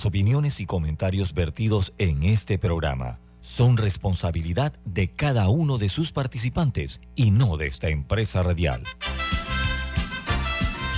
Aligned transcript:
Las 0.00 0.06
opiniones 0.06 0.60
y 0.60 0.64
comentarios 0.64 1.34
vertidos 1.34 1.92
en 1.98 2.22
este 2.22 2.58
programa 2.58 3.20
son 3.42 3.76
responsabilidad 3.76 4.72
de 4.86 5.12
cada 5.12 5.50
uno 5.50 5.76
de 5.76 5.90
sus 5.90 6.10
participantes 6.10 7.02
y 7.14 7.32
no 7.32 7.58
de 7.58 7.66
esta 7.66 7.90
empresa 7.90 8.42
radial. 8.42 8.82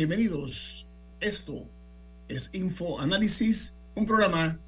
Bienvenidos. 0.00 0.88
Esto 1.20 1.68
es 2.26 2.48
Info 2.54 2.98
Análisis, 2.98 3.76
un 3.94 4.06
programa 4.06 4.58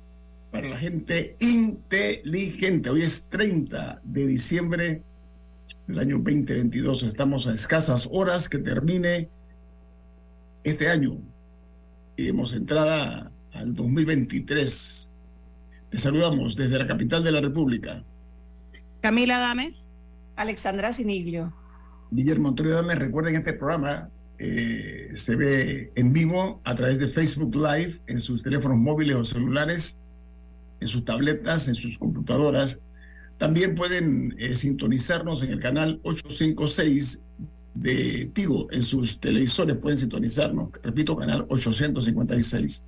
para 0.51 0.69
la 0.69 0.77
gente 0.77 1.39
inteligente. 1.41 2.91
Hoy 2.91 3.01
es 3.01 3.31
30 3.31 4.03
de 4.05 4.27
diciembre 4.27 5.03
del 5.87 5.99
año 6.01 6.17
2022. 6.17 7.05
Estamos 7.05 7.47
a 7.47 7.55
escasas 7.55 8.11
horas 8.13 8.51
que 8.51 8.59
termine 8.59 9.31
este 10.65 10.91
año 10.91 11.19
y 12.15 12.29
hemos 12.29 12.53
entrada 12.53 13.33
al 13.55 13.73
2023. 13.73 15.11
Les 15.93 16.01
saludamos 16.03 16.57
desde 16.57 16.79
la 16.79 16.87
capital 16.87 17.25
de 17.25 17.33
la 17.33 17.41
República. 17.41 18.05
Camila 19.01 19.39
Dames. 19.39 19.91
Alexandra 20.37 20.93
Siniglio. 20.93 21.55
Guillermo 22.11 22.51
Antonio 22.51 22.75
Dames, 22.75 22.99
recuerden 22.99 23.37
este 23.37 23.55
programa 23.55 24.11
eh, 24.45 25.13
se 25.15 25.37
ve 25.37 25.93
en 25.95 26.13
vivo 26.13 26.61
a 26.65 26.75
través 26.75 26.99
de 26.99 27.09
Facebook 27.11 27.55
Live 27.55 28.01
en 28.09 28.19
sus 28.19 28.43
teléfonos 28.43 28.77
móviles 28.77 29.15
o 29.15 29.25
celulares, 29.25 30.01
en 30.81 30.89
sus 30.89 31.05
tabletas, 31.05 31.69
en 31.69 31.77
sus 31.77 31.97
computadoras. 31.97 32.81
También 33.39 33.77
pueden 33.77 34.35
eh, 34.39 34.57
sintonizarnos 34.57 35.45
en 35.45 35.53
el 35.53 35.61
canal 35.61 36.01
856 36.03 37.23
de 37.75 38.33
Tigo, 38.35 38.67
en 38.73 38.83
sus 38.83 39.21
televisores 39.21 39.77
pueden 39.77 39.97
sintonizarnos, 39.97 40.73
repito, 40.83 41.15
canal 41.15 41.47
856. 41.49 42.83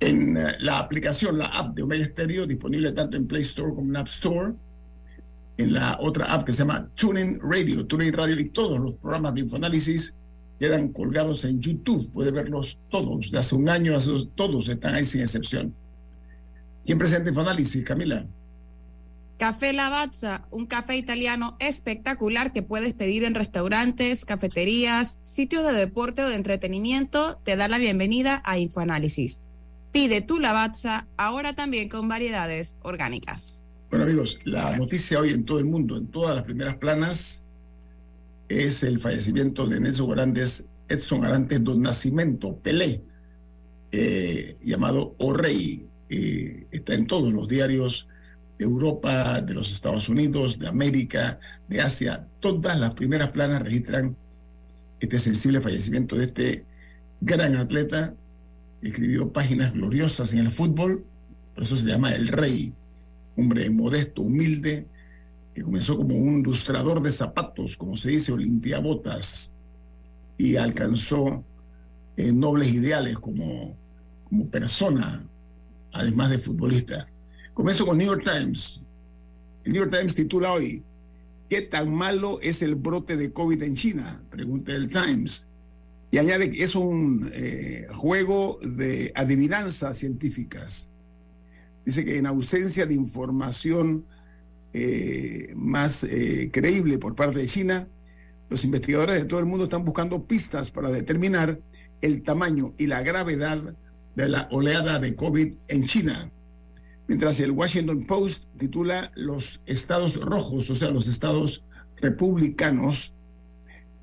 En 0.00 0.38
eh, 0.38 0.56
la 0.60 0.78
aplicación, 0.78 1.36
la 1.36 1.48
app 1.48 1.76
de 1.76 1.82
Omega 1.82 2.06
Stereo, 2.06 2.46
disponible 2.46 2.92
tanto 2.92 3.18
en 3.18 3.26
Play 3.26 3.42
Store 3.42 3.74
como 3.74 3.90
en 3.90 3.96
App 3.98 4.08
Store, 4.08 4.54
en 5.58 5.74
la 5.74 5.98
otra 6.00 6.32
app 6.32 6.46
que 6.46 6.52
se 6.52 6.60
llama 6.60 6.88
TuneIn 6.94 7.40
Radio, 7.42 7.86
TuneIn 7.86 8.14
Radio 8.14 8.40
y 8.40 8.48
todos 8.48 8.80
los 8.80 8.94
programas 8.94 9.34
de 9.34 9.42
Infoanálisis 9.42 10.16
quedan 10.60 10.88
colgados 10.88 11.44
en 11.46 11.60
YouTube. 11.60 12.12
Puede 12.12 12.30
verlos 12.30 12.78
todos, 12.90 13.32
de 13.32 13.38
hace 13.38 13.54
un 13.56 13.68
año, 13.70 13.96
hace 13.96 14.10
dos, 14.10 14.28
todos 14.36 14.68
están 14.68 14.94
ahí 14.94 15.04
sin 15.04 15.22
excepción. 15.22 15.74
¿Quién 16.84 16.98
presenta 16.98 17.30
Infoanálisis, 17.30 17.82
Camila? 17.82 18.26
Café 19.38 19.72
Lavazza, 19.72 20.46
un 20.50 20.66
café 20.66 20.98
italiano 20.98 21.56
espectacular 21.60 22.52
que 22.52 22.62
puedes 22.62 22.92
pedir 22.92 23.24
en 23.24 23.34
restaurantes, 23.34 24.26
cafeterías, 24.26 25.18
sitios 25.22 25.64
de 25.64 25.72
deporte 25.72 26.22
o 26.22 26.28
de 26.28 26.34
entretenimiento, 26.34 27.40
te 27.42 27.56
da 27.56 27.66
la 27.66 27.78
bienvenida 27.78 28.42
a 28.44 28.58
Infoanálisis. 28.58 29.40
Pide 29.92 30.20
tu 30.20 30.38
Lavazza 30.38 31.06
ahora 31.16 31.54
también 31.54 31.88
con 31.88 32.06
variedades 32.06 32.76
orgánicas. 32.82 33.62
Bueno 33.88 34.04
amigos, 34.04 34.38
la 34.44 34.76
noticia 34.76 35.18
hoy 35.18 35.30
en 35.30 35.46
todo 35.46 35.58
el 35.58 35.64
mundo, 35.64 35.96
en 35.96 36.08
todas 36.08 36.34
las 36.34 36.44
primeras 36.44 36.76
planas, 36.76 37.46
es 38.50 38.82
el 38.82 38.98
fallecimiento 38.98 39.66
de 39.68 39.80
Nelson 39.80 40.10
Grandes, 40.10 40.68
Edson 40.88 41.24
Arantes 41.24 41.62
Don 41.62 41.80
Nacimiento, 41.80 42.56
Pelé, 42.56 43.00
eh, 43.92 44.56
llamado 44.62 45.14
O 45.18 45.32
Rey. 45.32 45.86
Está 46.08 46.94
en 46.94 47.06
todos 47.06 47.32
los 47.32 47.46
diarios 47.46 48.08
de 48.58 48.64
Europa, 48.64 49.40
de 49.40 49.54
los 49.54 49.70
Estados 49.70 50.08
Unidos, 50.08 50.58
de 50.58 50.66
América, 50.66 51.38
de 51.68 51.80
Asia. 51.80 52.26
Todas 52.40 52.78
las 52.78 52.94
primeras 52.94 53.30
planas 53.30 53.62
registran 53.62 54.16
este 54.98 55.18
sensible 55.18 55.60
fallecimiento 55.60 56.16
de 56.16 56.24
este 56.24 56.64
gran 57.20 57.54
atleta. 57.54 58.14
Escribió 58.82 59.32
páginas 59.32 59.72
gloriosas 59.72 60.32
en 60.32 60.40
el 60.40 60.50
fútbol, 60.50 61.04
por 61.54 61.62
eso 61.62 61.76
se 61.76 61.86
llama 61.86 62.12
El 62.14 62.28
Rey, 62.28 62.74
hombre 63.36 63.70
modesto, 63.70 64.22
humilde, 64.22 64.88
que 65.54 65.62
comenzó 65.62 65.96
como 65.96 66.16
un 66.16 66.40
ilustrador 66.40 67.02
de 67.02 67.12
zapatos, 67.12 67.76
como 67.76 67.96
se 67.96 68.10
dice, 68.10 68.32
botas 68.82 69.54
y 70.38 70.56
alcanzó 70.56 71.44
eh, 72.16 72.32
nobles 72.32 72.72
ideales 72.72 73.18
como, 73.18 73.76
como 74.28 74.46
persona, 74.46 75.26
además 75.92 76.30
de 76.30 76.38
futbolista. 76.38 77.06
Comienzo 77.52 77.84
con 77.84 77.98
New 77.98 78.06
York 78.06 78.24
Times. 78.24 78.82
El 79.64 79.72
New 79.72 79.82
York 79.82 79.94
Times 79.96 80.14
titula 80.14 80.52
hoy, 80.52 80.82
¿qué 81.48 81.62
tan 81.62 81.92
malo 81.92 82.38
es 82.40 82.62
el 82.62 82.76
brote 82.76 83.16
de 83.16 83.32
COVID 83.32 83.62
en 83.62 83.74
China? 83.74 84.22
Pregunta 84.30 84.72
el 84.72 84.88
Times. 84.88 85.46
Y 86.10 86.18
añade 86.18 86.50
que 86.50 86.62
es 86.64 86.74
un 86.74 87.30
eh, 87.34 87.86
juego 87.94 88.58
de 88.62 89.12
adivinanzas 89.14 89.96
científicas. 89.98 90.90
Dice 91.84 92.04
que 92.04 92.18
en 92.18 92.26
ausencia 92.26 92.86
de 92.86 92.94
información 92.94 94.06
eh, 94.72 95.52
más 95.56 96.04
eh, 96.04 96.50
creíble 96.52 96.98
por 96.98 97.16
parte 97.16 97.40
de 97.40 97.46
China, 97.46 97.88
los 98.48 98.64
investigadores 98.64 99.16
de 99.16 99.24
todo 99.24 99.40
el 99.40 99.46
mundo 99.46 99.64
están 99.64 99.84
buscando 99.84 100.26
pistas 100.26 100.70
para 100.70 100.90
determinar 100.90 101.60
el 102.00 102.22
tamaño 102.22 102.74
y 102.78 102.86
la 102.86 103.02
gravedad 103.02 103.76
de 104.14 104.28
la 104.28 104.48
oleada 104.50 104.98
de 104.98 105.16
COVID 105.16 105.54
en 105.68 105.84
China. 105.84 106.30
Mientras 107.08 107.40
el 107.40 107.50
Washington 107.50 108.06
Post 108.06 108.44
titula 108.58 109.10
Los 109.16 109.60
estados 109.66 110.20
rojos, 110.20 110.70
o 110.70 110.76
sea, 110.76 110.90
los 110.90 111.08
estados 111.08 111.64
republicanos, 111.96 113.14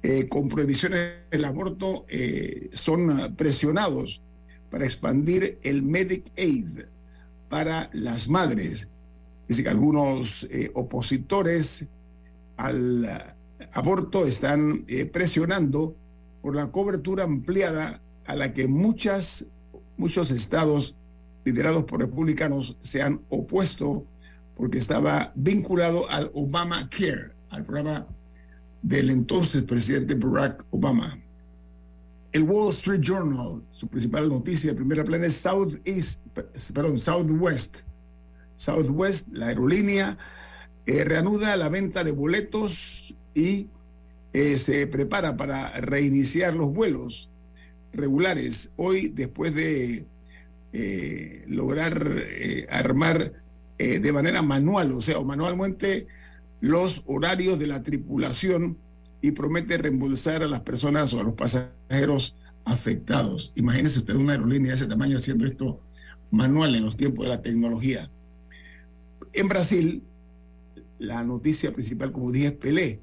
eh, 0.03 0.27
con 0.27 0.49
prohibiciones 0.49 1.15
del 1.31 1.45
aborto, 1.45 2.05
son 2.71 3.35
presionados 3.35 4.21
para 4.69 4.85
expandir 4.85 5.59
el 5.63 5.81
Medicaid 5.83 6.85
para 7.49 7.89
las 7.93 8.27
madres 8.27 8.89
Dice 9.47 9.63
que 9.63 9.69
algunos 9.69 10.43
eh, 10.51 10.71
opositores 10.73 11.87
al 12.57 13.07
aborto 13.73 14.25
están 14.25 14.83
eh, 14.87 15.05
presionando 15.05 15.95
por 16.41 16.55
la 16.55 16.71
cobertura 16.71 17.23
ampliada 17.23 18.01
a 18.25 18.35
la 18.35 18.53
que 18.53 18.67
muchas, 18.67 19.47
muchos 19.97 20.31
estados 20.31 20.95
liderados 21.45 21.83
por 21.83 22.01
republicanos 22.01 22.75
se 22.79 23.01
han 23.01 23.21
opuesto 23.29 24.05
porque 24.55 24.79
estaba 24.79 25.31
vinculado 25.35 26.09
al 26.09 26.29
Obama 26.33 26.89
Care, 26.89 27.31
al 27.49 27.63
programa 27.63 28.07
del 28.81 29.09
entonces 29.09 29.63
presidente 29.63 30.15
Barack 30.15 30.65
Obama. 30.71 31.17
El 32.33 32.43
Wall 32.43 32.73
Street 32.73 33.01
Journal, 33.01 33.63
su 33.71 33.87
principal 33.87 34.27
noticia 34.29 34.71
de 34.71 34.75
primera 34.75 35.03
plana 35.03 35.25
es 35.25 35.37
Southeast, 35.37 36.25
perdón, 36.73 36.99
Southwest 36.99 37.79
Southwest, 38.57 39.29
la 39.31 39.47
aerolínea, 39.47 40.17
eh, 40.85 41.03
reanuda 41.05 41.55
la 41.57 41.69
venta 41.69 42.03
de 42.03 42.11
boletos 42.11 43.15
y 43.33 43.69
eh, 44.33 44.57
se 44.57 44.87
prepara 44.87 45.37
para 45.37 45.69
reiniciar 45.79 46.55
los 46.55 46.73
vuelos 46.73 47.29
regulares. 47.93 48.73
Hoy, 48.75 49.09
después 49.09 49.53
de 49.53 50.05
eh, 50.73 51.43
lograr 51.47 52.23
armar 52.69 53.33
de 53.77 54.11
manera 54.11 54.41
manual, 54.41 54.91
o 54.91 55.01
sea, 55.01 55.21
manualmente 55.21 56.07
los 56.61 57.03
horarios 57.05 57.59
de 57.59 57.67
la 57.67 57.83
tripulación 57.83 58.75
y 59.21 59.31
promete 59.31 59.77
reembolsar 59.77 60.41
a 60.41 60.47
las 60.47 60.61
personas 60.61 61.13
o 61.13 61.19
a 61.19 61.23
los 61.23 61.35
pasajeros 61.35 62.35
afectados. 62.65 63.53
Imagínese 63.55 63.99
usted 63.99 64.15
una 64.15 64.33
aerolínea 64.33 64.71
de 64.71 64.77
ese 64.77 64.87
tamaño 64.87 65.17
haciendo 65.17 65.45
esto 65.45 65.79
manual 66.31 66.73
en 66.73 66.83
los 66.83 66.97
tiempos 66.97 67.25
de 67.25 67.29
la 67.29 67.41
tecnología. 67.43 68.09
En 69.33 69.47
Brasil, 69.47 70.03
la 70.99 71.23
noticia 71.23 71.73
principal, 71.73 72.11
como 72.11 72.31
dije, 72.31 72.47
es 72.47 72.51
Pelé. 72.53 72.99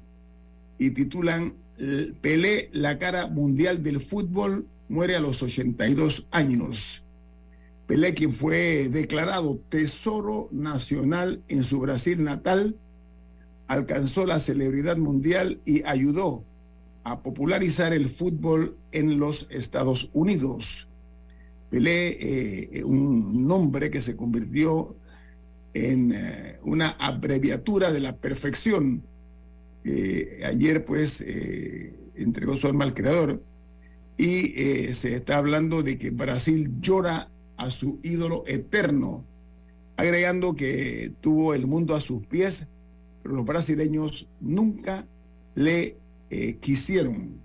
Y 0.77 0.91
titulan 0.91 1.55
Pelé, 2.21 2.69
la 2.73 2.97
cara 2.99 3.27
mundial 3.27 3.83
del 3.83 3.99
fútbol, 3.99 4.67
muere 4.87 5.15
a 5.15 5.19
los 5.19 5.41
82 5.43 6.27
años. 6.31 7.03
Pelé, 7.87 8.13
quien 8.13 8.31
fue 8.31 8.89
declarado 8.89 9.59
Tesoro 9.69 10.49
Nacional 10.51 11.43
en 11.47 11.63
su 11.63 11.79
Brasil 11.79 12.23
natal, 12.23 12.77
alcanzó 13.67 14.25
la 14.25 14.39
celebridad 14.39 14.97
mundial 14.97 15.59
y 15.65 15.83
ayudó 15.83 16.43
a 17.03 17.21
popularizar 17.21 17.93
el 17.93 18.07
fútbol 18.07 18.77
en 18.91 19.19
los 19.19 19.47
Estados 19.49 20.09
Unidos. 20.13 20.87
Pelé, 21.69 22.77
eh, 22.79 22.83
un 22.83 23.47
nombre 23.47 23.91
que 23.91 24.01
se 24.01 24.15
convirtió 24.15 24.95
en 25.75 26.13
eh, 26.13 26.59
una 26.63 26.89
abreviatura 26.89 27.91
de 27.91 27.99
la 27.99 28.15
perfección. 28.17 29.03
ayer 30.43 30.83
pues 30.83 31.21
eh, 31.21 31.93
entregó 32.15 32.57
su 32.57 32.67
alma 32.67 32.85
al 32.85 32.95
creador 32.95 33.43
y 34.17 34.53
se 34.93 35.15
está 35.15 35.37
hablando 35.37 35.83
de 35.83 35.99
que 35.99 36.09
Brasil 36.11 36.71
llora 36.79 37.29
a 37.57 37.69
su 37.69 37.99
ídolo 38.01 38.43
eterno, 38.47 39.25
agregando 39.97 40.55
que 40.55 41.13
tuvo 41.19 41.53
el 41.53 41.67
mundo 41.67 41.93
a 41.93 41.99
sus 41.99 42.25
pies, 42.25 42.69
pero 43.21 43.35
los 43.35 43.45
brasileños 43.45 44.29
nunca 44.39 45.05
le 45.55 45.97
quisieron 46.61 47.41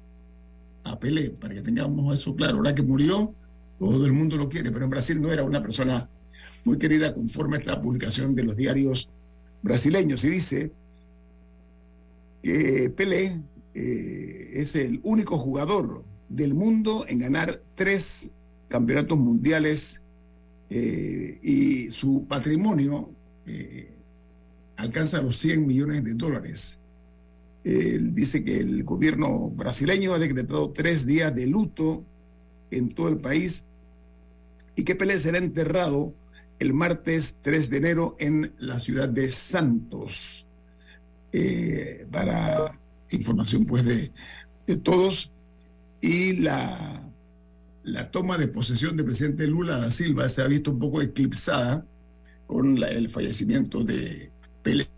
a 0.85 0.99
Pelé, 0.99 1.31
para 1.31 1.55
que 1.55 1.63
tengamos 1.63 2.17
eso 2.17 2.37
claro. 2.37 2.59
Ahora 2.59 2.75
que 2.75 2.83
murió, 2.83 3.35
todo 3.81 4.07
el 4.07 4.13
mundo 4.13 4.37
lo 4.37 4.49
quiere, 4.49 4.71
pero 4.71 4.85
en 4.85 4.91
Brasil 4.91 5.21
no 5.21 5.33
era 5.33 5.43
una 5.43 5.61
persona 5.61 6.09
muy 6.65 6.79
querida 6.79 7.15
conforme 7.15 7.57
a 7.57 7.61
esta 7.61 7.81
publicación 7.81 8.35
de 8.35 8.45
los 8.45 8.57
diarios 8.57 9.09
brasileños. 9.63 10.25
Y 10.25 10.29
dice 10.29 10.73
que 12.43 12.93
Pelé 12.97 13.33
eh, 13.75 14.51
es 14.55 14.75
el 14.77 15.01
único 15.03 15.39
jugador 15.39 16.05
del 16.29 16.55
mundo 16.55 17.05
en 17.09 17.19
ganar 17.19 17.63
tres 17.75 18.31
campeonatos 18.69 19.19
mundiales 19.19 20.01
eh, 20.71 21.39
y 21.43 21.89
su 21.89 22.27
patrimonio 22.29 23.11
eh, 23.47 23.93
alcanza 24.77 25.23
los 25.23 25.37
100 25.39 25.67
millones 25.67 26.05
de 26.05 26.15
dólares. 26.15 26.79
Dice 27.63 28.43
que 28.43 28.59
el 28.59 28.85
gobierno 28.85 29.51
brasileño 29.51 30.15
ha 30.15 30.19
decretado 30.19 30.71
tres 30.71 31.05
días 31.05 31.35
de 31.35 31.47
luto 31.47 32.07
en 32.71 32.89
todo 32.95 33.11
el 33.11 33.19
país 33.19 33.67
y 34.77 34.85
que 34.85 34.95
Pelé 34.95 35.19
será 35.19 35.37
enterrado 35.37 36.15
el 36.61 36.75
martes 36.75 37.39
3 37.43 37.71
de 37.71 37.77
enero 37.79 38.17
en 38.21 38.55
la 38.59 38.79
ciudad 38.79 39.09
de 39.09 39.31
Santos. 39.33 40.47
Eh, 41.33 42.07
para 42.11 42.79
información 43.11 43.65
pues 43.65 43.85
de, 43.85 44.13
todos 44.79 45.33
y 46.01 46.35
la, 46.39 47.03
la 47.83 48.11
toma 48.11 48.39
de 48.39 48.49
posesión 48.49 48.97
del 48.97 49.07
presidente 49.07 49.47
Lula 49.47 49.79
da 49.79 49.91
Silva 49.91 50.29
se 50.29 50.43
ha 50.43 50.47
visto 50.47 50.71
un 50.71 50.79
poco 50.79 51.03
eclipsada 51.03 51.85
con 52.47 52.83
el 52.83 53.09
fallecimiento 53.09 53.83
de 53.83 54.31
Pelé. 54.63 54.89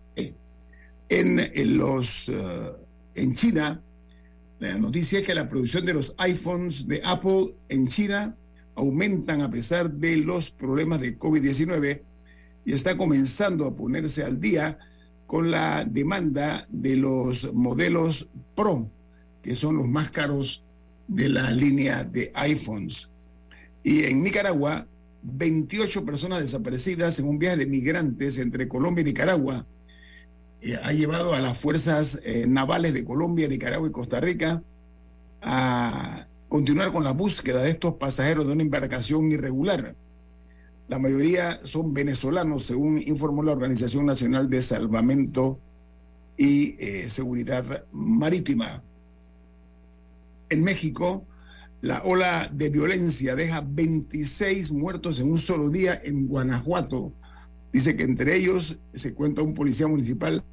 En, 1.09 1.77
los, 1.77 2.29
uh, 2.29 2.75
en 3.13 3.33
China, 3.35 3.79
la 4.59 4.77
noticia 4.79 5.19
es 5.19 5.25
que 5.25 5.35
la 5.35 5.47
producción 5.47 5.85
de 5.85 5.93
los 5.93 6.15
iPhones 6.17 6.87
de 6.87 7.01
Apple 7.03 7.55
en 7.69 7.87
China 7.87 8.35
aumentan 8.75 9.41
a 9.41 9.51
pesar 9.51 9.91
de 9.91 10.17
los 10.17 10.51
problemas 10.51 11.01
de 11.01 11.17
COVID-19 11.17 12.01
y 12.65 12.73
está 12.73 12.97
comenzando 12.97 13.65
a 13.67 13.75
ponerse 13.75 14.23
al 14.23 14.39
día 14.39 14.77
con 15.27 15.51
la 15.51 15.83
demanda 15.85 16.67
de 16.69 16.97
los 16.97 17.53
modelos 17.53 18.29
Pro, 18.55 18.89
que 19.41 19.55
son 19.55 19.77
los 19.77 19.87
más 19.87 20.11
caros 20.11 20.63
de 21.07 21.29
la 21.29 21.51
línea 21.51 22.03
de 22.03 22.31
iPhones. 22.35 23.09
Y 23.83 24.03
en 24.03 24.23
Nicaragua, 24.23 24.87
28 25.23 26.05
personas 26.05 26.41
desaparecidas 26.41 27.19
en 27.19 27.27
un 27.27 27.39
viaje 27.39 27.57
de 27.57 27.65
migrantes 27.65 28.37
entre 28.37 28.67
Colombia 28.67 29.01
y 29.01 29.05
Nicaragua 29.05 29.65
eh, 30.61 30.77
ha 30.81 30.91
llevado 30.93 31.33
a 31.33 31.41
las 31.41 31.57
fuerzas 31.57 32.19
eh, 32.23 32.45
navales 32.47 32.93
de 32.93 33.05
Colombia, 33.05 33.47
Nicaragua 33.47 33.87
y 33.87 33.91
Costa 33.91 34.19
Rica 34.19 34.61
a 35.41 36.27
continuar 36.53 36.91
con 36.91 37.03
la 37.03 37.13
búsqueda 37.13 37.63
de 37.63 37.71
estos 37.71 37.95
pasajeros 37.95 38.45
de 38.45 38.53
una 38.53 38.61
embarcación 38.61 39.31
irregular. 39.31 39.95
La 40.87 40.99
mayoría 40.99 41.59
son 41.63 41.95
venezolanos, 41.95 42.65
según 42.65 42.99
informó 42.99 43.41
la 43.41 43.53
Organización 43.53 44.05
Nacional 44.05 44.51
de 44.51 44.61
Salvamento 44.61 45.57
y 46.37 46.75
eh, 46.79 47.09
Seguridad 47.09 47.87
Marítima. 47.91 48.83
En 50.49 50.63
México, 50.63 51.25
la 51.81 52.03
ola 52.03 52.47
de 52.53 52.69
violencia 52.69 53.35
deja 53.35 53.65
26 53.67 54.73
muertos 54.73 55.19
en 55.19 55.31
un 55.31 55.39
solo 55.39 55.71
día 55.71 55.99
en 56.03 56.27
Guanajuato. 56.27 57.13
Dice 57.71 57.97
que 57.97 58.03
entre 58.03 58.35
ellos 58.35 58.77
se 58.93 59.15
cuenta 59.15 59.41
un 59.41 59.55
policía 59.55 59.87
municipal 59.87 60.45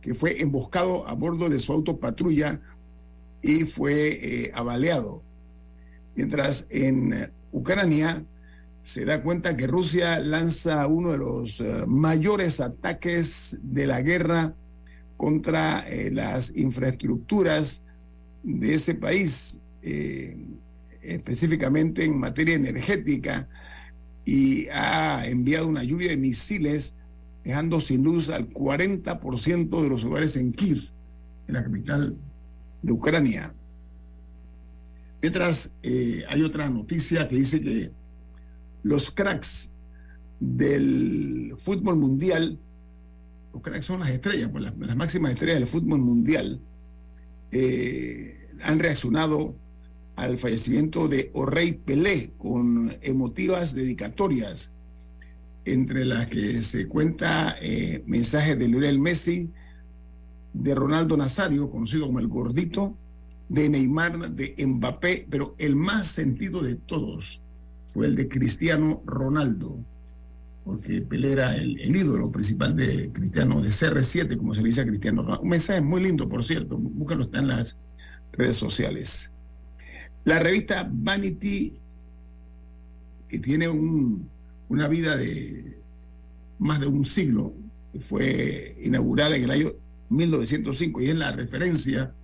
que 0.00 0.14
fue 0.14 0.40
emboscado 0.40 1.06
a 1.06 1.12
bordo 1.12 1.50
de 1.50 1.58
su 1.58 1.74
auto 1.74 2.00
patrulla 2.00 2.62
y 3.42 3.64
fue 3.64 4.08
eh, 4.10 4.52
avaleado. 4.54 5.22
Mientras 6.14 6.66
en 6.70 7.12
eh, 7.12 7.30
Ucrania 7.52 8.24
se 8.82 9.04
da 9.04 9.22
cuenta 9.22 9.56
que 9.56 9.66
Rusia 9.66 10.18
lanza 10.20 10.86
uno 10.86 11.12
de 11.12 11.18
los 11.18 11.60
eh, 11.60 11.84
mayores 11.86 12.60
ataques 12.60 13.58
de 13.62 13.86
la 13.86 14.02
guerra 14.02 14.54
contra 15.16 15.84
las 16.12 16.56
infraestructuras 16.56 17.82
de 18.44 18.74
ese 18.76 18.94
país, 18.94 19.58
específicamente 21.02 22.04
en 22.04 22.16
materia 22.16 22.54
energética, 22.54 23.48
y 24.24 24.68
ha 24.68 25.26
enviado 25.26 25.66
una 25.66 25.82
lluvia 25.82 26.10
de 26.10 26.18
misiles 26.18 26.94
dejando 27.42 27.80
sin 27.80 28.04
luz 28.04 28.30
al 28.30 28.48
40% 28.48 29.82
de 29.82 29.88
los 29.88 30.04
hogares 30.04 30.36
en 30.36 30.52
Kiev, 30.52 30.78
en 31.48 31.54
la 31.54 31.64
capital 31.64 32.16
de 32.82 32.92
Ucrania. 32.92 33.54
Mientras 35.20 35.74
eh, 35.82 36.24
hay 36.28 36.42
otra 36.42 36.68
noticia 36.70 37.28
que 37.28 37.36
dice 37.36 37.60
que 37.60 37.90
los 38.82 39.10
cracks 39.10 39.72
del 40.40 41.54
fútbol 41.58 41.96
mundial, 41.96 42.58
los 43.52 43.62
cracks 43.62 43.84
son 43.84 44.00
las 44.00 44.10
estrellas, 44.10 44.50
pues 44.50 44.64
las, 44.64 44.96
máximas 44.96 45.32
estrellas 45.32 45.58
del 45.58 45.68
fútbol 45.68 46.00
mundial, 46.00 46.60
eh, 47.50 48.48
han 48.62 48.78
reaccionado 48.78 49.56
al 50.14 50.38
fallecimiento 50.38 51.08
de 51.08 51.30
Orrey 51.32 51.72
Pelé 51.72 52.32
con 52.38 52.96
emotivas 53.02 53.74
dedicatorias, 53.74 54.72
entre 55.64 56.04
las 56.04 56.26
que 56.26 56.62
se 56.62 56.88
cuenta 56.88 57.56
eh, 57.60 58.02
mensajes 58.06 58.58
de 58.58 58.68
Lionel 58.68 58.98
Messi, 58.98 59.50
de 60.52 60.74
Ronaldo 60.74 61.16
Nazario, 61.16 61.70
conocido 61.70 62.06
como 62.06 62.20
el 62.20 62.28
gordito, 62.28 62.96
de 63.48 63.68
Neymar, 63.68 64.30
de 64.30 64.54
Mbappé, 64.66 65.26
pero 65.30 65.54
el 65.58 65.76
más 65.76 66.06
sentido 66.06 66.62
de 66.62 66.74
todos 66.74 67.40
fue 67.86 68.06
el 68.06 68.14
de 68.14 68.28
Cristiano 68.28 69.02
Ronaldo, 69.06 69.82
porque 70.64 71.00
Pelé 71.00 71.32
era 71.32 71.56
el, 71.56 71.78
ídolo 71.96 72.30
principal 72.30 72.76
de 72.76 73.10
Cristiano, 73.12 73.60
de 73.60 73.70
CR7, 73.70 74.36
como 74.36 74.54
se 74.54 74.62
le 74.62 74.68
dice 74.68 74.82
a 74.82 74.86
Cristiano 74.86 75.22
Ronaldo. 75.22 75.42
Un 75.42 75.48
mensaje 75.48 75.80
muy 75.80 76.02
lindo, 76.02 76.28
por 76.28 76.44
cierto, 76.44 76.76
búscalo, 76.76 77.24
está 77.24 77.38
en 77.38 77.48
las 77.48 77.78
redes 78.32 78.56
sociales. 78.56 79.32
La 80.24 80.38
revista 80.38 80.86
Vanity, 80.92 81.72
que 83.28 83.38
tiene 83.38 83.68
un, 83.68 84.28
una 84.68 84.88
vida 84.88 85.16
de 85.16 85.80
más 86.58 86.80
de 86.80 86.86
un 86.86 87.04
siglo, 87.04 87.54
fue 88.00 88.74
inaugurada 88.82 89.36
en 89.36 89.44
el 89.44 89.50
año 89.50 89.68
1905 90.10 91.00
y 91.00 91.06
es 91.06 91.14
la 91.16 91.32
referencia 91.32 92.14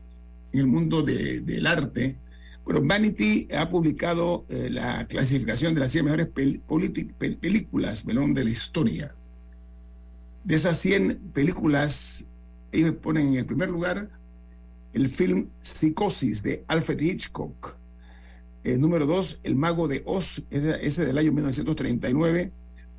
en 0.52 0.60
el 0.60 0.66
mundo 0.66 1.02
del 1.02 1.66
arte. 1.66 2.16
Bueno, 2.64 2.80
Vanity 2.82 3.48
ha 3.56 3.68
publicado 3.68 4.46
eh, 4.48 4.68
la 4.70 5.06
clasificación 5.06 5.74
de 5.74 5.80
las 5.80 5.92
100 5.92 6.04
mejores 6.04 6.28
películas 6.28 8.04
de 8.06 8.44
la 8.44 8.50
historia. 8.50 9.14
De 10.44 10.54
esas 10.54 10.78
100 10.78 11.32
películas, 11.34 12.26
ellos 12.72 12.92
ponen 12.92 13.28
en 13.28 13.34
el 13.34 13.46
primer 13.46 13.68
lugar 13.68 14.10
el 14.94 15.08
film 15.08 15.48
Psicosis 15.60 16.42
de 16.42 16.64
Alfred 16.68 17.00
Hitchcock. 17.00 17.76
El 18.62 18.80
número 18.80 19.04
dos, 19.04 19.40
El 19.42 19.56
Mago 19.56 19.88
de 19.88 20.02
Oz, 20.06 20.42
ese 20.50 21.04
del 21.04 21.18
año 21.18 21.32
1939. 21.32 22.52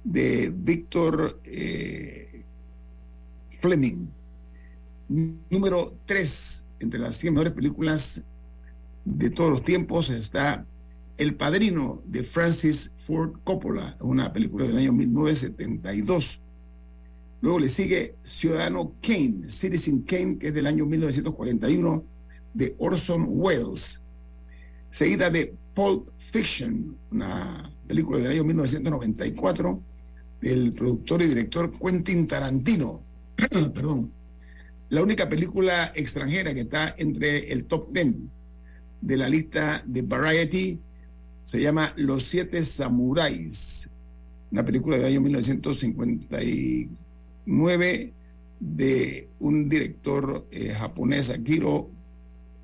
de 0.03 0.53
Víctor 0.55 1.41
eh, 1.45 2.43
Fleming. 3.59 4.14
Número 5.07 5.93
3, 6.05 6.65
entre 6.79 6.99
las 6.99 7.15
100 7.17 7.33
mejores 7.33 7.53
películas 7.53 8.23
de 9.03 9.29
todos 9.29 9.51
los 9.51 9.63
tiempos, 9.63 10.09
está 10.09 10.65
El 11.17 11.35
Padrino 11.35 12.01
de 12.05 12.23
Francis 12.23 12.91
Ford 12.97 13.33
Coppola, 13.43 13.95
una 14.01 14.33
película 14.33 14.65
del 14.65 14.77
año 14.77 14.93
1972. 14.93 16.41
Luego 17.41 17.59
le 17.59 17.69
sigue 17.69 18.15
Ciudadano 18.23 18.93
Kane, 19.01 19.43
Citizen 19.49 20.01
Kane, 20.01 20.39
que 20.39 20.47
es 20.47 20.53
del 20.53 20.65
año 20.65 20.85
1941, 20.85 22.03
de 22.55 22.75
Orson 22.79 23.27
Welles. 23.29 24.01
Seguida 24.89 25.29
de 25.29 25.55
Pulp 25.75 26.09
Fiction, 26.17 26.97
una 27.11 27.71
película 27.87 28.17
del 28.19 28.31
año 28.31 28.43
1994 28.45 29.83
del 30.41 30.73
productor 30.73 31.21
y 31.21 31.27
director 31.27 31.71
Quentin 31.71 32.27
Tarantino. 32.27 33.03
Perdón. 33.73 34.11
La 34.89 35.01
única 35.01 35.27
película 35.27 35.91
extranjera 35.95 36.53
que 36.53 36.61
está 36.61 36.93
entre 36.97 37.51
el 37.51 37.65
top 37.65 37.91
10 37.91 38.13
de 39.01 39.17
la 39.17 39.27
lista 39.29 39.83
de 39.85 40.03
Variety 40.03 40.79
se 41.43 41.61
llama 41.61 41.91
Los 41.95 42.23
Siete 42.23 42.63
Samuráis, 42.63 43.89
una 44.51 44.63
película 44.63 44.97
del 44.97 45.07
año 45.07 45.21
1959 45.21 48.13
de 48.59 49.29
un 49.39 49.69
director 49.69 50.47
eh, 50.51 50.69
japonés, 50.69 51.29
Akiro 51.29 51.89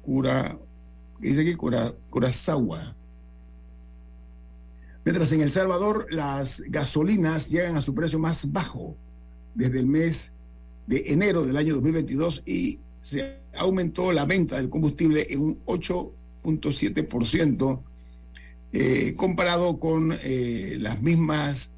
Kura, 0.02 0.58
dice 1.20 1.44
que 1.44 1.58
Kurosawa. 1.58 2.96
Mientras 5.04 5.32
en 5.32 5.42
El 5.42 5.52
Salvador 5.52 6.08
las 6.12 6.62
gasolinas 6.70 7.50
llegan 7.50 7.78
a 7.78 7.82
su 7.82 7.96
precio 7.96 8.20
más 8.20 8.52
bajo 8.52 8.96
desde 9.56 9.80
el 9.80 9.88
mes 9.88 10.34
de 10.88 11.04
enero 11.08 11.46
del 11.46 11.58
año 11.58 11.74
2022 11.76 12.42
y 12.46 12.80
se 13.02 13.42
aumentó 13.56 14.14
la 14.14 14.26
venta 14.26 14.56
del 14.58 14.70
combustible 14.70 15.28
en 15.30 15.42
un 15.42 15.60
8.7% 15.66 17.82
eh, 18.74 19.16
comparado 19.18 19.80
con 19.80 20.14
eh, 20.24 20.78
las 20.80 21.02
mismas, 21.02 21.74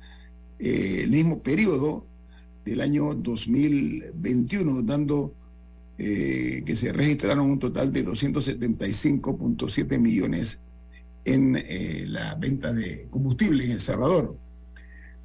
eh, 0.60 1.01
el 1.03 1.12
mismo 1.12 1.41
periodo 1.41 2.05
del 2.65 2.81
año 2.81 3.15
2021, 3.15 4.81
dando 4.83 5.33
que 5.95 6.75
se 6.75 6.91
registraron 6.91 7.50
un 7.50 7.60
total 7.60 7.93
de 7.93 8.05
275.7 8.05 10.00
millones 10.00 10.60
en 11.25 11.55
eh, 11.55 12.05
la 12.07 12.36
venta 12.36 12.74
de 12.74 13.07
combustible 13.10 13.65
en 13.65 13.72
El 13.72 13.79
Salvador. 13.79 14.38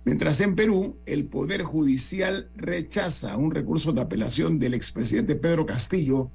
Mientras 0.04 0.40
en 0.40 0.54
Perú, 0.54 0.96
el 1.06 1.26
Poder 1.26 1.62
Judicial 1.62 2.50
rechaza 2.56 3.36
un 3.36 3.50
recurso 3.50 3.92
de 3.92 4.00
apelación 4.00 4.58
del 4.58 4.74
expresidente 4.74 5.36
Pedro 5.36 5.66
Castillo 5.66 6.30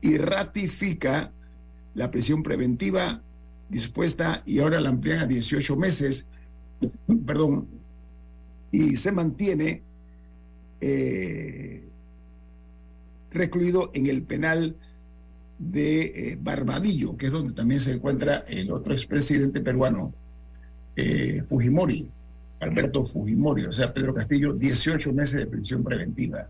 y 0.00 0.18
ratifica 0.18 1.32
la 1.94 2.10
prisión 2.10 2.42
preventiva 2.42 3.22
dispuesta 3.68 4.42
y 4.44 4.58
ahora 4.58 4.80
la 4.80 4.90
amplían 4.90 5.20
a 5.20 5.26
18 5.26 5.76
meses, 5.76 6.26
perdón, 7.26 7.68
y 8.70 8.96
se 8.96 9.12
mantiene 9.12 9.82
eh, 10.80 11.82
recluido 13.30 13.90
en 13.94 14.06
el 14.06 14.22
penal 14.22 14.76
de 15.58 16.02
eh, 16.04 16.38
Barbadillo, 16.40 17.16
que 17.16 17.26
es 17.26 17.32
donde 17.32 17.54
también 17.54 17.80
se 17.80 17.92
encuentra 17.92 18.38
el 18.48 18.72
otro 18.72 18.92
expresidente 18.92 19.60
peruano, 19.60 20.12
eh, 20.96 21.42
Fujimori, 21.46 22.10
Alberto 22.62 23.04
Fujimori, 23.04 23.64
o 23.64 23.72
sea, 23.72 23.92
Pedro 23.92 24.14
Castillo, 24.14 24.52
18 24.52 25.12
meses 25.12 25.40
de 25.40 25.46
prisión 25.48 25.82
preventiva. 25.82 26.48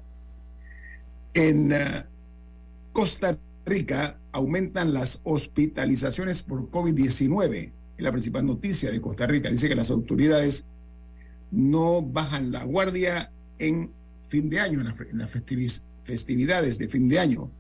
En 1.33 1.73
eh, 1.73 1.78
Costa 2.92 3.38
Rica 3.64 4.19
aumentan 4.31 4.92
las 4.92 5.21
hospitalizaciones 5.25 6.42
por 6.42 6.71
COVID-19. 6.71 7.73
Es 7.97 8.04
la 8.04 8.12
principal 8.12 8.45
noticia 8.45 8.90
de 8.90 9.00
Costa 9.00 9.26
Rica. 9.26 9.49
Dice 9.49 9.71
que 9.71 9.75
las 9.75 9.90
autoridades 9.90 10.66
no 11.50 12.02
bajan 12.02 12.52
la 12.52 12.64
guardia 12.64 13.33
en 13.59 13.90
fin 14.28 14.50
de 14.50 14.61
año, 14.61 14.81
en 14.81 15.19
las 15.19 15.31
festividades 15.31 16.78
de 16.78 16.88
fin 16.90 17.09
de 17.09 17.21
año. 17.21 17.50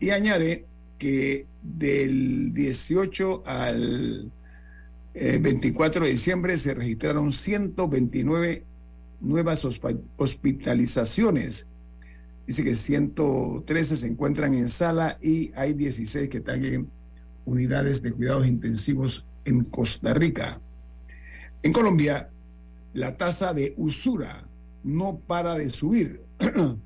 Y 0.00 0.10
añade 0.10 0.66
que 0.98 1.46
del 1.62 2.52
18 2.54 3.44
al 3.46 4.32
24 5.40 6.04
eh, 6.04 6.06
de 6.06 6.12
diciembre 6.12 6.56
se 6.58 6.74
registraron 6.74 7.32
129 7.32 8.64
nuevas 9.20 9.64
hospitalizaciones. 10.16 11.66
Dice 12.46 12.64
que 12.64 12.76
113 12.76 13.96
se 13.96 14.06
encuentran 14.06 14.54
en 14.54 14.68
sala 14.68 15.18
y 15.20 15.52
hay 15.54 15.74
16 15.74 16.28
que 16.28 16.38
están 16.38 16.64
en 16.64 16.90
unidades 17.44 18.02
de 18.02 18.12
cuidados 18.12 18.46
intensivos 18.46 19.26
en 19.44 19.64
Costa 19.64 20.14
Rica. 20.14 20.60
En 21.62 21.72
Colombia, 21.72 22.30
la 22.94 23.16
tasa 23.16 23.52
de 23.52 23.74
usura 23.76 24.48
no 24.84 25.18
para 25.18 25.54
de 25.54 25.70
subir. 25.70 26.22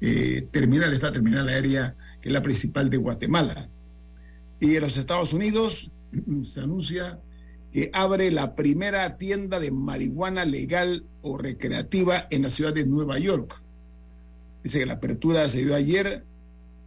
eh, 0.00 0.48
terminal, 0.50 0.92
esta 0.92 1.12
terminal 1.12 1.48
aérea 1.48 1.96
que 2.20 2.28
es 2.28 2.32
la 2.32 2.42
principal 2.42 2.90
de 2.90 2.96
Guatemala. 2.96 3.70
Y 4.60 4.76
en 4.76 4.82
los 4.82 4.96
Estados 4.96 5.32
Unidos 5.32 5.92
se 6.42 6.60
anuncia 6.60 7.20
que 7.72 7.90
abre 7.92 8.30
la 8.30 8.54
primera 8.54 9.16
tienda 9.16 9.60
de 9.60 9.70
marihuana 9.70 10.44
legal 10.44 11.04
o 11.22 11.38
recreativa 11.38 12.26
en 12.30 12.42
la 12.42 12.50
ciudad 12.50 12.72
de 12.72 12.86
Nueva 12.86 13.18
York. 13.18 13.62
Dice 14.62 14.80
que 14.80 14.86
la 14.86 14.94
apertura 14.94 15.48
se 15.48 15.64
dio 15.64 15.74
ayer 15.74 16.24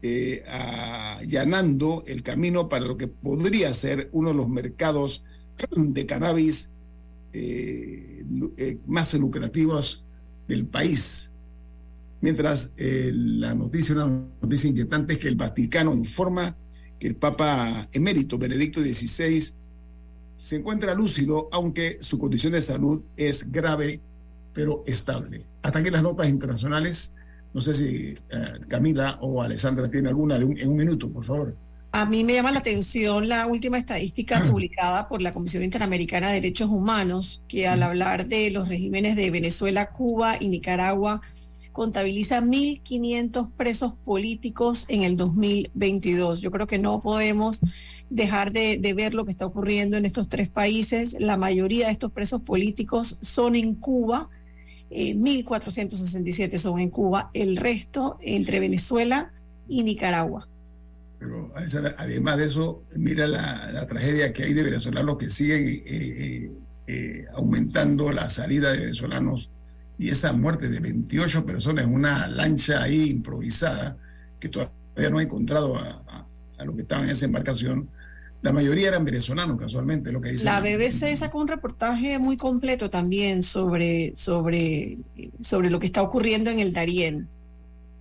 eh, 0.01 0.43
allanando 0.47 2.03
el 2.07 2.23
camino 2.23 2.69
para 2.69 2.85
lo 2.85 2.95
que 2.95 3.07
podría 3.07 3.73
ser 3.73 4.09
uno 4.13 4.29
de 4.29 4.35
los 4.35 4.47
mercados 4.47 5.23
de 5.75 6.05
cannabis 6.05 6.71
eh, 7.33 8.23
eh, 8.57 8.77
más 8.87 9.13
lucrativos 9.15 10.05
del 10.47 10.65
país. 10.67 11.31
Mientras 12.21 12.73
la 12.77 13.55
noticia, 13.55 13.95
una 13.95 14.25
noticia 14.41 14.69
inquietante 14.69 15.13
es 15.13 15.19
que 15.19 15.29
el 15.29 15.35
Vaticano 15.35 15.93
informa 15.93 16.57
que 16.99 17.07
el 17.07 17.15
Papa 17.15 17.87
emérito 17.93 18.37
Benedicto 18.37 18.81
XVI 18.81 19.53
se 20.35 20.55
encuentra 20.55 20.95
lúcido, 20.95 21.49
aunque 21.51 21.97
su 22.01 22.19
condición 22.19 22.53
de 22.53 22.61
salud 22.61 23.01
es 23.17 23.51
grave, 23.51 24.01
pero 24.53 24.83
estable. 24.87 25.41
Hasta 25.61 25.79
aquí 25.79 25.89
las 25.89 26.03
notas 26.03 26.29
internacionales. 26.29 27.15
No 27.53 27.61
sé 27.61 27.73
si 27.73 28.13
eh, 28.31 28.59
Camila 28.67 29.17
o 29.21 29.41
Alessandra 29.41 29.89
tiene 29.89 30.09
alguna 30.09 30.37
de 30.37 30.45
en 30.45 30.69
un 30.69 30.75
minuto, 30.75 31.11
por 31.11 31.23
favor. 31.23 31.55
A 31.91 32.05
mí 32.05 32.23
me 32.23 32.33
llama 32.33 32.51
la 32.51 32.59
atención 32.59 33.27
la 33.27 33.47
última 33.47 33.79
estadística 33.79 34.41
publicada 34.41 35.07
por 35.07 35.23
la 35.23 35.31
Comisión 35.31 35.63
Interamericana 35.63 36.27
de 36.27 36.35
Derechos 36.35 36.69
Humanos, 36.69 37.41
que 37.47 37.67
al 37.67 37.81
hablar 37.81 38.27
de 38.27 38.51
los 38.51 38.67
regímenes 38.67 39.15
de 39.15 39.31
Venezuela, 39.31 39.89
Cuba 39.89 40.37
y 40.39 40.49
Nicaragua, 40.49 41.21
contabiliza 41.71 42.41
1.500 42.41 43.51
presos 43.53 43.93
políticos 44.03 44.85
en 44.87 45.03
el 45.03 45.17
2022. 45.17 46.41
Yo 46.41 46.51
creo 46.51 46.67
que 46.67 46.77
no 46.77 46.99
podemos 46.99 47.59
dejar 48.09 48.51
de, 48.51 48.77
ver 48.95 49.13
lo 49.13 49.25
que 49.25 49.31
está 49.31 49.45
ocurriendo 49.45 49.97
en 49.97 50.05
estos 50.05 50.27
tres 50.29 50.49
países. 50.49 51.15
La 51.19 51.37
mayoría 51.37 51.87
de 51.87 51.93
estos 51.93 52.11
presos 52.11 52.41
políticos 52.41 53.17
son 53.21 53.55
en 53.55 53.75
Cuba, 53.75 54.29
1.467 54.89 56.53
eh, 56.53 56.57
son 56.57 56.79
en 56.79 56.89
Cuba, 56.89 57.29
el 57.33 57.57
resto 57.57 58.17
entre 58.21 58.59
Venezuela 58.59 59.31
y 59.67 59.83
Nicaragua. 59.83 60.47
Pero 61.19 61.51
además 61.97 62.37
de 62.37 62.45
eso, 62.45 62.83
mira 62.95 63.27
la, 63.27 63.85
tragedia 63.87 64.31
que 64.31 64.43
hay 64.43 64.53
de 64.53 64.63
venezolanos 64.63 65.17
que 65.17 65.27
siguen 65.27 65.83
eh, 65.85 66.51
eh, 66.87 67.25
aumentando 67.33 68.11
la 68.11 68.29
salida 68.29 68.71
de 68.71 68.79
venezolanos 68.79 69.49
y 69.97 70.09
esa 70.09 70.31
muerte 70.31 70.69
de 70.69 70.79
28 70.79 71.45
personas 71.45 71.85
una 71.85 72.27
lancha 72.27 72.81
ahí 72.81 73.09
improvisada, 73.09 73.97
que 74.39 74.47
todavía 74.47 75.09
no 75.11 75.19
ha 75.19 75.23
encontrado 75.23 75.75
a, 75.75 76.25
a, 76.57 76.65
los 76.65 76.75
que 76.75 76.83
estaban 76.83 77.05
en 77.05 77.11
esa 77.11 77.25
embarcación, 77.25 77.89
la 78.41 78.53
mayoría 78.53 78.87
eran 78.87 79.03
venezolanos, 79.03 79.57
casualmente, 79.57 80.11
lo 80.11 80.21
que 80.21 80.31
dice. 80.31 80.45
La 80.45 80.61
BBC 80.61 81.15
sacó 81.17 81.39
un 81.39 81.47
reportaje 81.47 82.19
muy 82.19 82.37
completo 82.37 82.87
también 82.87 83.43
sobre, 83.43 84.15
sobre, 84.15 84.99
sobre 85.41 85.69
lo 85.69 85.79
que 85.79 85.87
está 85.87 86.01
ocurriendo 86.01 86.49
en 86.49 86.59
el 86.59 86.71
Darién. 86.71 87.27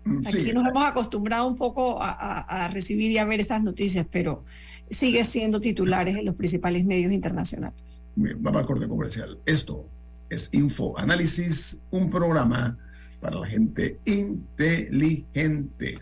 Mm, 0.04 0.20
Aquí 0.26 0.52
nos 0.52 0.64
hemos 0.64 0.84
acostumbrado 0.84 1.46
un 1.48 1.56
poco 1.56 2.00
a, 2.00 2.40
a, 2.40 2.68
recibir 2.68 3.10
y 3.10 3.18
a 3.18 3.24
ver 3.24 3.40
esas 3.40 3.64
noticias, 3.64 4.06
pero 4.10 4.44
sigue 4.90 5.24
siendo 5.24 5.60
titulares 5.60 6.16
en 6.16 6.24
los 6.24 6.36
principales 6.36 6.84
medios 6.84 7.12
internacionales. 7.12 8.04
Bien, 8.14 8.40
vamos 8.40 8.60
al 8.60 8.66
corte 8.66 8.86
comercial. 8.88 9.38
Esto 9.44 9.86
es 10.30 10.50
Info 10.52 10.96
Análisis, 10.98 11.82
un 11.90 12.10
programa 12.10 12.78
para 13.20 13.40
la 13.40 13.46
gente 13.48 13.98
inteligente. 14.04 15.98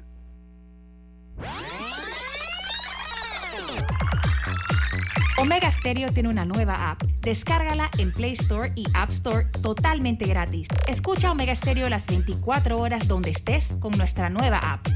Omega 5.38 5.70
Stereo 5.70 6.10
tiene 6.12 6.30
una 6.30 6.46
nueva 6.46 6.90
app. 6.90 7.02
Descárgala 7.20 7.90
en 7.98 8.10
Play 8.10 8.32
Store 8.40 8.72
y 8.74 8.84
App 8.94 9.10
Store 9.10 9.44
totalmente 9.60 10.24
gratis. 10.24 10.66
Escucha 10.88 11.30
Omega 11.30 11.54
Stereo 11.54 11.90
las 11.90 12.06
24 12.06 12.78
horas 12.78 13.06
donde 13.06 13.30
estés 13.32 13.66
con 13.78 13.92
nuestra 13.98 14.30
nueva 14.30 14.58
app. 14.58 14.86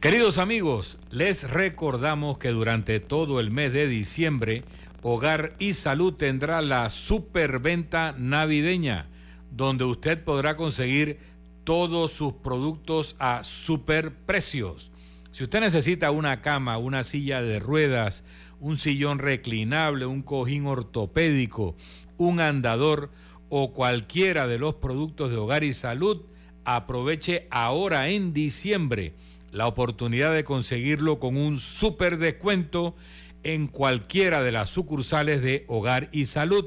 Queridos 0.00 0.38
amigos, 0.38 0.98
les 1.10 1.50
recordamos 1.50 2.38
que 2.38 2.50
durante 2.50 3.00
todo 3.00 3.40
el 3.40 3.50
mes 3.50 3.72
de 3.72 3.88
diciembre, 3.88 4.62
Hogar 5.02 5.56
y 5.58 5.72
Salud 5.72 6.14
tendrá 6.14 6.62
la 6.62 6.88
superventa 6.90 8.14
navideña, 8.16 9.08
donde 9.50 9.82
usted 9.82 10.22
podrá 10.22 10.56
conseguir 10.56 11.18
todos 11.64 12.12
sus 12.12 12.34
productos 12.34 13.16
a 13.18 13.42
super 13.42 14.14
precios. 14.14 14.89
Si 15.30 15.44
usted 15.44 15.60
necesita 15.60 16.10
una 16.10 16.42
cama, 16.42 16.78
una 16.78 17.04
silla 17.04 17.40
de 17.40 17.60
ruedas, 17.60 18.24
un 18.58 18.76
sillón 18.76 19.18
reclinable, 19.18 20.06
un 20.06 20.22
cojín 20.22 20.66
ortopédico, 20.66 21.76
un 22.16 22.40
andador 22.40 23.10
o 23.48 23.72
cualquiera 23.72 24.46
de 24.46 24.58
los 24.58 24.74
productos 24.74 25.30
de 25.30 25.36
hogar 25.36 25.64
y 25.64 25.72
salud, 25.72 26.26
aproveche 26.64 27.46
ahora 27.50 28.08
en 28.08 28.32
diciembre 28.32 29.14
la 29.52 29.66
oportunidad 29.66 30.34
de 30.34 30.44
conseguirlo 30.44 31.18
con 31.18 31.36
un 31.36 31.58
super 31.58 32.18
descuento 32.18 32.96
en 33.42 33.66
cualquiera 33.68 34.42
de 34.42 34.52
las 34.52 34.70
sucursales 34.70 35.42
de 35.42 35.64
Hogar 35.68 36.08
y 36.12 36.26
Salud. 36.26 36.66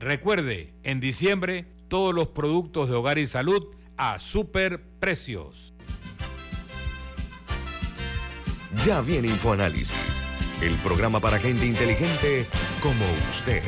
Recuerde, 0.00 0.72
en 0.82 1.00
diciembre 1.00 1.66
todos 1.88 2.14
los 2.14 2.28
productos 2.28 2.88
de 2.88 2.96
Hogar 2.96 3.18
y 3.18 3.26
Salud 3.26 3.66
a 3.96 4.18
super 4.18 4.82
precios. 4.98 5.73
Ya 8.82 9.00
viene 9.00 9.28
InfoAnálisis, 9.28 10.22
el 10.60 10.74
programa 10.78 11.20
para 11.20 11.38
gente 11.38 11.64
inteligente 11.64 12.46
como 12.82 13.04
usted. 13.30 13.62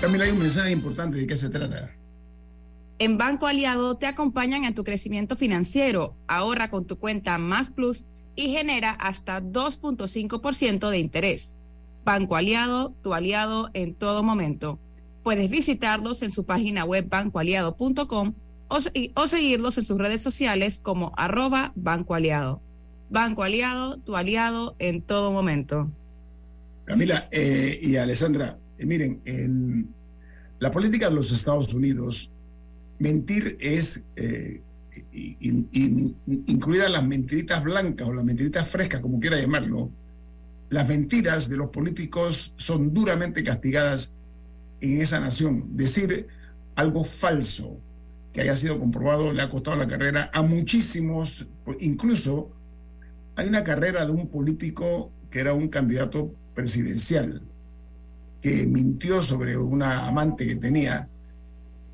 Camila, 0.00 0.24
hay 0.24 0.30
un 0.30 0.38
mensaje 0.38 0.70
importante. 0.72 1.18
¿De 1.18 1.26
qué 1.26 1.36
se 1.36 1.50
trata? 1.50 1.90
En 2.98 3.18
Banco 3.18 3.46
Aliado 3.46 3.96
te 3.98 4.06
acompañan 4.06 4.64
en 4.64 4.74
tu 4.74 4.82
crecimiento 4.82 5.36
financiero. 5.36 6.16
Ahorra 6.26 6.70
con 6.70 6.86
tu 6.86 6.98
cuenta 6.98 7.36
Más 7.38 7.70
Plus 7.70 8.04
y 8.34 8.50
genera 8.50 8.90
hasta 8.90 9.42
2.5% 9.42 10.88
de 10.88 10.98
interés. 10.98 11.56
Banco 12.04 12.36
Aliado, 12.36 12.94
tu 13.02 13.14
aliado 13.14 13.70
en 13.74 13.94
todo 13.94 14.22
momento. 14.22 14.78
Puedes 15.22 15.50
visitarlos 15.50 16.22
en 16.22 16.30
su 16.30 16.44
página 16.44 16.84
web 16.84 17.06
bancoaliado.com 17.08 18.34
o, 18.68 19.26
seguirlos 19.26 19.78
en 19.78 19.84
sus 19.84 19.98
redes 19.98 20.22
sociales 20.22 20.80
como 20.80 21.12
arroba 21.16 21.72
Banco 21.74 22.14
Aliado. 22.14 22.62
Banco 23.10 23.42
Aliado, 23.42 23.98
tu 23.98 24.16
aliado 24.16 24.76
en 24.78 25.02
todo 25.02 25.32
momento. 25.32 25.90
Camila 26.84 27.28
eh, 27.32 27.78
y 27.82 27.96
Alessandra, 27.96 28.58
eh, 28.78 28.86
miren, 28.86 29.20
en 29.24 29.92
la 30.60 30.70
política 30.70 31.08
de 31.08 31.14
los 31.16 31.32
Estados 31.32 31.74
Unidos, 31.74 32.30
mentir 32.98 33.56
es, 33.60 34.04
eh, 34.16 34.62
incluidas 36.46 36.90
las 36.90 37.04
mentiritas 37.04 37.62
blancas 37.62 38.08
o 38.08 38.14
las 38.14 38.24
mentiritas 38.24 38.68
frescas, 38.68 39.00
como 39.00 39.18
quiera 39.18 39.40
llamarlo, 39.40 39.90
las 40.70 40.88
mentiras 40.88 41.48
de 41.48 41.56
los 41.56 41.70
políticos 41.70 42.54
son 42.56 42.94
duramente 42.94 43.42
castigadas 43.42 44.14
en 44.80 45.00
esa 45.00 45.20
nación. 45.20 45.76
Decir 45.76 46.28
algo 46.76 47.04
falso 47.04 47.76
que 48.32 48.42
haya 48.42 48.56
sido 48.56 48.78
comprobado 48.78 49.32
le 49.32 49.42
ha 49.42 49.48
costado 49.48 49.76
la 49.76 49.88
carrera 49.88 50.30
a 50.32 50.42
muchísimos, 50.42 51.46
incluso 51.80 52.50
hay 53.36 53.48
una 53.48 53.64
carrera 53.64 54.06
de 54.06 54.12
un 54.12 54.28
político 54.28 55.10
que 55.30 55.40
era 55.40 55.54
un 55.54 55.68
candidato 55.68 56.32
presidencial, 56.54 57.42
que 58.40 58.66
mintió 58.66 59.22
sobre 59.22 59.56
una 59.56 60.06
amante 60.06 60.46
que 60.46 60.56
tenía. 60.56 61.08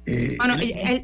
Eh, 0.09 0.37
bueno, 0.39 0.55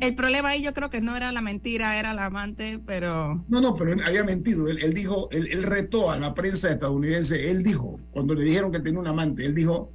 el, 0.01 0.15
problema 0.15 0.51
ahí 0.51 0.63
yo 0.63 0.73
creo 0.73 0.89
que 0.89 1.01
no 1.01 1.17
era 1.17 1.33
la 1.33 1.41
mentira, 1.41 1.99
era 1.99 2.15
la 2.15 2.27
amante, 2.27 2.81
pero... 2.87 3.45
No, 3.49 3.61
no, 3.61 3.75
pero 3.75 3.97
había 4.07 4.23
mentido. 4.23 4.69
Él, 4.69 4.95
dijo, 4.95 5.29
él, 5.33 5.65
retó 5.65 6.13
a 6.13 6.19
la 6.19 6.35
prensa 6.35 6.71
estadounidense, 6.71 7.51
él 7.51 7.65
dijo, 7.65 7.99
cuando 8.13 8.35
le 8.35 8.45
dijeron 8.45 8.71
que 8.71 8.79
tenía 8.79 9.01
un 9.01 9.09
amante, 9.09 9.45
él 9.45 9.57
dijo, 9.57 9.91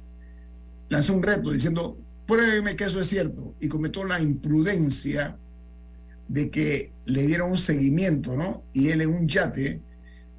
lanzó 0.90 1.14
un 1.14 1.22
reto 1.22 1.50
diciendo, 1.50 1.96
pruébeme 2.26 2.76
que 2.76 2.84
eso 2.84 3.00
es 3.00 3.08
cierto. 3.08 3.54
Y 3.60 3.68
cometió 3.68 4.04
la 4.04 4.20
imprudencia 4.20 5.38
de 6.28 6.50
que 6.50 6.92
le 7.06 7.26
dieron 7.26 7.52
un 7.52 7.58
seguimiento, 7.58 8.36
¿no? 8.36 8.62
Y 8.74 8.90
él 8.90 9.00
en 9.00 9.08
un 9.08 9.26
yate 9.26 9.80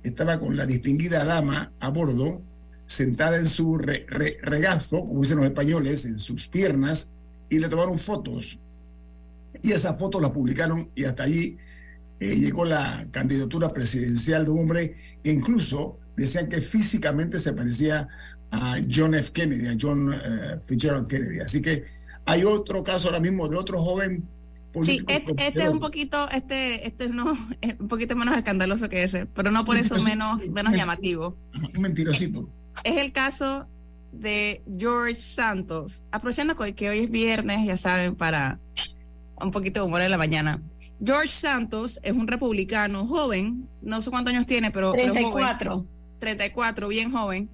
estaba 0.03 0.39
con 0.39 0.55
la 0.55 0.67
distinguida 0.67 1.25
dama 1.25 1.73
a 1.79 1.89
bordo 1.89 2.43
sentada 2.85 3.37
en 3.37 3.47
su 3.47 3.77
regazo, 3.77 4.99
como 5.01 5.21
dicen 5.21 5.37
los 5.37 5.45
españoles, 5.45 6.05
en 6.05 6.19
sus 6.19 6.47
piernas, 6.47 7.11
y 7.49 7.59
le 7.59 7.69
tomaron 7.69 7.97
fotos. 7.97 8.59
Y 9.61 9.71
esas 9.71 9.97
fotos 9.97 10.21
las 10.21 10.31
publicaron 10.31 10.89
y 10.95 11.05
hasta 11.05 11.23
allí 11.23 11.57
eh, 12.19 12.35
llegó 12.35 12.65
la 12.65 13.07
candidatura 13.11 13.69
presidencial 13.69 14.45
de 14.45 14.51
un 14.51 14.59
hombre 14.59 14.95
que 15.23 15.31
incluso 15.31 15.97
decían 16.15 16.49
que 16.49 16.61
físicamente 16.61 17.39
se 17.39 17.53
parecía 17.53 18.07
a 18.51 18.77
John 18.89 19.15
F. 19.15 19.31
Kennedy, 19.31 19.67
a 19.67 19.77
John 19.79 20.13
eh, 20.13 20.59
Fitzgerald 20.65 21.07
Kennedy. 21.07 21.39
Así 21.39 21.61
que 21.61 21.85
hay 22.25 22.43
otro 22.43 22.83
caso 22.83 23.07
ahora 23.07 23.19
mismo 23.19 23.47
de 23.47 23.57
otro 23.57 23.81
joven. 23.81 24.27
Sí, 24.83 25.01
este, 25.07 25.33
este, 25.37 25.63
es 25.63 25.69
un 25.69 25.79
poquito, 25.79 26.29
este, 26.29 26.87
este 26.87 27.09
no, 27.09 27.33
es 27.61 27.75
un 27.79 27.87
poquito 27.87 28.15
menos 28.15 28.37
escandaloso 28.37 28.87
que 28.87 29.03
ese, 29.03 29.25
pero 29.25 29.49
no 29.51 29.65
por 29.65 29.77
eso 29.77 30.01
menos, 30.03 30.47
menos 30.49 30.73
llamativo. 30.73 31.35
Un 31.75 31.81
mentirosito 31.81 32.47
es 32.83 32.97
el 32.97 33.11
caso 33.11 33.67
de 34.11 34.63
George 34.77 35.19
Santos. 35.21 36.03
Aprovechando 36.11 36.55
que 36.55 36.89
hoy 36.89 36.99
es 36.99 37.11
viernes, 37.11 37.65
ya 37.65 37.77
saben, 37.77 38.15
para 38.15 38.59
un 39.41 39.51
poquito 39.51 39.81
de 39.81 39.85
humor 39.87 40.01
en 40.01 40.11
la 40.11 40.17
mañana. 40.17 40.61
George 41.03 41.29
Santos 41.29 41.99
es 42.03 42.11
un 42.11 42.27
republicano 42.27 43.05
joven, 43.07 43.69
no 43.81 44.01
sé 44.01 44.09
cuántos 44.09 44.33
años 44.33 44.45
tiene, 44.45 44.71
pero... 44.71 44.91
34. 44.91 45.85
34, 46.19 46.87
bien 46.89 47.11
joven, 47.13 47.49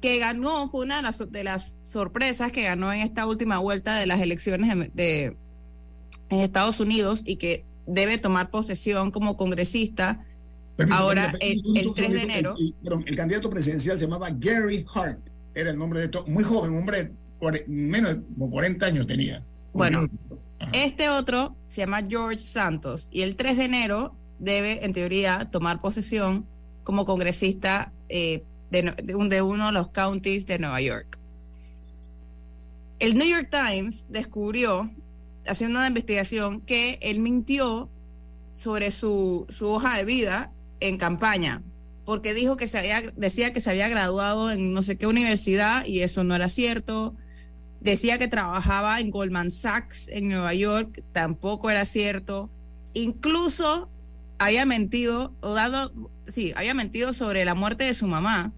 que 0.00 0.18
ganó, 0.18 0.68
fue 0.68 0.84
una 0.84 1.02
de 1.02 1.44
las, 1.44 1.78
sorpresas 1.82 2.52
que 2.52 2.62
ganó 2.62 2.92
en 2.92 3.00
esta 3.00 3.26
última 3.26 3.58
vuelta 3.58 3.96
de 3.96 4.06
las 4.06 4.20
elecciones 4.20 4.92
de, 4.94 5.36
en 6.28 6.40
Estados 6.40 6.78
Unidos 6.78 7.22
y 7.26 7.36
que 7.36 7.64
debe 7.86 8.18
tomar 8.18 8.50
posesión 8.50 9.10
como 9.10 9.36
congresista 9.36 10.20
Ahora, 10.90 11.32
el, 11.40 11.62
3 11.94 12.12
de 12.12 12.22
enero. 12.22 12.54
El, 13.06 13.16
candidato 13.16 13.48
presidencial 13.48 13.98
se 13.98 14.04
llamaba 14.04 14.28
Gary 14.30 14.84
Hart, 14.94 15.20
era 15.56 15.70
el 15.70 15.78
nombre 15.78 16.00
de 16.00 16.08
todo, 16.08 16.26
muy 16.26 16.44
joven, 16.44 16.72
un 16.72 16.78
hombre 16.78 17.12
menos 17.66 18.16
de 18.16 18.50
40 18.50 18.86
años 18.86 19.06
tenía. 19.06 19.42
Bueno, 19.72 20.08
este 20.72 21.08
otro 21.08 21.56
se 21.66 21.80
llama 21.80 22.02
George 22.06 22.42
Santos 22.42 23.08
y 23.10 23.22
el 23.22 23.36
3 23.36 23.56
de 23.56 23.64
enero 23.64 24.14
debe, 24.38 24.84
en 24.84 24.92
teoría, 24.92 25.48
tomar 25.50 25.80
posesión 25.80 26.46
como 26.84 27.04
congresista 27.04 27.92
eh, 28.08 28.44
de, 28.70 28.94
de, 29.02 29.42
uno 29.42 29.66
de 29.66 29.72
los 29.72 29.88
counties 29.88 30.46
de 30.46 30.58
Nueva 30.58 30.80
York. 30.80 31.18
El 32.98 33.16
New 33.16 33.26
York 33.26 33.48
Times 33.50 34.06
descubrió, 34.08 34.90
haciendo 35.46 35.78
una 35.78 35.88
investigación, 35.88 36.60
que 36.60 36.98
él 37.00 37.18
mintió 37.18 37.90
sobre 38.54 38.90
su, 38.90 39.46
su 39.48 39.68
hoja 39.68 39.96
de 39.96 40.04
vida 40.04 40.52
en 40.80 40.96
campaña, 40.96 41.62
porque 42.06 42.34
dijo 42.34 42.56
que 42.56 42.68
se 42.68 42.78
había, 42.78 43.02
decía 43.16 43.52
que 43.52 43.60
se 43.60 43.68
había 43.68 43.88
graduado 43.88 44.52
en 44.52 44.72
no 44.72 44.80
sé 44.82 44.96
qué 44.96 45.08
universidad 45.08 45.84
y 45.84 46.02
eso 46.02 46.22
no 46.22 46.36
era 46.36 46.48
cierto. 46.48 47.16
Decía 47.80 48.16
que 48.16 48.28
trabajaba 48.28 49.00
en 49.00 49.10
Goldman 49.10 49.50
Sachs 49.50 50.08
en 50.08 50.28
Nueva 50.28 50.54
York, 50.54 51.02
tampoco 51.10 51.68
era 51.68 51.84
cierto. 51.84 52.48
Incluso 52.94 53.90
había 54.38 54.64
mentido, 54.66 55.34
o 55.40 55.54
dado, 55.54 55.92
sí, 56.28 56.52
había 56.54 56.74
mentido 56.74 57.12
sobre 57.12 57.44
la 57.44 57.54
muerte 57.54 57.82
de 57.82 57.94
su 57.94 58.06
mamá, 58.06 58.52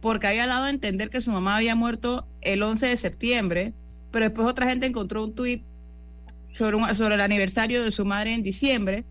porque 0.00 0.26
había 0.26 0.48
dado 0.48 0.64
a 0.64 0.70
entender 0.70 1.10
que 1.10 1.20
su 1.20 1.30
mamá 1.30 1.56
había 1.56 1.76
muerto 1.76 2.26
el 2.40 2.60
11 2.60 2.88
de 2.88 2.96
septiembre, 2.96 3.72
pero 4.10 4.24
después 4.24 4.48
otra 4.48 4.68
gente 4.68 4.86
encontró 4.86 5.22
un 5.22 5.34
tuit 5.36 5.62
sobre, 6.52 6.92
sobre 6.94 7.14
el 7.14 7.20
aniversario 7.20 7.84
de 7.84 7.92
su 7.92 8.04
madre 8.04 8.34
en 8.34 8.42
diciembre, 8.42 9.04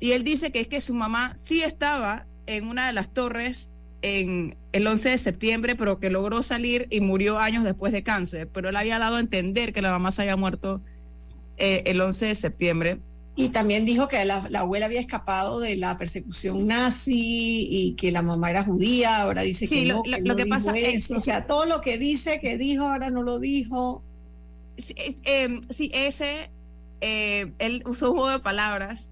y 0.00 0.12
él 0.12 0.24
dice 0.24 0.50
que 0.50 0.60
es 0.60 0.66
que 0.66 0.80
su 0.80 0.94
mamá 0.94 1.34
sí 1.36 1.62
estaba 1.62 2.27
en 2.48 2.66
una 2.66 2.86
de 2.86 2.92
las 2.92 3.12
torres 3.12 3.70
en 4.02 4.56
el 4.72 4.86
11 4.86 5.10
de 5.10 5.18
septiembre, 5.18 5.76
pero 5.76 5.98
que 5.98 6.10
logró 6.10 6.42
salir 6.42 6.86
y 6.90 7.00
murió 7.00 7.38
años 7.38 7.64
después 7.64 7.92
de 7.92 8.02
cáncer, 8.02 8.48
pero 8.52 8.68
él 8.68 8.76
había 8.76 8.98
dado 8.98 9.16
a 9.16 9.20
entender 9.20 9.72
que 9.72 9.82
la 9.82 9.90
mamá 9.90 10.12
se 10.12 10.22
había 10.22 10.36
muerto 10.36 10.80
eh, 11.56 11.82
el 11.86 12.00
11 12.00 12.26
de 12.26 12.34
septiembre. 12.34 12.98
Y 13.36 13.50
también 13.50 13.84
dijo 13.84 14.08
que 14.08 14.24
la, 14.24 14.48
abuela 14.54 14.86
había 14.86 14.98
escapado 14.98 15.60
de 15.60 15.76
la 15.76 15.96
persecución 15.96 16.66
nazi 16.66 17.68
y 17.70 17.94
que 17.94 18.10
la 18.10 18.22
mamá 18.22 18.50
era 18.50 18.64
judía, 18.64 19.22
ahora 19.22 19.42
dice 19.42 19.68
que 19.68 19.84
no. 19.84 20.02
Lo, 20.04 20.34
que, 20.34 20.46
pasa 20.46 20.76
es, 20.76 21.10
o 21.12 21.20
sea, 21.20 21.46
todo 21.46 21.64
lo 21.64 21.80
que 21.80 21.98
dice 21.98 22.40
que 22.40 22.56
dijo, 22.56 22.84
ahora 22.88 23.10
no 23.10 23.22
lo 23.22 23.38
dijo. 23.38 24.02
Sí, 24.76 24.94
em, 25.22 25.60
ese, 25.78 26.50
eh, 27.00 27.52
él 27.58 27.82
usó 27.86 28.10
un 28.10 28.18
juego 28.18 28.30
de 28.32 28.38
palabras 28.40 29.10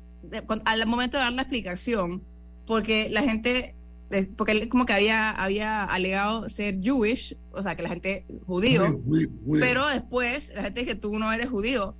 al 0.64 0.86
momento 0.86 1.18
de 1.18 1.24
dar 1.24 1.32
la 1.32 1.42
explicación, 1.42 2.22
porque 2.66 3.08
la 3.10 3.22
gente, 3.22 3.74
porque 4.36 4.52
él 4.52 4.68
como 4.68 4.86
que 4.86 4.92
había, 4.92 5.30
había 5.30 5.84
alegado 5.84 6.48
ser 6.48 6.80
Jewish, 6.80 7.36
o 7.52 7.62
sea, 7.62 7.76
que 7.76 7.82
la 7.82 7.88
gente 7.88 8.26
judío, 8.46 8.84
pero 9.60 9.86
después 9.86 10.52
la 10.54 10.62
gente 10.62 10.80
dice 10.80 10.94
que 10.94 11.00
tú 11.00 11.18
no 11.18 11.32
eres 11.32 11.48
judío 11.48 11.94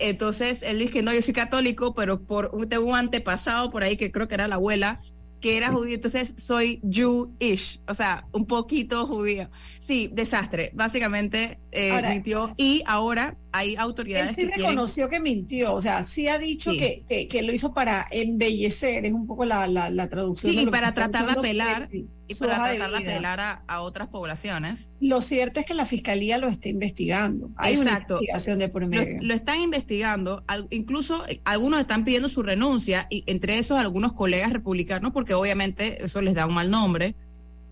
entonces 0.00 0.62
él 0.62 0.78
dice 0.78 0.94
que 0.94 1.02
no, 1.02 1.12
yo 1.12 1.22
soy 1.22 1.34
católico, 1.34 1.94
pero 1.94 2.22
por 2.22 2.50
un, 2.54 2.68
tengo 2.68 2.86
un 2.86 2.96
antepasado 2.96 3.70
por 3.70 3.84
ahí 3.84 3.96
que 3.96 4.10
creo 4.10 4.28
que 4.28 4.34
era 4.34 4.48
la 4.48 4.54
abuela, 4.54 5.00
que 5.40 5.56
era 5.56 5.70
judío, 5.72 5.94
entonces 5.94 6.34
soy 6.36 6.80
Jewish, 6.90 7.80
o 7.86 7.94
sea, 7.94 8.26
un 8.32 8.46
poquito 8.46 9.06
judío. 9.06 9.50
Sí, 9.80 10.10
desastre. 10.12 10.70
Básicamente 10.74 11.58
eh, 11.70 12.00
mintió 12.08 12.54
y 12.56 12.82
ahora 12.86 13.36
hay 13.52 13.76
autoridades. 13.76 14.38
Él 14.38 14.48
sí 14.48 14.50
reconoció 14.56 15.08
que 15.08 15.20
mintió, 15.20 15.74
o 15.74 15.80
sea, 15.80 16.04
sí 16.04 16.28
ha 16.28 16.38
dicho 16.38 16.72
Que, 16.72 17.28
que, 17.28 17.42
lo 17.42 17.52
hizo 17.52 17.74
para 17.74 18.06
embellecer, 18.10 19.04
es 19.06 19.12
un 19.12 19.26
poco 19.26 19.44
la, 19.44 19.66
la, 19.66 20.08
traducción. 20.08 20.52
Sí, 20.52 20.66
para 20.66 20.94
tratar 20.94 21.26
de 21.26 21.32
apelar 21.32 21.88
y 22.30 22.34
para 22.34 22.56
tratar 22.56 22.90
de 22.90 22.96
apelar 22.98 23.62
a, 23.66 23.80
otras 23.82 24.08
poblaciones. 24.08 24.90
Lo 25.00 25.20
cierto 25.20 25.60
es 25.60 25.66
que 25.66 25.74
la 25.74 25.84
fiscalía 25.84 26.38
lo 26.38 26.48
está 26.48 26.68
investigando. 26.68 27.50
Hay 27.56 27.76
una 27.76 27.98
investigación 27.98 28.58
de 28.58 28.68
por 28.68 28.86
medio. 28.86 29.18
Lo, 29.22 29.34
están 29.34 29.60
investigando, 29.60 30.44
incluso 30.70 31.26
eh, 31.26 31.40
algunos 31.44 31.80
están 31.80 32.04
pidiendo 32.04 32.28
su 32.28 32.42
renuncia, 32.42 33.06
y 33.10 33.24
entre 33.26 33.58
esos 33.58 33.78
algunos 33.78 34.12
colegas 34.12 34.52
republicanos, 34.52 35.12
porque 35.12 35.34
obviamente 35.34 36.04
eso 36.04 36.20
les 36.20 36.34
da 36.34 36.46
un 36.46 36.54
mal 36.54 36.70
nombre. 36.70 37.16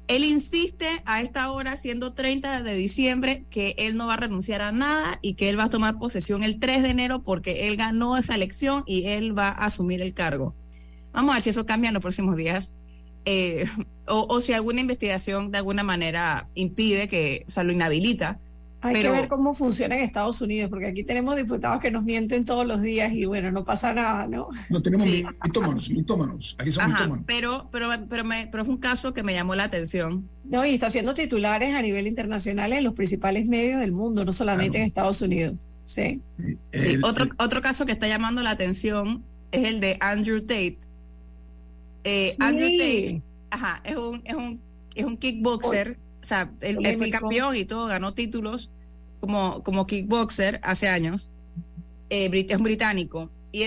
Él 0.09 0.25
insiste 0.25 1.03
a 1.05 1.21
esta 1.21 1.51
hora, 1.51 1.77
siendo 1.77 2.14
30 2.14 2.62
de 2.62 2.75
diciembre, 2.75 3.44
que 3.51 3.75
él 3.77 3.94
no 3.94 4.07
va 4.07 4.14
a 4.14 4.16
renunciar 4.16 4.62
a 4.62 4.73
nada 4.73 5.18
y 5.21 5.35
que 5.35 5.51
él 5.51 5.59
va 5.59 5.64
a 5.64 5.71
tomar 5.71 5.99
posesión 5.99 6.42
el 6.42 6.59
3 6.59 6.83
de 6.83 6.88
enero 6.88 7.23
porque 7.23 7.68
él 7.68 7.77
ganó 7.77 8.16
esa 8.16 8.35
elección 8.35 8.85
y 8.87 9.05
él 9.07 9.38
va 9.38 9.49
a 9.49 9.66
asumir 9.66 10.01
el 10.01 10.14
cargo. 10.14 10.55
Vamos 11.12 11.33
a 11.33 11.35
ver 11.35 11.42
si 11.42 11.51
eso 11.51 11.66
cambia 11.66 11.88
en 11.88 11.94
los 11.94 12.01
próximos 12.01 12.37
días. 12.37 12.73
Eh, 13.27 13.66
o, 14.07 14.40
si 14.40 14.55
alguna 14.55 14.81
investigación 14.81 15.51
de 15.51 15.59
alguna 15.59 15.83
manera 15.83 16.49
impide 16.55 17.09
que, 17.09 17.44
o 17.47 17.51
sea, 17.51 17.62
lo 17.62 17.73
inhabilita. 17.73 18.40
Hay 18.81 19.03
que 19.03 19.11
ver 19.11 19.29
cómo 19.29 19.55
funciona 19.55 19.97
en 19.97 20.05
Estados 20.05 20.41
Unidos, 20.41 20.71
porque 20.71 20.87
aquí 20.87 21.03
tenemos 21.03 21.37
diputados 21.37 21.81
que 21.81 21.91
nos 21.91 22.05
mienten 22.05 22.45
todos 22.45 22.64
los 22.67 22.81
días 22.81 23.12
y 23.12 23.25
bueno, 23.25 23.51
no 23.51 23.64
pasa 23.64 23.93
nada, 23.93 24.27
¿no? 24.27 24.49
No 24.71 24.81
tenemos 24.81 25.07
mitómanos, 25.07 25.91
mitómanos, 25.91 26.57
aquí 26.59 26.71
son 26.71 26.87
mitómanos. 26.87 27.25
Pero, 27.27 27.69
pero, 27.73 27.88
pero, 28.09 28.25
me, 28.25 28.47
pero 28.47 28.62
es 28.62 28.69
un 28.69 28.77
caso 28.79 29.12
que 29.12 29.23
me 29.23 29.35
llamó 29.35 29.57
la 29.57 29.64
atención. 29.64 30.29
No, 30.45 30.64
y 30.64 30.75
está 30.75 30.87
haciendo 30.87 31.12
titulares 31.14 31.75
a 31.75 31.83
nivel 31.83 32.07
internacional 32.07 32.73
en 32.73 32.85
los 32.85 32.95
principales 32.95 33.49
medios 33.49 33.81
del 33.81 33.93
mundo, 33.93 34.25
no 34.25 34.33
solamente 34.33 34.79
en 34.79 34.85
Estados 34.85 35.21
Unidos. 35.23 35.57
Sí. 35.85 36.21
otro, 37.03 37.27
otro 37.38 37.62
caso 37.62 37.87
que 37.87 37.93
está 37.93 38.07
llamando 38.07 38.43
la 38.43 38.51
atención 38.51 39.25
es 39.51 39.67
el 39.67 39.81
de 39.81 39.97
Andrew 40.01 40.41
Tate, 40.41 40.79
eh, 42.05 42.35
Andrew 42.38 42.71
Tate, 42.71 43.23
ajá, 43.51 43.83
es 43.85 43.97
un, 43.97 44.23
es 44.25 44.35
un, 44.35 44.61
es 44.95 45.05
un 45.05 45.17
kickboxer, 45.17 45.99
o 46.29 46.35
sea, 46.35 46.53
él, 46.61 46.79
fue 46.99 47.09
campeón 47.09 47.57
y 47.57 47.64
todo, 47.64 47.87
ganó 47.87 48.12
títulos 48.12 48.71
como, 49.19 49.62
como 49.62 49.87
kickboxer 49.87 50.61
hace 50.62 50.87
años, 50.87 51.31
eh, 52.11 52.29
es 52.31 52.57
un 52.59 52.64
británico, 52.64 53.31
y, 53.51 53.64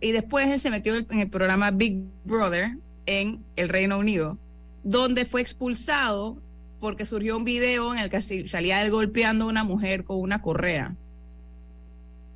y 0.00 0.10
después 0.10 0.48
él 0.48 0.58
se 0.58 0.70
metió 0.70 0.96
en 0.96 1.20
el 1.20 1.30
programa 1.30 1.70
Big 1.70 2.02
Brother 2.24 2.78
en 3.06 3.44
el 3.54 3.68
Reino 3.68 3.96
Unido, 3.96 4.38
donde 4.82 5.24
fue 5.24 5.40
expulsado 5.40 6.42
porque 6.80 7.06
surgió 7.06 7.36
un 7.36 7.44
video 7.44 7.94
en 7.94 8.00
el 8.00 8.10
que 8.10 8.20
salía 8.48 8.82
él 8.82 8.90
golpeando 8.90 9.44
a 9.44 9.48
una 9.48 9.62
mujer 9.62 10.02
con 10.02 10.18
una 10.18 10.42
correa. 10.42 10.96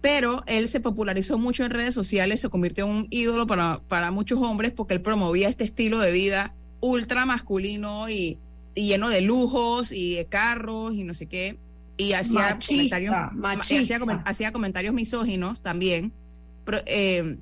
Pero 0.03 0.45
él 0.47 0.69
se 0.69 0.79
popularizó 0.79 1.37
mucho 1.37 1.65
en 1.65 1.73
redes 1.73 1.97
sociales, 1.97 2.41
se 2.41 2.49
convirtió 2.49 2.87
en 2.87 2.93
un 2.93 3.07
ídolo 3.11 3.49
para, 3.49 3.81
para 3.89 4.13
muchos 4.13 4.39
hombres 4.41 4.71
porque 4.71 4.95
él 4.95 5.03
promovía 5.03 5.49
este 5.49 5.65
estilo 5.65 5.99
de 5.99 6.13
vida 6.13 6.55
ultra 6.79 7.25
masculino 7.25 8.09
y, 8.09 8.39
lleno 8.75 9.09
de 9.09 9.21
lujos 9.21 9.93
y 9.93 10.17
de 10.17 10.27
carros 10.27 10.95
y 10.95 11.05
no 11.05 11.15
sé 11.15 11.27
qué. 11.27 11.59
Y 11.97 12.13
hacía, 12.13 12.59
comentarios, 12.67 13.15
Hacía, 14.25 14.53
comentarios 14.53 14.95
misóginos 14.95 15.63
también, 15.63 16.13
eh, 16.87 17.37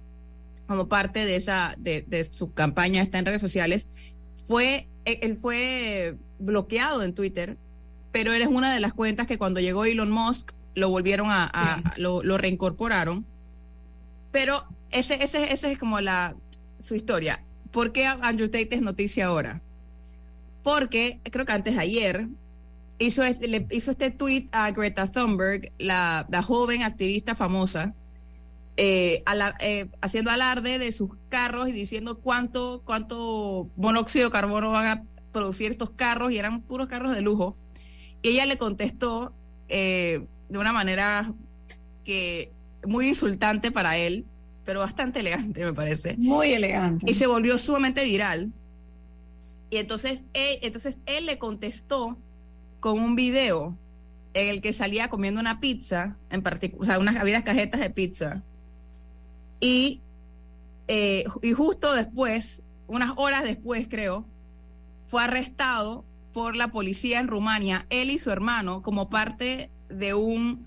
como 0.67 0.89
parte 0.89 1.25
de, 1.25 1.37
esa, 1.37 1.75
de, 1.79 2.05
de 2.07 2.25
su 2.25 2.53
campaña 2.53 3.03
está 3.03 3.19
en 3.19 3.27
redes 3.27 3.41
sociales. 3.41 3.89
Fue, 4.37 4.89
e, 5.07 5.21
él 5.23 5.37
fue 5.37 6.17
bloqueado 6.39 7.03
en 7.03 7.15
Twitter, 7.15 7.57
pero 8.11 8.33
él 8.33 8.43
es 8.43 8.49
una 8.49 8.75
de 8.75 8.81
las 8.81 8.93
cuentas 8.93 9.27
que 9.27 9.39
cuando 9.39 9.61
llegó 9.61 9.87
Elon 9.87 10.11
Musk 10.11 10.53
lo 10.75 10.91
volvieron 10.91 11.29
a, 11.31 11.95
lo, 11.97 12.23
reincorporaron. 12.37 13.25
Pero 14.33 14.65
ese, 14.91 15.23
ese, 15.23 15.53
ese 15.53 15.73
es 15.73 15.79
como 15.79 16.01
la, 16.01 16.37
su 16.83 16.95
historia. 16.95 17.43
¿Por 17.71 17.93
qué 17.93 18.07
Andrew 18.07 18.49
Tate 18.49 18.75
es 18.75 18.83
noticia 18.83 19.27
ahora? 19.27 19.63
Porque 20.63 21.21
creo 21.25 21.45
que 21.45 21.53
antes 21.53 21.75
de 21.75 21.81
ayer 21.81 22.29
hizo 22.99 23.23
este, 23.25 23.49
le 23.49 23.67
hizo 23.71 23.91
este 23.91 24.11
tweet 24.11 24.49
a 24.53 24.71
Greta 24.71 25.11
Thunberg, 25.11 25.73
la, 25.79 26.27
la 26.31 26.43
joven 26.43 26.83
activista 26.83 27.35
famosa, 27.35 27.95
eh, 28.77 29.23
eh, 29.61 29.89
haciendo 30.01 30.31
alarde 30.31 30.79
de 30.79 30.93
sus 30.93 31.11
carros 31.29 31.69
y 31.69 31.73
diciendo 31.73 32.19
cuánto, 32.19 32.83
cuánto 32.85 33.69
monóxido 33.77 34.27
de 34.27 34.33
carbono 34.33 34.71
van 34.71 34.87
a 34.87 35.03
producir 35.33 35.71
estos 35.71 35.91
carros 35.91 36.33
y 36.33 36.39
eran 36.39 36.63
puros 36.63 36.89
carros 36.89 37.15
de 37.15 37.21
lujo. 37.21 37.57
Y 38.23 38.31
ella 38.31 38.47
le 38.47 38.57
contestó 38.57 39.35
eh, 39.69 40.25
de 40.49 40.59
una 40.59 40.73
manera 40.73 41.35
que 42.05 42.53
muy 42.87 43.09
insultante 43.09 43.71
para 43.71 43.97
él, 43.97 44.25
pero 44.65 44.81
bastante 44.81 45.21
elegante, 45.21 45.65
me 45.65 45.73
parece. 45.73 46.17
Muy 46.17 46.53
elegante. 46.53 47.11
Y 47.11 47.15
se 47.15 47.27
volvió 47.27 47.59
sumamente 47.59 48.05
viral. 48.05 48.53
Y 49.73 49.79
entonces 49.79 50.23
él, 50.35 50.59
entonces 50.61 51.01
él 51.07 51.25
le 51.25 51.39
contestó 51.39 52.19
con 52.79 53.01
un 53.01 53.15
video 53.15 53.75
en 54.35 54.49
el 54.49 54.61
que 54.61 54.75
salía 54.75 55.09
comiendo 55.09 55.41
una 55.41 55.61
pizza, 55.61 56.19
en 56.29 56.43
particular, 56.43 56.83
o 56.83 56.85
sea, 56.85 56.99
unas, 56.99 57.17
había 57.17 57.43
cajetas 57.43 57.81
de 57.81 57.89
pizza. 57.89 58.43
Y, 59.61 60.03
eh, 60.89 61.25
y 61.41 61.53
justo 61.55 61.95
después, 61.95 62.61
unas 62.87 63.17
horas 63.17 63.45
después 63.45 63.89
creo, 63.89 64.27
fue 65.03 65.25
arrestado 65.25 66.05
por 66.35 66.55
la 66.55 66.69
policía 66.69 67.19
en 67.19 67.29
Rumania, 67.29 67.87
él 67.89 68.11
y 68.11 68.19
su 68.19 68.31
hermano, 68.31 68.83
como 68.83 69.09
parte 69.09 69.71
de 69.89 70.13
un 70.13 70.67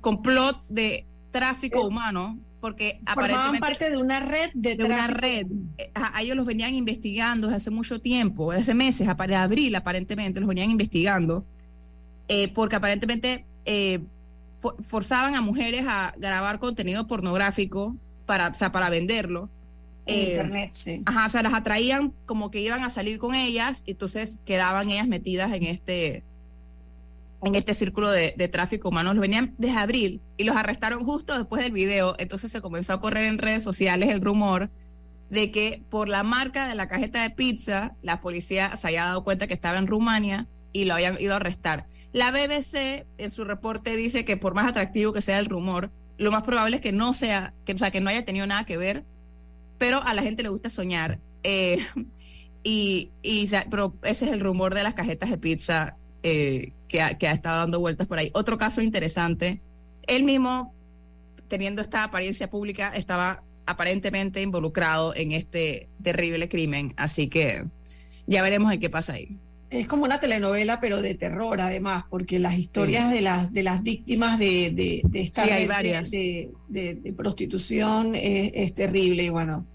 complot 0.00 0.64
de 0.68 1.06
tráfico 1.32 1.80
eh, 1.80 1.86
humano 1.88 2.38
porque 2.64 2.98
formaban 3.12 3.58
parte 3.58 3.90
de 3.90 3.98
una 3.98 4.20
red 4.20 4.50
de, 4.54 4.82
una 4.82 5.06
red. 5.06 5.46
eh, 5.76 5.90
a, 5.92 6.22
ellos 6.22 6.34
los 6.34 6.46
venían 6.46 6.74
investigando 6.74 7.48
desde 7.48 7.56
hace 7.58 7.70
mucho 7.70 8.00
tiempo 8.00 8.52
desde 8.52 8.62
hace 8.62 8.74
meses 8.74 9.06
de 9.06 9.34
abril 9.36 9.74
aparentemente 9.74 10.40
los 10.40 10.48
venían 10.48 10.70
investigando 10.70 11.44
eh, 12.26 12.48
porque 12.54 12.76
aparentemente 12.76 13.44
forzaban 14.88 15.34
a 15.34 15.42
mujeres 15.42 15.84
a 15.86 16.14
grabar 16.16 16.58
contenido 16.58 17.06
pornográfico 17.06 17.96
para 18.24 18.48
o 18.48 18.54
sea, 18.54 18.72
para 18.72 18.88
venderlo. 18.88 19.50
En 20.06 20.28
internet 20.30 20.70
sí. 20.72 21.02
ajá 21.04 21.26
o 21.26 21.28
sea 21.28 21.42
las 21.42 21.52
atraían 21.52 22.14
como 22.24 22.50
que 22.50 22.62
iban 22.62 22.82
a 22.82 22.88
salir 22.88 23.18
con 23.18 23.34
ellas 23.34 23.82
entonces 23.84 24.40
quedaban 24.46 24.88
ellas 24.88 25.06
metidas 25.06 25.52
en 25.52 25.64
este 25.64 26.24
en 27.42 27.54
este 27.54 27.74
círculo 27.74 28.10
de, 28.10 28.32
tráfico 28.50 28.88
humano. 28.88 29.12
Los 29.14 29.20
venían 29.20 29.54
desde 29.58 29.78
abril 29.78 30.20
y 30.36 30.44
los 30.44 30.56
arrestaron 30.56 31.04
justo 31.04 31.36
después 31.36 31.62
del 31.62 31.72
video. 31.72 32.14
Entonces 32.18 32.52
se 32.52 32.60
comenzó 32.60 32.94
a 32.94 33.00
correr 33.00 33.24
en 33.24 33.38
redes 33.38 33.62
sociales 33.62 34.10
el 34.10 34.20
rumor 34.20 34.70
de 35.30 35.50
que 35.50 35.82
por 35.90 36.08
la 36.08 36.22
marca 36.22 36.68
de 36.68 36.74
la 36.74 36.88
cajeta 36.88 37.22
de 37.22 37.30
pizza, 37.30 37.96
la 38.02 38.20
policía 38.20 38.76
se 38.76 38.86
había 38.86 39.04
dado 39.04 39.24
cuenta 39.24 39.46
que 39.46 39.54
estaba 39.54 39.78
en 39.78 39.86
Rumania 39.86 40.46
y 40.72 40.84
lo 40.84 40.94
habían 40.94 41.20
ido 41.20 41.32
a 41.32 41.36
arrestar. 41.36 41.86
La 42.12 42.30
BBC 42.30 43.06
en 43.18 43.30
su 43.30 43.44
reporte 43.44 43.96
dice 43.96 44.24
que 44.24 44.36
por 44.36 44.54
más 44.54 44.68
atractivo 44.68 45.12
que 45.12 45.20
sea 45.20 45.38
el 45.38 45.46
rumor, 45.46 45.90
lo 46.16 46.30
más 46.30 46.44
probable 46.44 46.76
es 46.76 46.82
que 46.82 46.92
no 46.92 47.12
sea, 47.12 47.54
que, 47.64 47.72
o 47.72 47.78
sea, 47.78 47.90
que 47.90 48.00
no 48.00 48.10
haya 48.10 48.24
tenido 48.24 48.46
nada 48.46 48.64
que 48.64 48.76
ver, 48.76 49.04
pero 49.78 50.02
a 50.02 50.14
la 50.14 50.22
gente 50.22 50.42
le 50.42 50.48
gusta 50.48 50.68
soñar. 50.68 51.18
Eh, 51.42 51.78
y, 52.62 53.10
y, 53.22 53.50
pero 53.70 53.96
ese 54.04 54.26
es 54.26 54.32
el 54.32 54.40
rumor 54.40 54.74
de 54.74 54.84
las 54.84 54.94
cajetas 54.94 55.30
de 55.30 55.38
pizza 55.38 55.96
eh, 56.22 56.72
que, 56.94 57.02
ha, 57.02 57.18
que 57.18 57.26
ha 57.26 57.32
estado 57.32 57.58
dando 57.58 57.80
vueltas 57.80 58.06
por 58.06 58.20
ahí. 58.20 58.30
Otro 58.34 58.56
caso 58.56 58.80
interesante, 58.80 59.60
él 60.06 60.22
mismo, 60.22 60.72
teniendo 61.48 61.82
esta 61.82 62.04
apariencia 62.04 62.48
pública, 62.48 62.92
estaba 62.94 63.42
aparentemente 63.66 64.40
involucrado 64.40 65.12
en 65.16 65.32
este 65.32 65.88
terrible 66.04 66.48
crimen. 66.48 66.94
Así 66.96 67.26
que 67.26 67.64
ya 68.28 68.42
veremos 68.42 68.72
en 68.72 68.78
qué 68.78 68.90
pasa 68.90 69.14
ahí. 69.14 69.36
Es 69.70 69.88
como 69.88 70.04
una 70.04 70.20
telenovela, 70.20 70.78
pero 70.78 71.02
de 71.02 71.16
terror, 71.16 71.60
además, 71.60 72.04
porque 72.08 72.38
las 72.38 72.56
historias 72.56 73.10
de 73.10 73.22
las 73.22 73.52
de 73.52 73.64
las 73.64 73.82
víctimas 73.82 74.38
de, 74.38 74.70
de, 74.70 75.02
de 75.02 75.20
esta 75.20 75.44
de, 75.46 76.52
de, 76.68 77.12
prostitución 77.12 78.14
es, 78.14 78.52
es, 78.54 78.72
terrible. 78.72 79.24
Y 79.24 79.30
bueno, 79.30 79.66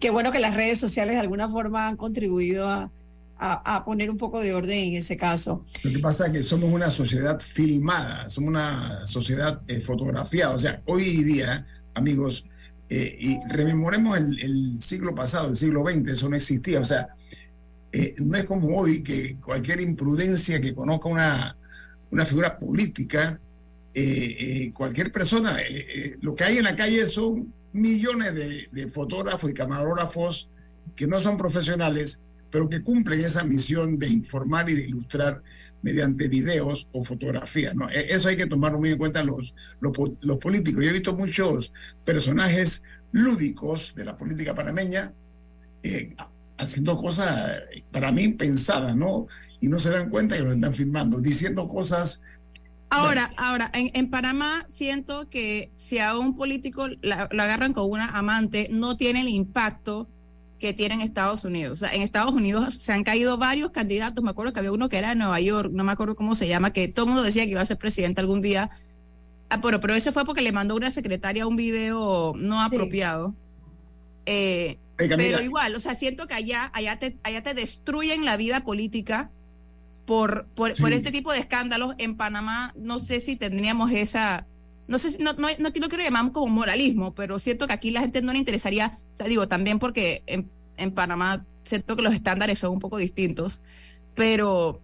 qué 0.00 0.10
bueno 0.10 0.32
que 0.32 0.40
las 0.40 0.56
redes 0.56 0.80
sociales 0.80 1.14
de 1.14 1.20
alguna 1.20 1.48
forma 1.48 1.86
han 1.86 1.96
contribuido 1.96 2.68
a, 2.68 2.90
a, 3.38 3.84
poner 3.84 4.10
un 4.10 4.16
poco 4.16 4.40
de 4.40 4.52
orden 4.52 4.78
en 4.78 4.94
ese 4.94 5.16
caso. 5.16 5.64
Lo 5.84 5.90
que 5.90 5.98
pasa 6.00 6.26
es 6.26 6.32
que 6.32 6.42
somos 6.42 6.72
una 6.72 6.90
sociedad 6.90 7.40
filmada, 7.40 8.28
somos 8.28 8.50
una 8.50 9.06
sociedad 9.06 9.62
eh, 9.68 9.80
fotografiada. 9.80 10.54
O 10.54 10.58
sea, 10.58 10.82
hoy 10.86 11.22
día, 11.22 11.66
amigos, 11.94 12.44
eh, 12.90 13.16
y 13.18 13.38
rememoremos 13.48 14.18
el, 14.18 14.80
siglo 14.82 15.14
pasado, 15.14 15.50
el 15.50 15.56
siglo 15.56 15.82
XX, 15.82 16.08
eso 16.08 16.28
no 16.28 16.36
existía. 16.36 16.80
O 16.80 16.84
sea, 16.84 17.08
eh, 17.92 18.14
no 18.18 18.36
es 18.36 18.44
como 18.44 18.76
hoy 18.76 19.02
que 19.02 19.36
cualquier 19.36 19.80
imprudencia 19.80 20.60
que 20.60 20.74
conozca 20.74 21.08
una, 21.08 21.56
una 22.10 22.24
figura 22.24 22.58
política, 22.58 23.40
cualquier 24.74 25.10
persona, 25.10 25.56
lo 26.20 26.36
que 26.36 26.44
hay 26.44 26.58
en 26.58 26.64
la 26.64 26.76
calle 26.76 27.08
son 27.08 27.52
millones 27.72 28.32
de, 28.32 28.68
de 28.70 28.88
fotógrafos 28.88 29.50
y 29.50 29.54
camarógrafos 29.54 30.48
que 30.94 31.08
no 31.08 31.18
son 31.20 31.36
profesionales 31.36 32.20
pero 32.50 32.68
que 32.68 32.82
cumplen 32.82 33.20
esa 33.20 33.44
misión 33.44 33.98
de 33.98 34.08
informar 34.08 34.68
y 34.70 34.74
de 34.74 34.84
ilustrar 34.84 35.42
mediante 35.82 36.28
videos 36.28 36.88
o 36.92 37.04
fotografías. 37.04 37.74
¿no? 37.74 37.88
E, 37.90 38.12
eso 38.14 38.28
hay 38.28 38.36
que 38.36 38.46
tomarlo 38.46 38.78
muy 38.78 38.90
en 38.90 38.98
cuenta 38.98 39.24
los, 39.24 39.54
los, 39.80 40.38
políticos. 40.38 40.84
Yo 40.84 40.90
he 40.90 40.94
visto 40.94 41.14
muchos 41.14 41.72
personajes 42.04 42.82
lúdicos 43.12 43.94
de 43.96 44.04
la 44.04 44.16
política 44.16 44.54
panameña 44.54 45.12
eh, 45.82 46.14
haciendo 46.58 46.96
cosas 46.96 47.62
para 47.92 48.10
mí 48.12 48.28
pensadas, 48.28 48.96
¿no? 48.96 49.28
Y 49.60 49.68
no 49.68 49.78
se 49.78 49.90
dan 49.90 50.10
cuenta 50.10 50.36
que 50.36 50.42
lo 50.42 50.52
están 50.52 50.74
filmando, 50.74 51.20
diciendo 51.20 51.68
cosas 51.68 52.22
Ahora, 52.90 53.30
ahora, 53.36 53.70
en, 53.74 53.90
en, 53.92 54.08
Panamá 54.08 54.64
siento 54.68 55.28
que 55.28 55.70
si 55.76 55.98
a 55.98 56.16
un 56.16 56.36
político 56.36 56.88
lo 56.88 57.42
agarran 57.42 57.74
con 57.74 57.90
una 57.90 58.06
amante, 58.06 58.68
no 58.70 58.96
tiene 58.96 59.20
el 59.20 59.28
impacto 59.28 60.08
que 60.58 60.72
tiene 60.72 60.96
en 60.96 61.00
Estados 61.02 61.44
Unidos. 61.44 61.72
O 61.72 61.76
sea, 61.76 61.94
en 61.94 62.02
Estados 62.02 62.32
Unidos 62.32 62.74
se 62.74 62.92
han 62.92 63.04
caído 63.04 63.38
varios 63.38 63.70
candidatos. 63.70 64.22
Me 64.24 64.30
acuerdo 64.30 64.52
que 64.52 64.58
había 64.58 64.72
uno 64.72 64.88
que 64.88 64.98
era 64.98 65.10
de 65.10 65.14
Nueva 65.14 65.40
York, 65.40 65.70
no 65.72 65.84
me 65.84 65.92
acuerdo 65.92 66.16
cómo 66.16 66.34
se 66.34 66.48
llama, 66.48 66.72
que 66.72 66.88
todo 66.88 67.06
el 67.06 67.10
mundo 67.10 67.22
decía 67.22 67.44
que 67.44 67.52
iba 67.52 67.60
a 67.60 67.66
ser 67.66 67.78
presidente 67.78 68.20
algún 68.20 68.40
día. 68.40 68.70
Ah, 69.50 69.60
pero, 69.60 69.80
pero 69.80 69.94
ese 69.94 70.12
fue 70.12 70.24
porque 70.24 70.42
le 70.42 70.52
mandó 70.52 70.74
una 70.74 70.90
secretaria 70.90 71.46
un 71.46 71.56
video 71.56 72.34
no 72.36 72.60
apropiado. 72.60 73.34
Eh, 74.26 74.78
pero 74.96 75.40
igual, 75.40 75.74
o 75.76 75.80
sea, 75.80 75.94
siento 75.94 76.26
que 76.26 76.34
allá, 76.34 76.70
allá, 76.74 76.98
te, 76.98 77.16
allá 77.22 77.42
te 77.42 77.54
destruyen 77.54 78.24
la 78.24 78.36
vida 78.36 78.64
política 78.64 79.30
por, 80.06 80.48
por, 80.54 80.76
por 80.76 80.92
este 80.92 81.12
tipo 81.12 81.32
de 81.32 81.38
escándalos. 81.38 81.94
En 81.98 82.16
Panamá 82.16 82.74
no 82.76 82.98
sé 82.98 83.20
si 83.20 83.36
tendríamos 83.36 83.92
esa 83.92 84.47
no 84.88 84.98
sé, 84.98 85.18
no, 85.22 85.34
no, 85.34 85.48
no, 85.58 85.70
quiero 85.70 86.02
llamar 86.02 86.32
como 86.32 86.46
moralismo, 86.48 87.14
pero 87.14 87.38
siento 87.38 87.66
que 87.66 87.74
aquí 87.74 87.90
la 87.90 88.00
gente 88.00 88.22
no 88.22 88.32
le 88.32 88.38
interesaría, 88.38 88.98
digo, 89.26 89.46
también 89.46 89.78
porque 89.78 90.22
en, 90.26 90.50
en, 90.78 90.92
Panamá 90.92 91.44
siento 91.62 91.94
que 91.94 92.02
los 92.02 92.14
estándares 92.14 92.58
son 92.58 92.72
un 92.72 92.78
poco 92.80 92.96
distintos, 92.96 93.60
pero, 94.14 94.80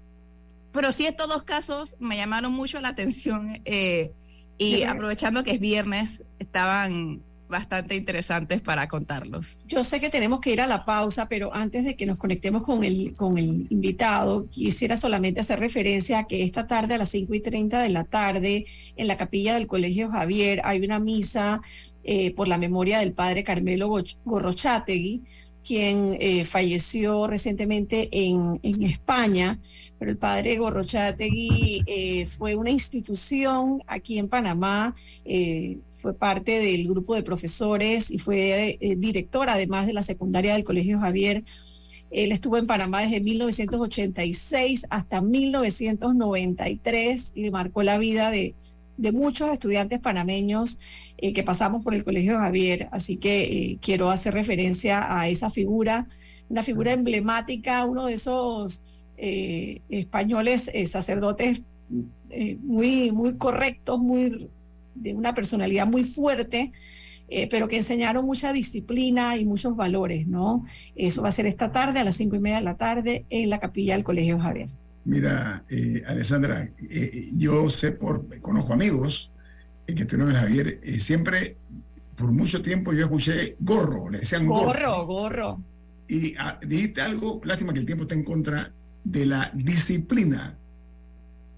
pero 0.73 0.93
sí 0.93 1.07
estos 1.07 1.29
dos 1.29 1.43
casos 1.43 1.97
me 2.01 2.19
llamaron 2.19 2.53
mucho 2.53 2.81
la 2.81 2.89
atención 2.89 3.63
eh, 3.65 4.13
y 4.59 4.83
aprovechando 4.83 5.43
que 5.43 5.53
es 5.53 5.61
viernes, 5.61 6.25
estaban 6.39 7.23
bastante 7.49 7.95
interesantes 7.95 8.61
para 8.61 8.89
contarlos. 8.89 9.61
Yo 9.67 9.85
sé 9.85 10.01
que 10.01 10.11
tenemos 10.11 10.41
que 10.41 10.53
ir 10.53 10.61
a 10.61 10.67
la 10.67 10.85
pausa, 10.85 11.29
pero 11.29 11.55
antes 11.55 11.85
de 11.85 11.97
que 11.97 12.07
nos 12.07 12.19
conectemos 12.19 12.63
con 12.63 12.85
el, 12.85 13.13
con 13.17 13.39
el 13.39 13.67
invitado, 13.71 14.49
quisiera 14.51 14.97
solamente 14.97 15.41
hacer 15.41 15.61
referencia 15.61 16.21
a 16.21 16.27
que 16.27 16.43
esta 16.43 16.67
tarde 16.67 16.95
a 16.95 16.99
las 16.99 17.11
5 17.11 17.35
y 17.35 17.41
30 17.41 17.83
de 17.83 17.89
la 17.91 18.05
tarde 18.05 18.65
en 18.97 19.07
la 19.07 19.17
capilla 19.17 19.55
del 19.55 19.67
Colegio 19.67 20.11
Javier 20.11 20.61
hay 20.65 20.85
una 20.85 20.99
misa 20.99 21.61
eh, 22.03 22.35
por 22.35 22.49
la 22.49 22.59
memoria 22.59 22.99
del 22.99 23.13
padre 23.13 23.45
Carmelo 23.45 23.89
Gorrochategui 24.25 25.23
quien 25.67 26.19
eh, 26.21 26.45
falleció 26.45 27.27
recientemente 27.27 28.11
en, 28.13 28.61
España, 28.63 29.59
pero 29.99 30.11
el 30.11 30.19
padre 30.19 30.59
Gorrochategui 30.59 31.83
eh, 31.87 32.27
fue 32.27 32.55
una 32.55 32.69
institución 32.71 33.81
aquí 33.87 34.19
en 34.19 34.29
Panamá, 34.29 34.95
eh, 35.25 35.79
fue 35.93 36.13
parte 36.15 36.59
del 36.59 36.87
grupo 36.89 37.15
de 37.15 37.23
profesores 37.23 38.11
y 38.11 38.19
fue 38.19 38.79
director 38.99 39.49
además 39.49 39.87
de 39.87 39.95
la 39.95 40.03
secundaria 40.03 40.55
del 40.55 40.65
Colegio 40.65 41.01
Javier. 41.01 41.45
Él 42.11 42.33
estuvo 42.33 42.59
en 42.59 42.67
Panamá 42.67 43.01
desde 43.01 43.21
1986 43.21 44.87
hasta 44.91 45.21
1993 45.21 47.33
y 47.35 47.51
marcó 47.51 47.83
la 47.83 47.99
vida 47.99 48.31
de, 48.31 48.55
de 48.97 49.13
muchos 49.13 49.51
estudiantes 49.51 50.01
panameños 50.01 50.79
eh, 51.19 51.33
que 51.33 51.43
pasamos 51.43 51.83
por 51.83 51.95
el 51.95 52.05
Colegio 52.05 52.39
Javier. 52.39 52.89
Así 52.93 53.17
que 53.17 53.45
eh, 53.45 53.79
quiero 53.81 54.11
hacer 54.11 54.35
referencia 54.35 55.19
a 55.19 55.29
esa 55.29 55.51
figura, 55.51 56.07
una 56.49 56.63
figura 56.63 56.93
emblemática, 56.93 57.85
uno 57.85 58.07
de 58.07 58.15
esos 58.15 59.07
eh, 59.17 59.81
españoles 59.89 60.71
sacerdotes 60.91 61.63
muy, 62.63 63.13
muy 63.13 63.39
correctos, 63.39 64.01
muy, 64.01 64.51
de 64.95 65.15
una 65.15 65.35
personalidad 65.35 65.87
muy 65.87 66.05
fuerte. 66.05 66.73
pero 67.51 67.69
que 67.69 67.79
enseñaron 67.79 68.27
mucha 68.27 68.53
disciplina 68.53 69.37
y 69.37 69.45
muchos 69.45 69.77
valores, 69.77 70.27
¿no? 70.27 70.65
Eso 70.95 71.23
va 71.23 71.29
a 71.29 71.33
ser 71.33 71.47
esta 71.47 71.73
tarde 71.73 72.01
a 72.01 72.05
las 72.05 72.17
cinco 72.17 72.37
y 72.37 72.41
media 72.41 72.59
de 72.59 72.65
la 72.65 72.77
tarde 72.77 73.25
en 73.31 73.51
la 73.51 73.59
capilla 73.59 73.95
del 73.95 74.05
Colegio 74.05 74.39
Javier. 74.39 74.69
Mira, 75.05 75.65
Alessandra, 76.07 76.71
yo 77.35 77.69
sé 77.69 77.93
por, 77.93 78.27
conozco 78.41 78.73
amigos 78.73 79.31
que 79.87 80.05
tú 80.05 80.17
no 80.17 80.33
Javier, 80.33 80.81
eh, 80.83 80.99
siempre, 80.99 81.57
por 82.17 82.33
mucho 82.33 82.63
tiempo 82.63 82.93
yo 82.93 83.05
escuché 83.05 83.57
gorro, 83.61 84.09
le 84.09 84.21
decían 84.21 84.47
gorro. 84.47 84.67
Gorro, 84.67 85.07
gorro. 85.07 85.61
Y 86.09 86.35
ah, 86.39 86.59
dijiste 86.67 87.03
algo, 87.03 87.41
lástima 87.45 87.73
que 87.73 87.81
el 87.81 87.87
tiempo 87.87 88.05
está 88.05 88.15
en 88.15 88.25
contra 88.25 88.73
de 89.05 89.27
la 89.27 89.51
disciplina, 89.55 90.57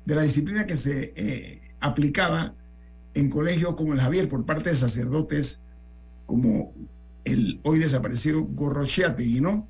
de 0.04 0.14
la 0.14 0.22
disciplina 0.22 0.66
que 0.66 0.76
se 0.76 1.12
eh, 1.16 1.60
aplicaba 1.80 2.54
en 3.14 3.30
colegios 3.30 3.74
como 3.76 3.92
el 3.92 4.00
Javier 4.00 4.28
por 4.28 4.44
parte 4.44 4.70
de 4.70 4.76
sacerdotes 4.76 5.62
como 6.26 6.72
el 7.24 7.60
hoy 7.62 7.78
desaparecido 7.78 8.44
Gorrochiategui, 8.44 9.40
¿no? 9.40 9.68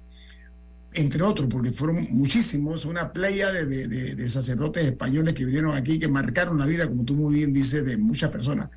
Entre 0.96 1.22
otros, 1.22 1.48
porque 1.50 1.70
fueron 1.70 2.06
muchísimos, 2.10 2.86
una 2.86 3.12
playa 3.12 3.52
de, 3.52 4.28
sacerdotes 4.28 4.84
españoles 4.84 5.34
que 5.34 5.44
vinieron 5.44 5.76
aquí, 5.76 5.98
que 5.98 6.08
marcaron 6.08 6.58
la 6.58 6.66
vida, 6.66 6.88
como 6.88 7.04
tú 7.04 7.14
muy 7.14 7.34
bien 7.36 7.52
dices, 7.52 7.84
de 7.84 7.98
muchas 7.98 8.30
personas. 8.30 8.70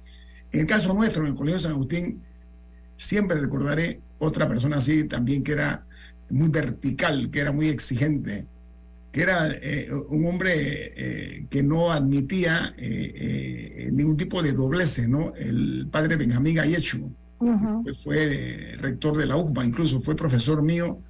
En 0.51 0.61
el 0.61 0.67
caso 0.67 0.93
nuestro, 0.93 1.23
en 1.23 1.29
el 1.29 1.35
Colegio 1.35 1.61
San 1.61 1.71
Agustín, 1.71 2.21
siempre 2.97 3.39
recordaré 3.39 4.01
otra 4.19 4.47
persona 4.49 4.77
así 4.77 5.05
también 5.05 5.43
que 5.43 5.53
era 5.53 5.85
muy 6.29 6.49
vertical, 6.49 7.29
que 7.31 7.39
era 7.39 7.53
muy 7.53 7.69
exigente, 7.69 8.45
que 9.13 9.21
era 9.21 9.49
eh, 9.49 9.89
un 10.09 10.25
hombre 10.25 10.51
eh, 10.53 11.45
que 11.49 11.63
no 11.63 11.91
admitía 11.91 12.75
eh, 12.77 13.89
ningún 13.93 14.17
tipo 14.17 14.41
de 14.41 14.51
doblece, 14.51 15.07
¿no? 15.07 15.33
El 15.35 15.87
padre 15.89 16.17
Benjamín 16.17 16.55
Gayechu, 16.55 17.13
que 17.85 17.93
fue 17.93 18.75
rector 18.77 19.15
de 19.15 19.25
la 19.25 19.37
UCMA, 19.37 19.65
incluso 19.65 20.01
fue 20.01 20.17
profesor 20.17 20.61
mío 20.61 21.01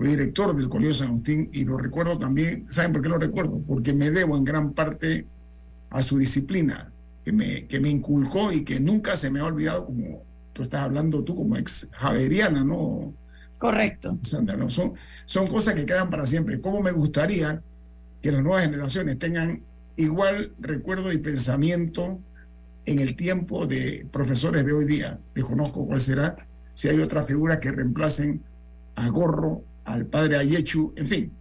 fue 0.00 0.08
director 0.08 0.56
del 0.56 0.70
Colegio 0.70 0.94
San 0.94 1.08
Agustín 1.08 1.50
y 1.52 1.66
lo 1.66 1.76
recuerdo 1.76 2.18
también, 2.18 2.64
¿saben 2.70 2.90
por 2.90 3.02
qué 3.02 3.10
lo 3.10 3.18
recuerdo? 3.18 3.60
Porque 3.66 3.92
me 3.92 4.10
debo 4.10 4.34
en 4.34 4.44
gran 4.44 4.72
parte 4.72 5.26
a 5.90 6.00
su 6.00 6.16
disciplina, 6.16 6.90
que 7.22 7.32
me, 7.32 7.66
que 7.66 7.80
me 7.80 7.90
inculcó 7.90 8.50
y 8.50 8.64
que 8.64 8.80
nunca 8.80 9.14
se 9.18 9.28
me 9.28 9.40
ha 9.40 9.44
olvidado, 9.44 9.84
como 9.84 10.22
tú 10.54 10.62
estás 10.62 10.84
hablando 10.84 11.22
tú 11.22 11.36
como 11.36 11.54
ex 11.58 11.90
javeriana, 11.92 12.64
¿no? 12.64 13.12
Correcto. 13.58 14.18
Sandra, 14.22 14.56
¿no? 14.56 14.70
Son, 14.70 14.94
son 15.26 15.46
cosas 15.48 15.74
que 15.74 15.84
quedan 15.84 16.08
para 16.08 16.24
siempre. 16.24 16.62
¿Cómo 16.62 16.80
me 16.80 16.92
gustaría 16.92 17.60
que 18.22 18.32
las 18.32 18.42
nuevas 18.42 18.64
generaciones 18.64 19.18
tengan 19.18 19.60
igual 19.96 20.54
recuerdo 20.60 21.12
y 21.12 21.18
pensamiento 21.18 22.18
en 22.86 23.00
el 23.00 23.16
tiempo 23.16 23.66
de 23.66 24.06
profesores 24.10 24.64
de 24.64 24.72
hoy 24.72 24.86
día? 24.86 25.18
Desconozco 25.34 25.86
cuál 25.86 26.00
será, 26.00 26.36
si 26.72 26.88
hay 26.88 27.00
otras 27.00 27.26
figuras 27.26 27.58
que 27.58 27.70
reemplacen 27.70 28.42
a 28.94 29.06
Gorro, 29.10 29.62
al 29.92 30.06
padre 30.06 30.36
Ayechu, 30.36 30.92
en 30.96 31.06
fin, 31.06 31.32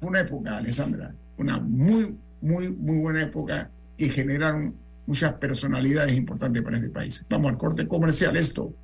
una 0.00 0.20
época, 0.20 0.56
Alessandra, 0.58 1.14
una 1.36 1.58
muy 1.58 2.16
muy, 2.42 2.70
muy 2.70 2.98
buena 2.98 3.22
época 3.22 3.70
y 3.96 4.08
generaron 4.10 4.74
muchas 5.06 5.32
personalidades 5.34 6.16
importantes 6.16 6.62
para 6.62 6.76
este 6.76 6.90
país. 6.90 7.24
Vamos 7.30 7.52
al 7.52 7.58
corte 7.58 7.88
comercial. 7.88 8.36
Esto 8.36 8.74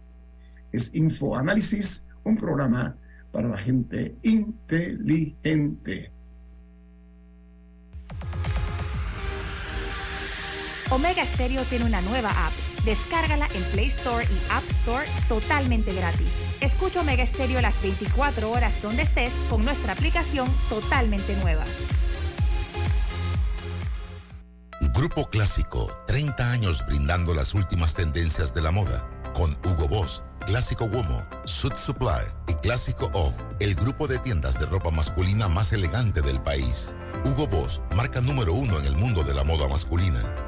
es 0.72 0.94
Info 0.94 1.36
Análisis, 1.36 2.06
un 2.24 2.36
programa 2.36 2.96
para 3.32 3.48
la 3.48 3.58
gente 3.58 4.14
inteligente. 4.22 6.12
Omega 10.90 11.24
Stereo 11.24 11.62
tiene 11.64 11.84
una 11.84 12.00
nueva 12.00 12.30
app. 12.30 12.67
Descárgala 12.88 13.46
en 13.54 13.62
Play 13.64 13.88
Store 13.88 14.24
y 14.24 14.50
App 14.50 14.64
Store 14.80 15.06
totalmente 15.28 15.92
gratis. 15.92 16.26
Escucha 16.62 17.02
Omega 17.02 17.26
Stereo 17.26 17.60
las 17.60 17.82
24 17.82 18.50
horas 18.50 18.80
donde 18.80 19.02
estés 19.02 19.30
con 19.50 19.62
nuestra 19.62 19.92
aplicación 19.92 20.48
totalmente 20.70 21.36
nueva. 21.42 21.64
Grupo 24.94 25.26
Clásico, 25.26 25.92
30 26.06 26.50
años 26.50 26.82
brindando 26.86 27.34
las 27.34 27.52
últimas 27.52 27.92
tendencias 27.92 28.54
de 28.54 28.62
la 28.62 28.70
moda. 28.70 29.06
Con 29.34 29.54
Hugo 29.66 29.86
Boss, 29.86 30.24
Clásico 30.46 30.86
Womo, 30.86 31.28
Suit 31.44 31.76
Supply 31.76 32.24
y 32.46 32.54
Clásico 32.54 33.10
Off, 33.12 33.38
el 33.60 33.74
grupo 33.74 34.06
de 34.06 34.18
tiendas 34.18 34.58
de 34.58 34.64
ropa 34.64 34.90
masculina 34.90 35.46
más 35.46 35.74
elegante 35.74 36.22
del 36.22 36.40
país. 36.40 36.94
Hugo 37.26 37.46
Boss, 37.48 37.82
marca 37.94 38.22
número 38.22 38.54
uno 38.54 38.78
en 38.78 38.86
el 38.86 38.96
mundo 38.96 39.24
de 39.24 39.34
la 39.34 39.44
moda 39.44 39.68
masculina. 39.68 40.47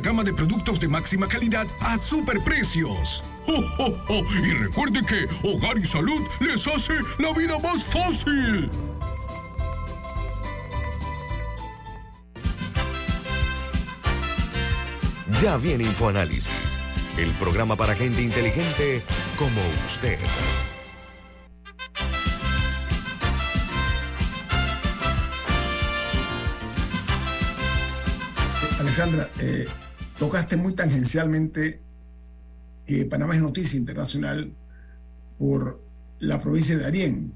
gama 0.00 0.24
de 0.24 0.32
productos 0.32 0.80
de 0.80 0.88
máxima 0.88 1.26
calidad 1.26 1.66
a 1.80 1.98
superprecios. 1.98 3.22
¡Oh, 3.46 4.22
Y 4.44 4.52
recuerde 4.52 5.00
que 5.04 5.28
Hogar 5.46 5.78
y 5.78 5.84
Salud 5.84 6.20
les 6.40 6.66
hace 6.66 6.94
la 7.18 7.32
vida 7.32 7.58
más 7.58 7.84
fácil. 7.84 8.70
Ya 15.42 15.56
viene 15.56 15.84
InfoAnálisis, 15.84 16.78
el 17.18 17.30
programa 17.32 17.74
para 17.74 17.96
gente 17.96 18.22
inteligente 18.22 19.02
como 19.36 19.60
usted. 19.86 20.18
Alexandra, 28.92 29.30
eh, 29.40 29.64
tocaste 30.18 30.58
muy 30.58 30.74
tangencialmente 30.74 31.80
que 32.86 33.06
Panamá 33.06 33.34
es 33.34 33.40
noticia 33.40 33.78
internacional 33.78 34.52
por 35.38 35.82
la 36.18 36.42
provincia 36.42 36.76
de 36.76 36.84
Arién, 36.84 37.32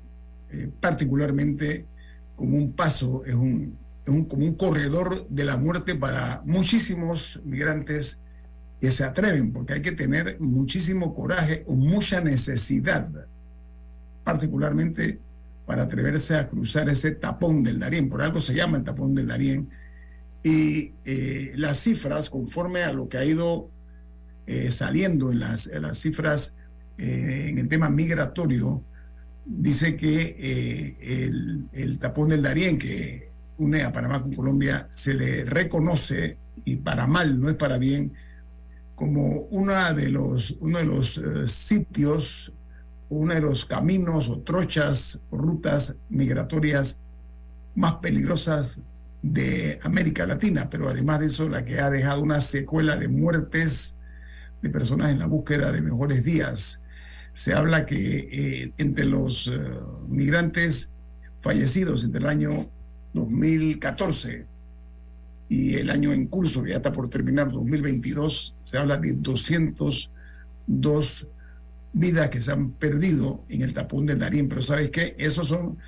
eh, 0.51 0.71
particularmente 0.81 1.87
como 2.37 2.59
un 2.59 2.73
paso, 2.75 3.25
es 3.25 3.35
un, 3.35 3.79
como 4.05 4.45
un 4.45 4.53
corredor 4.53 5.27
de 5.31 5.47
la 5.47 5.57
muerte 5.57 5.95
para 5.95 6.43
muchísimos 6.45 7.41
migrantes 7.47 8.21
que 8.79 8.91
se 8.91 9.05
atreven, 9.05 9.51
porque 9.55 9.73
hay 9.73 9.81
que 9.81 9.93
tener 9.93 10.39
muchísimo 10.39 11.15
coraje 11.15 11.65
o 11.67 11.75
mucha 11.75 12.21
necesidad, 12.21 13.09
particularmente 14.25 15.21
para 15.65 15.85
atreverse 15.85 16.37
a 16.37 16.49
cruzar 16.49 16.91
ese 16.91 17.13
tapón 17.13 17.63
del 17.63 17.79
Darién, 17.79 18.11
por 18.11 18.21
algo 18.21 18.43
se 18.43 18.53
llama 18.53 18.77
el 18.77 18.85
tapón 18.85 19.15
del 19.15 19.29
Darién, 19.29 19.71
y 20.47 20.93
eh, 21.05 21.55
las 21.57 21.81
cifras, 21.81 22.31
conforme 22.31 22.85
a 22.85 22.93
lo 22.93 23.09
que 23.09 23.19
ha 23.19 23.25
ido 23.25 23.69
eh, 24.47 24.71
saliendo 24.71 25.33
en 25.33 25.41
las, 25.41 25.69
cifras 25.95 26.55
eh, 26.99 27.47
en 27.49 27.59
el 27.59 27.69
tema 27.69 27.91
migratorio, 27.91 28.81
dice 29.45 29.97
que 29.97 30.97
el, 31.01 31.69
el, 31.73 31.99
tapón 31.99 32.29
del 32.29 32.43
Darién, 32.43 32.79
que 32.79 33.29
une 33.59 33.83
a 33.83 33.93
Panamá 33.93 34.23
con 34.23 34.35
Colombia, 34.35 34.87
se 34.89 35.15
le 35.15 35.45
reconoce, 35.45 36.39
y 36.65 36.77
para 36.77 37.09
mal, 37.09 37.41
no 37.41 37.49
es 37.49 37.57
para 37.57 37.79
bien, 37.79 38.13
como 38.95 39.49
una 39.51 39.93
de 39.95 40.11
los, 40.11 40.57
uno 40.61 40.79
de 40.79 40.85
los 40.85 41.21
sitios, 41.47 42.53
uno 43.09 43.35
de 43.35 43.41
los 43.41 43.65
caminos 43.65 44.29
o 44.29 44.39
trochas 44.43 45.25
o 45.29 45.39
rutas 45.39 45.97
migratorias 46.09 47.01
más 47.75 47.95
peligrosas 47.95 48.81
de 49.33 49.79
América 49.83 50.27
Latina, 50.27 50.69
pero 50.71 50.89
además 50.89 51.21
de 51.21 51.27
eso 51.27 51.49
la 51.49 51.65
que 51.65 51.79
ha 51.81 51.91
dejado 51.91 52.23
una 52.23 52.41
secuela 52.41 52.97
de 52.97 53.09
muertes 53.09 53.99
de 54.63 54.71
personas 54.71 55.11
en 55.11 55.19
la 55.19 55.27
búsqueda 55.27 55.73
de 55.73 55.83
mejores 55.83 56.23
días. 56.23 56.83
Se 57.33 57.53
habla 57.53 57.87
que 57.87 58.29
eh, 58.31 58.73
entre 58.79 59.05
los 59.05 59.49
eh, 59.49 59.59
migrantes 60.09 60.91
fallecidos 61.41 62.05
entre 62.05 62.21
el 62.21 62.29
año 62.29 62.71
2014 63.15 64.47
y 65.49 65.75
el 65.75 65.91
año 65.91 66.13
en 66.13 66.27
curso, 66.27 66.63
que 66.63 66.71
ya 66.71 66.77
está 66.77 66.93
por 66.93 67.11
terminar, 67.11 67.51
2022, 67.51 68.55
se 68.63 68.79
habla 68.79 68.97
de 68.97 69.15
202 69.15 71.29
vidas 71.93 72.31
que 72.31 72.41
se 72.41 72.53
han 72.53 72.71
perdido 72.73 73.45
en 73.49 73.63
el 73.63 73.75
tapón 73.75 74.07
del 74.07 74.19
Darín. 74.19 74.49
Pero 74.49 74.63
¿sabes 74.63 74.91
qué? 74.91 75.15
Esas 75.19 75.47
son 75.49 75.79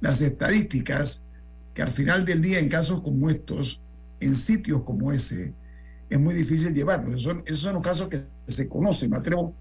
las 0.00 0.20
estadísticas 0.20 1.24
que 1.78 1.82
al 1.82 1.92
final 1.92 2.24
del 2.24 2.42
día, 2.42 2.58
en 2.58 2.68
casos 2.68 3.02
como 3.02 3.30
estos, 3.30 3.80
en 4.18 4.34
sitios 4.34 4.82
como 4.82 5.12
ese, 5.12 5.54
es 6.10 6.18
muy 6.18 6.34
difícil 6.34 6.74
llevarlos. 6.74 7.10
Esos 7.10 7.22
son, 7.22 7.42
esos 7.46 7.60
son 7.60 7.74
los 7.74 7.84
casos 7.84 8.08
que 8.08 8.18
se 8.48 8.68
conocen. 8.68 9.10
Me 9.10 9.16
atrevo 9.16 9.54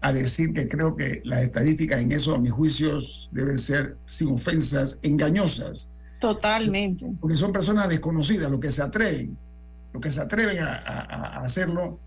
a 0.00 0.12
decir 0.12 0.52
que 0.52 0.68
creo 0.68 0.94
que 0.94 1.20
las 1.24 1.42
estadísticas 1.42 2.00
en 2.00 2.12
eso, 2.12 2.32
a 2.32 2.38
mis 2.38 2.52
juicios, 2.52 3.28
deben 3.32 3.58
ser, 3.58 3.96
sin 4.06 4.28
ofensas, 4.34 5.00
engañosas. 5.02 5.90
Totalmente. 6.20 7.06
Porque 7.20 7.34
son 7.34 7.50
personas 7.50 7.88
desconocidas, 7.88 8.48
los 8.52 8.60
que 8.60 8.70
se 8.70 8.82
atreven, 8.82 9.36
los 9.92 10.00
que 10.00 10.12
se 10.12 10.20
atreven 10.20 10.60
a, 10.60 10.76
a 10.76 11.40
hacerlo 11.40 11.98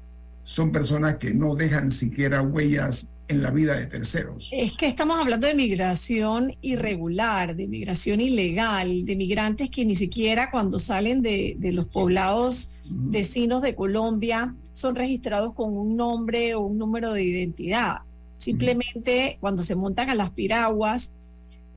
son 0.45 0.71
personas 0.71 1.17
que 1.17 1.33
no 1.33 1.55
dejan 1.55 1.91
siquiera 1.91 2.41
huellas 2.41 3.09
en 3.31 3.41
la 3.41 3.49
vida 3.49 3.75
de 3.75 3.87
terceros. 3.87 4.49
Es 4.51 4.73
que 4.73 4.87
estamos 4.87 5.19
hablando 5.19 5.47
de 5.47 5.55
migración 5.55 6.53
irregular, 6.61 7.55
de 7.55 7.67
migración 7.67 8.21
ilegal, 8.21 9.05
de 9.05 9.15
migrantes 9.15 9.69
que 9.69 9.85
ni 9.85 9.95
siquiera 9.95 10.51
cuando 10.51 10.77
salen 10.77 11.21
de, 11.21 11.57
los 11.71 11.85
poblados 11.85 12.69
vecinos 12.89 13.61
de 13.61 13.73
Colombia 13.73 14.53
son 14.71 14.95
registrados 14.95 15.53
con 15.53 15.75
un 15.75 15.95
nombre 15.95 16.55
o 16.55 16.61
un 16.61 16.77
número 16.77 17.13
de 17.13 17.23
identidad. 17.23 17.99
Simplemente 18.37 19.37
cuando 19.39 19.63
se 19.63 19.75
montan 19.75 20.09
a 20.09 20.15
las 20.15 20.31
piraguas 20.31 21.11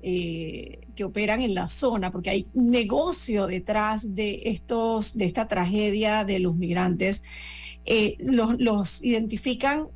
eh, 0.02 0.80
que 0.96 1.05
operan 1.05 1.40
en 1.40 1.55
la 1.55 1.68
zona, 1.68 2.11
porque 2.11 2.30
hay 2.30 2.46
negocio 2.55 3.46
detrás 3.46 4.14
de 4.14 4.42
estos, 4.46 5.16
de 5.16 5.24
esta 5.24 5.46
tragedia 5.46 6.24
de 6.24 6.40
los 6.40 6.57
migrantes, 6.57 7.22
eh, 7.86 8.16
los, 8.18 8.59
los 8.61 9.02
identifican 9.05 9.88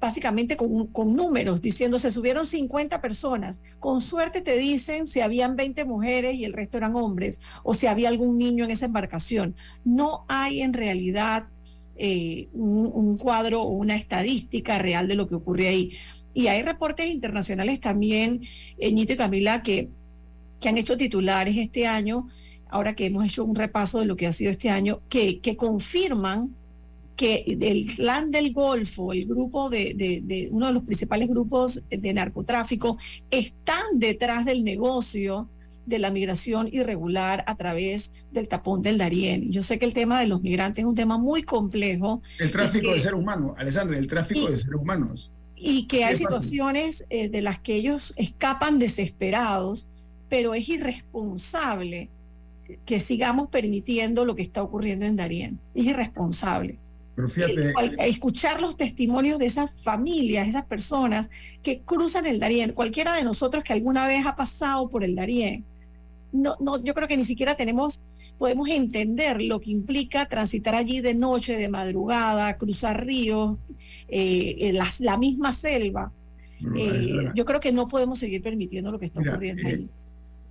básicamente 0.00 0.56
con, 0.56 0.86
con, 0.86 1.14
números, 1.14 1.60
diciendo 1.60 1.98
se 1.98 2.10
subieron 2.10 2.46
50 2.46 3.00
personas. 3.00 3.62
Con 3.78 4.00
suerte 4.00 4.40
te 4.40 4.56
dicen 4.56 5.06
si 5.06 5.20
habían 5.20 5.56
20 5.56 5.84
mujeres 5.84 6.34
y 6.34 6.44
el 6.44 6.54
resto 6.54 6.78
eran 6.78 6.96
hombres, 6.96 7.40
o 7.62 7.74
si 7.74 7.86
había 7.86 8.08
algún 8.08 8.38
niño 8.38 8.64
en 8.64 8.70
esa 8.70 8.86
embarcación. 8.86 9.54
No 9.84 10.24
hay 10.28 10.62
en 10.62 10.72
realidad 10.72 11.50
eh, 12.02 12.48
un, 12.54 13.18
cuadro 13.18 13.60
o 13.60 13.68
una 13.68 13.94
estadística 13.94 14.78
real 14.78 15.06
de 15.06 15.16
lo 15.16 15.28
que 15.28 15.34
ocurre 15.34 15.68
ahí. 15.68 15.92
Y 16.32 16.46
hay 16.46 16.62
reportes 16.62 17.06
internacionales 17.10 17.78
también, 17.78 18.40
Ñito 18.78 19.12
y 19.12 19.16
Camila, 19.16 19.62
que, 19.62 19.90
que 20.60 20.68
han 20.70 20.78
hecho 20.78 20.96
titulares 20.96 21.58
este 21.58 21.86
año, 21.86 22.26
ahora 22.70 22.94
que 22.94 23.04
hemos 23.04 23.26
hecho 23.26 23.44
un 23.44 23.54
repaso 23.54 23.98
de 23.98 24.06
lo 24.06 24.16
que 24.16 24.26
ha 24.26 24.32
sido 24.32 24.50
este 24.50 24.70
año, 24.70 25.02
que, 25.10 25.40
que 25.40 25.58
confirman 25.58 26.56
que 27.20 27.44
el 27.46 27.84
clan 27.96 28.30
del 28.30 28.50
Golfo, 28.54 29.12
el 29.12 29.26
grupo 29.26 29.68
de, 29.68 29.92
de, 29.94 30.48
uno 30.52 30.68
de 30.68 30.72
los 30.72 30.84
principales 30.84 31.28
grupos 31.28 31.82
de 31.90 32.14
narcotráfico, 32.14 32.96
están 33.30 33.98
detrás 33.98 34.46
del 34.46 34.64
negocio 34.64 35.50
de 35.84 35.98
la 35.98 36.10
migración 36.10 36.70
irregular 36.72 37.44
a 37.46 37.56
través 37.56 38.12
del 38.32 38.48
tapón 38.48 38.80
del 38.80 38.96
Darién. 38.96 39.52
Yo 39.52 39.62
sé 39.62 39.78
que 39.78 39.84
el 39.84 39.92
tema 39.92 40.18
de 40.18 40.28
los 40.28 40.40
migrantes 40.40 40.78
es 40.78 40.86
un 40.86 40.94
tema 40.94 41.18
muy 41.18 41.42
complejo. 41.42 42.22
El 42.38 42.50
tráfico 42.50 42.90
de 42.90 43.00
seres 43.00 43.20
humanos, 43.20 43.52
Alessandra, 43.58 43.98
el 43.98 44.06
tráfico 44.06 44.46
de 44.46 44.56
seres 44.56 44.80
humanos. 44.80 45.30
Y 45.54 45.88
que 45.88 46.04
hay 46.04 46.16
situaciones 46.16 47.04
eh, 47.10 47.28
de 47.28 47.42
las 47.42 47.58
que 47.58 47.74
ellos 47.74 48.14
escapan 48.16 48.78
desesperados, 48.78 49.86
pero 50.30 50.54
es 50.54 50.66
irresponsable 50.70 52.08
que 52.86 52.98
sigamos 52.98 53.50
permitiendo 53.50 54.24
lo 54.24 54.34
que 54.34 54.42
está 54.42 54.62
ocurriendo 54.62 55.04
en 55.04 55.16
Darién. 55.16 55.60
Es 55.74 55.84
irresponsable. 55.84 56.78
Pero 57.20 57.28
fíjate. 57.28 57.74
Escuchar 58.08 58.60
los 58.60 58.76
testimonios 58.76 59.38
de 59.38 59.46
esas 59.46 59.70
familias, 59.82 60.48
esas 60.48 60.64
personas 60.64 61.28
que 61.62 61.80
cruzan 61.80 62.26
el 62.26 62.40
Darién, 62.40 62.72
cualquiera 62.72 63.14
de 63.14 63.22
nosotros 63.22 63.62
que 63.62 63.74
alguna 63.74 64.06
vez 64.06 64.24
ha 64.26 64.36
pasado 64.36 64.88
por 64.88 65.04
el 65.04 65.14
Darién, 65.14 65.64
no, 66.32 66.56
no, 66.60 66.82
yo 66.82 66.94
creo 66.94 67.08
que 67.08 67.16
ni 67.16 67.24
siquiera 67.24 67.56
tenemos, 67.56 68.00
podemos 68.38 68.68
entender 68.68 69.42
lo 69.42 69.60
que 69.60 69.70
implica 69.70 70.28
transitar 70.28 70.74
allí 70.74 71.00
de 71.00 71.14
noche, 71.14 71.56
de 71.56 71.68
madrugada, 71.68 72.56
cruzar 72.56 73.04
ríos, 73.04 73.58
eh, 74.08 74.72
la, 75.00 75.16
misma 75.18 75.52
selva. 75.52 76.12
Eh, 76.76 77.32
yo 77.34 77.44
creo 77.44 77.60
que 77.60 77.72
no 77.72 77.86
podemos 77.86 78.18
seguir 78.18 78.42
permitiendo 78.42 78.92
lo 78.92 78.98
que 78.98 79.06
está 79.06 79.20
ocurriendo 79.20 79.66
eh, 79.66 79.86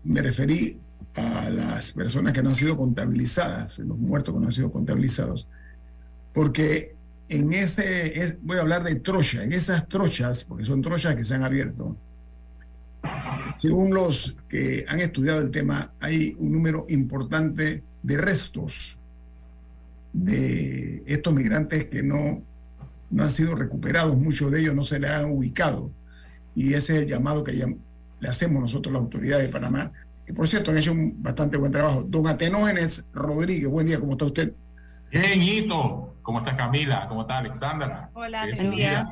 Me 0.03 0.21
referí 0.21 0.79
a 1.15 1.49
las 1.49 1.91
personas 1.93 2.33
que 2.33 2.43
no 2.43 2.49
han 2.49 2.55
sido 2.55 2.77
contabilizadas, 2.77 3.79
los 3.79 3.97
muertos 3.97 4.35
que 4.35 4.39
no 4.39 4.47
han 4.47 4.53
sido 4.53 4.71
contabilizados 4.71 5.47
porque 6.33 6.95
en 7.29 7.53
ese, 7.53 8.37
voy 8.41 8.57
a 8.57 8.61
hablar 8.61 8.83
de 8.83 8.95
trocha, 8.95 9.43
en 9.43 9.53
esas 9.53 9.87
trochas, 9.87 10.45
porque 10.45 10.65
son 10.65 10.81
trochas 10.81 11.15
que 11.15 11.25
se 11.25 11.35
han 11.35 11.43
abierto, 11.43 11.95
según 13.57 13.93
los 13.93 14.35
que 14.47 14.85
han 14.87 14.99
estudiado 14.99 15.41
el 15.41 15.51
tema, 15.51 15.93
hay 15.99 16.35
un 16.39 16.51
número 16.51 16.85
importante 16.89 17.83
de 18.01 18.17
restos 18.17 18.97
de 20.13 21.03
estos 21.05 21.33
migrantes 21.33 21.85
que 21.85 22.01
no, 22.01 22.41
no 23.09 23.23
han 23.23 23.29
sido 23.29 23.55
recuperados, 23.55 24.17
muchos 24.17 24.51
de 24.51 24.61
ellos 24.61 24.75
no 24.75 24.83
se 24.83 24.99
les 24.99 25.11
han 25.11 25.31
ubicado. 25.31 25.91
Y 26.55 26.73
ese 26.73 26.95
es 26.95 27.01
el 27.03 27.07
llamado 27.07 27.43
que 27.43 27.53
le 27.53 28.27
hacemos 28.27 28.61
nosotros, 28.61 28.91
las 28.91 29.01
autoridades 29.01 29.47
de 29.47 29.53
Panamá, 29.53 29.91
que 30.25 30.33
por 30.33 30.47
cierto 30.47 30.71
han 30.71 30.77
hecho 30.77 30.91
un 30.91 31.21
bastante 31.21 31.57
buen 31.57 31.71
trabajo. 31.71 32.03
Don 32.03 32.27
Atenógenes 32.27 33.05
Rodríguez, 33.13 33.69
buen 33.69 33.87
día, 33.87 33.99
¿cómo 33.99 34.13
está 34.13 34.25
usted? 34.25 34.53
Bien, 35.11 35.41
Hito. 35.41 36.15
¿Cómo 36.21 36.39
está 36.39 36.55
Camila? 36.55 37.07
¿Cómo 37.07 37.21
está 37.21 37.39
Alexandra? 37.39 38.11
Hola, 38.13 38.45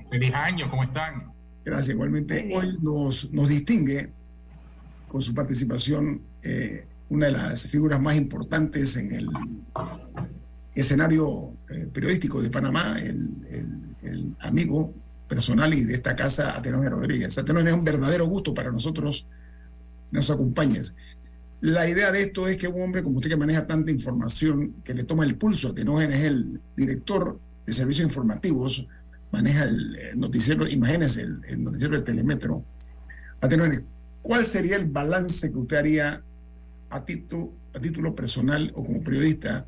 Feliz 0.09 0.33
año, 0.35 0.69
¿cómo 0.69 0.83
están? 0.83 1.31
Gracias, 1.65 1.89
igualmente. 1.89 2.49
Hoy 2.55 2.67
nos, 2.81 3.31
nos 3.31 3.47
distingue 3.47 4.11
con 5.07 5.21
su 5.21 5.33
participación 5.33 6.21
eh, 6.43 6.85
una 7.09 7.27
de 7.27 7.31
las 7.31 7.67
figuras 7.67 7.99
más 7.99 8.15
importantes 8.15 8.97
en 8.97 9.13
el 9.13 9.29
escenario 10.75 11.53
eh, 11.69 11.89
periodístico 11.91 12.41
de 12.41 12.51
Panamá, 12.51 12.97
el, 13.01 14.35
amigo 14.39 14.93
personal 15.27 15.73
y 15.73 15.83
de 15.83 15.95
esta 15.95 16.15
casa, 16.15 16.55
Atenón 16.55 16.85
Rodríguez. 16.85 17.37
Atenón 17.37 17.67
es 17.67 17.73
un 17.73 17.83
verdadero 17.83 18.27
gusto 18.27 18.53
para 18.53 18.71
nosotros 18.71 19.25
nos 20.11 20.29
acompañes. 20.29 20.95
La 21.61 21.89
idea 21.89 22.11
de 22.11 22.21
esto 22.21 22.47
es 22.47 22.57
que 22.57 22.67
un 22.67 22.81
hombre 22.81 23.03
como 23.03 23.17
usted 23.17 23.31
que 23.31 23.37
maneja 23.37 23.65
tanta 23.65 23.91
información, 23.91 24.75
que 24.83 24.93
le 24.93 25.03
toma 25.03 25.25
el 25.25 25.37
pulso, 25.37 25.73
que 25.73 25.83
no 25.83 25.99
es 25.99 26.23
el 26.23 26.61
director 26.75 27.39
de 27.65 27.73
servicios 27.73 28.05
informativos, 28.05 28.85
maneja 29.31 29.63
el 29.63 29.97
noticiero, 30.15 30.67
imagínese, 30.67 31.23
el, 31.23 31.63
noticiero 31.63 31.95
de 31.97 32.03
Telemetro, 32.03 32.63
a 33.41 33.49
¿cuál 34.21 34.45
sería 34.45 34.75
el 34.75 34.85
balance 34.85 35.51
que 35.51 35.57
usted 35.57 35.77
haría 35.77 36.21
a 36.89 37.05
título, 37.05 37.51
a 37.73 37.79
título 37.79 38.15
personal 38.15 38.71
o 38.75 38.85
como 38.85 39.03
periodista 39.03 39.65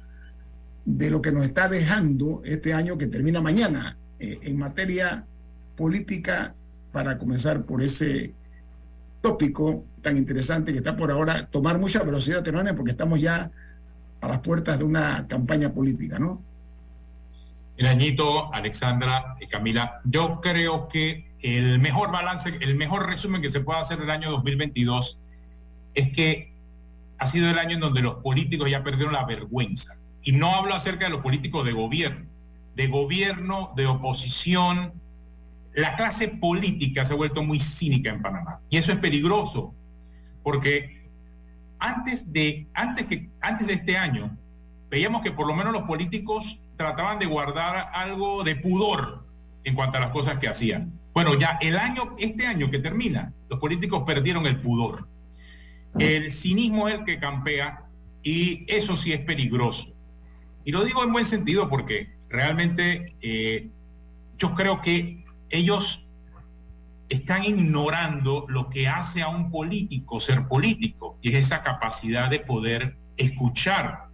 de 0.85 1.09
lo 1.09 1.21
que 1.21 1.31
nos 1.31 1.45
está 1.45 1.67
dejando 1.67 2.41
este 2.45 2.73
año 2.73 2.97
que 2.97 3.07
termina 3.07 3.41
mañana 3.41 3.97
eh, 4.19 4.39
en 4.43 4.57
materia 4.57 5.25
política 5.75 6.55
para 6.91 7.17
comenzar 7.17 7.65
por 7.65 7.81
ese 7.81 8.33
tópico 9.21 9.85
tan 10.01 10.17
interesante 10.17 10.71
que 10.71 10.77
está 10.77 10.95
por 10.95 11.11
ahora 11.11 11.47
tomar 11.47 11.79
mucha 11.79 12.03
velocidad, 12.03 12.43
Tenone, 12.43 12.73
porque 12.73 12.91
estamos 12.91 13.19
ya 13.19 13.51
a 14.21 14.27
las 14.27 14.39
puertas 14.39 14.79
de 14.79 14.85
una 14.85 15.27
campaña 15.27 15.73
política, 15.73 16.19
¿no? 16.19 16.41
Añito, 17.87 18.53
Alexandra 18.53 19.35
y 19.39 19.47
Camila, 19.47 20.01
yo 20.03 20.41
creo 20.41 20.87
que 20.89 21.31
el 21.41 21.79
mejor 21.79 22.11
balance, 22.11 22.57
el 22.59 22.75
mejor 22.75 23.07
resumen 23.07 23.41
que 23.41 23.49
se 23.49 23.61
puede 23.61 23.79
hacer 23.79 23.99
del 23.99 24.09
año 24.09 24.31
2022 24.31 25.21
es 25.93 26.09
que 26.09 26.53
ha 27.17 27.25
sido 27.25 27.49
el 27.49 27.57
año 27.57 27.75
en 27.75 27.79
donde 27.79 28.01
los 28.01 28.15
políticos 28.15 28.69
ya 28.69 28.83
perdieron 28.83 29.13
la 29.13 29.25
vergüenza. 29.25 29.97
Y 30.21 30.33
no 30.33 30.53
hablo 30.55 30.75
acerca 30.75 31.05
de 31.05 31.11
los 31.11 31.21
políticos 31.21 31.65
de 31.65 31.71
gobierno, 31.71 32.25
de 32.75 32.87
gobierno, 32.87 33.71
de 33.75 33.87
oposición, 33.87 34.93
la 35.79 35.95
clase 35.95 36.27
política 36.27 37.05
se 37.05 37.13
ha 37.13 37.17
vuelto 37.17 37.43
muy 37.43 37.59
cínica 37.59 38.09
en 38.09 38.21
Panamá 38.21 38.59
y 38.69 38.77
eso 38.77 38.91
es 38.91 38.97
peligroso 38.99 39.73
porque 40.43 41.07
antes 41.79 42.31
de, 42.33 42.67
antes 42.73 43.05
que, 43.05 43.29
antes 43.39 43.67
de 43.67 43.73
este 43.73 43.97
año 43.97 44.37
veíamos 44.89 45.21
que 45.21 45.31
por 45.31 45.47
lo 45.47 45.55
menos 45.55 45.71
los 45.71 45.83
políticos 45.83 46.59
trataban 46.75 47.19
de 47.19 47.25
guardar 47.25 47.91
algo 47.93 48.43
de 48.43 48.55
pudor 48.55 49.25
en 49.63 49.75
cuanto 49.75 49.97
a 49.97 50.01
las 50.01 50.09
cosas 50.11 50.37
que 50.37 50.47
hacían. 50.47 50.99
Bueno, 51.13 51.35
ya 51.35 51.57
el 51.61 51.77
año, 51.77 52.15
este 52.17 52.47
año 52.47 52.69
que 52.69 52.79
termina, 52.79 53.33
los 53.49 53.59
políticos 53.59 54.03
perdieron 54.05 54.45
el 54.45 54.61
pudor. 54.61 55.07
El 55.97 56.31
cinismo 56.31 56.87
es 56.87 56.95
el 56.95 57.03
que 57.03 57.19
campea 57.19 57.85
y 58.23 58.65
eso 58.67 58.95
sí 58.95 59.13
es 59.13 59.21
peligroso. 59.21 59.93
Y 60.65 60.71
lo 60.71 60.83
digo 60.83 61.03
en 61.03 61.11
buen 61.11 61.25
sentido 61.25 61.69
porque 61.69 62.09
realmente 62.29 63.15
eh, 63.21 63.69
yo 64.37 64.53
creo 64.53 64.81
que 64.81 65.23
ellos 65.49 66.09
están 67.09 67.43
ignorando 67.43 68.45
lo 68.47 68.69
que 68.69 68.87
hace 68.87 69.21
a 69.21 69.29
un 69.29 69.49
político 69.49 70.19
ser 70.19 70.47
político, 70.47 71.17
y 71.21 71.29
es 71.29 71.35
esa 71.47 71.63
capacidad 71.63 72.29
de 72.29 72.39
poder 72.39 72.97
escuchar 73.17 74.07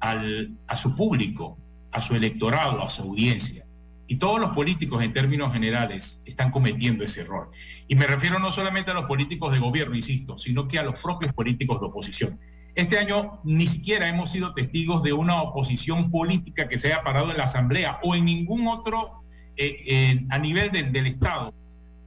al, 0.00 0.52
a 0.66 0.76
su 0.76 0.94
público, 0.94 1.58
a 1.90 2.00
su 2.00 2.14
electorado, 2.14 2.82
a 2.82 2.88
su 2.88 3.02
audiencia. 3.02 3.64
Y 4.06 4.16
todos 4.16 4.40
los 4.40 4.50
políticos 4.50 5.02
en 5.02 5.12
términos 5.12 5.52
generales 5.52 6.22
están 6.24 6.50
cometiendo 6.50 7.04
ese 7.04 7.22
error. 7.22 7.50
Y 7.88 7.94
me 7.94 8.06
refiero 8.06 8.38
no 8.38 8.50
solamente 8.50 8.90
a 8.90 8.94
los 8.94 9.04
políticos 9.04 9.52
de 9.52 9.58
gobierno, 9.58 9.94
insisto, 9.94 10.38
sino 10.38 10.66
que 10.66 10.78
a 10.78 10.82
los 10.82 10.98
propios 10.98 11.34
políticos 11.34 11.80
de 11.80 11.86
oposición. 11.86 12.40
Este 12.74 12.98
año 12.98 13.40
ni 13.44 13.66
siquiera 13.66 14.08
hemos 14.08 14.30
sido 14.30 14.54
testigos 14.54 15.02
de 15.02 15.12
una 15.12 15.42
oposición 15.42 16.10
política 16.10 16.68
que 16.68 16.78
se 16.78 16.92
haya 16.92 17.02
parado 17.02 17.30
en 17.30 17.36
la 17.36 17.44
Asamblea 17.44 17.98
o 18.02 18.14
en 18.14 18.24
ningún 18.24 18.68
otro 18.68 19.24
eh, 19.58 20.24
a 20.30 20.38
nivel 20.38 20.70
del, 20.70 21.06
Estado 21.06 21.52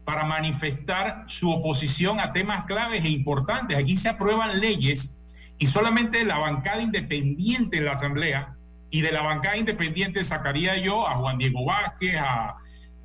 para 0.05 0.23
manifestar 0.23 1.25
su 1.27 1.51
oposición 1.51 2.19
a 2.19 2.31
temas 2.31 2.65
claves 2.65 3.03
e 3.03 3.09
importantes. 3.09 3.77
Aquí 3.77 3.97
se 3.97 4.09
aprueban 4.09 4.59
leyes 4.59 5.21
y 5.57 5.65
solamente 5.65 6.23
la 6.23 6.39
bancada 6.39 6.81
independiente 6.81 7.77
en 7.77 7.85
la 7.85 7.91
Asamblea 7.91 8.55
y 8.89 9.01
de 9.01 9.11
la 9.11 9.21
bancada 9.21 9.57
independiente 9.57 10.23
sacaría 10.23 10.77
yo 10.77 11.07
a 11.07 11.15
Juan 11.15 11.37
Diego 11.37 11.65
Vázquez, 11.65 12.15
a 12.17 12.55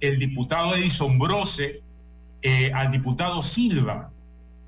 el 0.01 0.19
diputado 0.19 0.75
Edison 0.75 1.19
Brose, 1.19 1.83
eh, 2.43 2.73
al 2.73 2.93
diputado 2.93 3.43
Silva, 3.43 4.11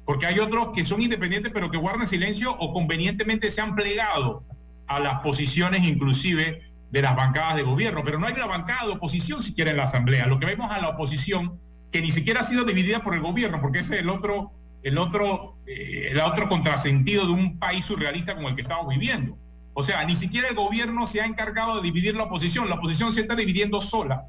porque 0.05 0.26
hay 0.26 0.39
otros 0.39 0.68
que 0.74 0.85
son 0.85 1.01
independientes 1.01 1.53
pero 1.53 1.70
que 1.70 1.76
guardan 1.76 2.07
silencio 2.07 2.53
o 2.59 2.72
convenientemente 2.72 3.51
se 3.51 3.61
han 3.61 3.74
plegado 3.74 4.43
a 4.87 5.01
las 5.01 5.20
posiciones 5.20 5.85
inclusive 5.85 6.68
de 6.91 7.03
las 7.03 7.14
bancadas 7.14 7.57
de 7.57 7.62
gobierno, 7.62 8.03
pero 8.05 8.18
no 8.18 8.26
hay 8.26 8.34
una 8.34 8.47
bancada 8.47 8.86
de 8.86 8.93
oposición 8.93 9.43
siquiera 9.43 9.70
en 9.70 9.76
la 9.76 9.84
Asamblea. 9.84 10.26
Lo 10.26 10.39
que 10.39 10.47
vemos 10.47 10.70
a 10.70 10.80
la 10.80 10.89
oposición, 10.89 11.61
que 11.91 12.01
ni 12.01 12.11
siquiera 12.11 12.41
ha 12.41 12.45
sido 12.45 12.64
dividida 12.64 13.01
por 13.01 13.14
el 13.14 13.20
gobierno, 13.20 13.61
porque 13.61 13.80
ese 13.80 13.97
es 13.97 14.01
el 14.03 14.09
otro, 14.09 14.53
el 14.82 14.99
otro, 14.99 15.59
eh, 15.66 16.18
otro 16.24 16.49
contrasentido 16.49 17.26
de 17.26 17.32
un 17.32 17.59
país 17.59 17.84
surrealista 17.84 18.34
como 18.34 18.49
el 18.49 18.55
que 18.55 18.62
estamos 18.62 18.89
viviendo. 18.89 19.36
O 19.74 19.82
sea, 19.82 20.05
ni 20.05 20.16
siquiera 20.16 20.49
el 20.49 20.55
gobierno 20.55 21.07
se 21.07 21.20
ha 21.20 21.26
encargado 21.26 21.76
de 21.76 21.82
dividir 21.82 22.16
la 22.16 22.24
oposición, 22.24 22.68
la 22.68 22.76
oposición 22.76 23.12
se 23.12 23.20
está 23.20 23.36
dividiendo 23.36 23.80
sola. 23.80 24.26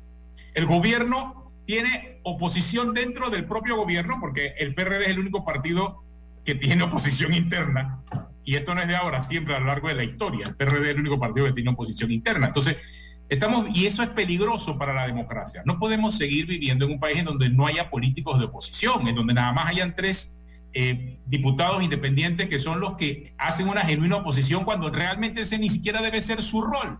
El 0.53 0.66
gobierno 0.66 1.51
tiene 1.66 2.20
oposición 2.24 2.93
dentro 2.93 3.30
del 3.30 3.45
propio 3.45 3.76
gobierno, 3.76 4.18
porque 4.20 4.53
el 4.57 4.74
PRD 4.74 5.05
es 5.05 5.10
el 5.10 5.20
único 5.20 5.45
partido 5.45 6.03
que 6.43 6.55
tiene 6.55 6.84
oposición 6.84 7.34
interna, 7.34 8.01
y 8.44 8.56
esto 8.56 8.74
no 8.74 8.82
es 8.82 8.88
de 8.88 8.96
ahora, 8.96 9.22
siempre 9.22 9.56
a 9.56 9.60
lo 9.60 9.68
largo 9.68 9.88
de 9.88 9.96
la 9.96 10.04
historia, 10.04 10.48
el 10.48 10.56
PRD 10.56 10.86
es 10.86 10.96
el 10.96 11.00
único 11.00 11.20
partido 11.20 11.46
que 11.46 11.54
tiene 11.54 11.70
oposición 11.70 12.12
interna. 12.12 12.48
Entonces, 12.48 13.20
estamos, 13.30 13.76
y 13.76 13.86
eso 13.86 14.02
es 14.02 14.10
peligroso 14.10 14.78
para 14.78 14.94
la 14.94 15.06
democracia. 15.06 15.62
No 15.66 15.78
podemos 15.78 16.18
seguir 16.18 16.48
viviendo 16.48 16.86
en 16.86 16.94
un 16.94 17.00
país 17.00 17.20
en 17.20 17.26
donde 17.26 17.50
no 17.50 17.68
haya 17.68 17.90
políticos 17.90 18.40
de 18.40 18.46
oposición, 18.46 19.08
en 19.08 19.16
donde 19.16 19.34
nada 19.34 19.52
más 19.54 19.68
hayan 19.68 19.94
tres 19.94 20.40
eh, 20.72 21.20
diputados 21.26 21.82
independientes 21.82 22.48
que 22.48 22.60
son 22.60 22.80
los 22.80 22.96
que 22.96 23.34
hacen 23.40 23.68
una 23.68 23.82
genuina 23.82 24.18
oposición 24.18 24.64
cuando 24.64 24.92
realmente 24.92 25.42
ese 25.42 25.58
ni 25.58 25.68
siquiera 25.68 26.00
debe 26.00 26.22
ser 26.22 26.44
su 26.44 26.62
rol. 26.62 27.00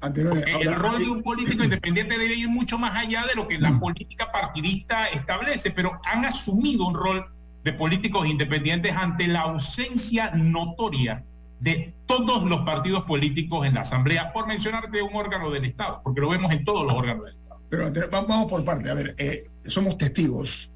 el 0.00 0.74
rol 0.74 0.98
de 0.98 1.10
un 1.10 1.22
político 1.22 1.64
independiente 1.64 2.16
debe 2.16 2.34
ir 2.34 2.48
mucho 2.48 2.78
más 2.78 2.96
allá 2.96 3.26
de 3.26 3.34
lo 3.34 3.48
que 3.48 3.58
la 3.58 3.72
mm. 3.72 3.80
política 3.80 4.30
partidista 4.30 5.08
establece, 5.08 5.72
pero 5.72 6.00
han 6.04 6.24
asumido 6.24 6.86
un 6.86 6.94
rol 6.94 7.26
de 7.64 7.72
políticos 7.72 8.28
independientes 8.28 8.92
ante 8.94 9.26
la 9.26 9.40
ausencia 9.40 10.30
notoria 10.30 11.24
de 11.60 11.94
todos 12.06 12.44
los 12.44 12.60
partidos 12.60 13.04
políticos 13.04 13.66
en 13.66 13.74
la 13.74 13.80
Asamblea, 13.80 14.32
por 14.32 14.46
mencionarte 14.46 15.00
un 15.02 15.16
órgano 15.16 15.50
del 15.50 15.64
Estado, 15.64 16.00
porque 16.04 16.20
lo 16.20 16.28
vemos 16.28 16.52
en 16.52 16.64
todos 16.64 16.84
los 16.84 16.92
órganos 16.92 17.24
del 17.24 17.34
Estado. 17.34 17.60
Pero 17.70 17.90
vamos 18.10 18.50
por 18.50 18.62
parte, 18.64 18.90
a 18.90 18.94
ver, 18.94 19.14
eh, 19.16 19.48
somos 19.64 19.96
testigos, 19.96 20.70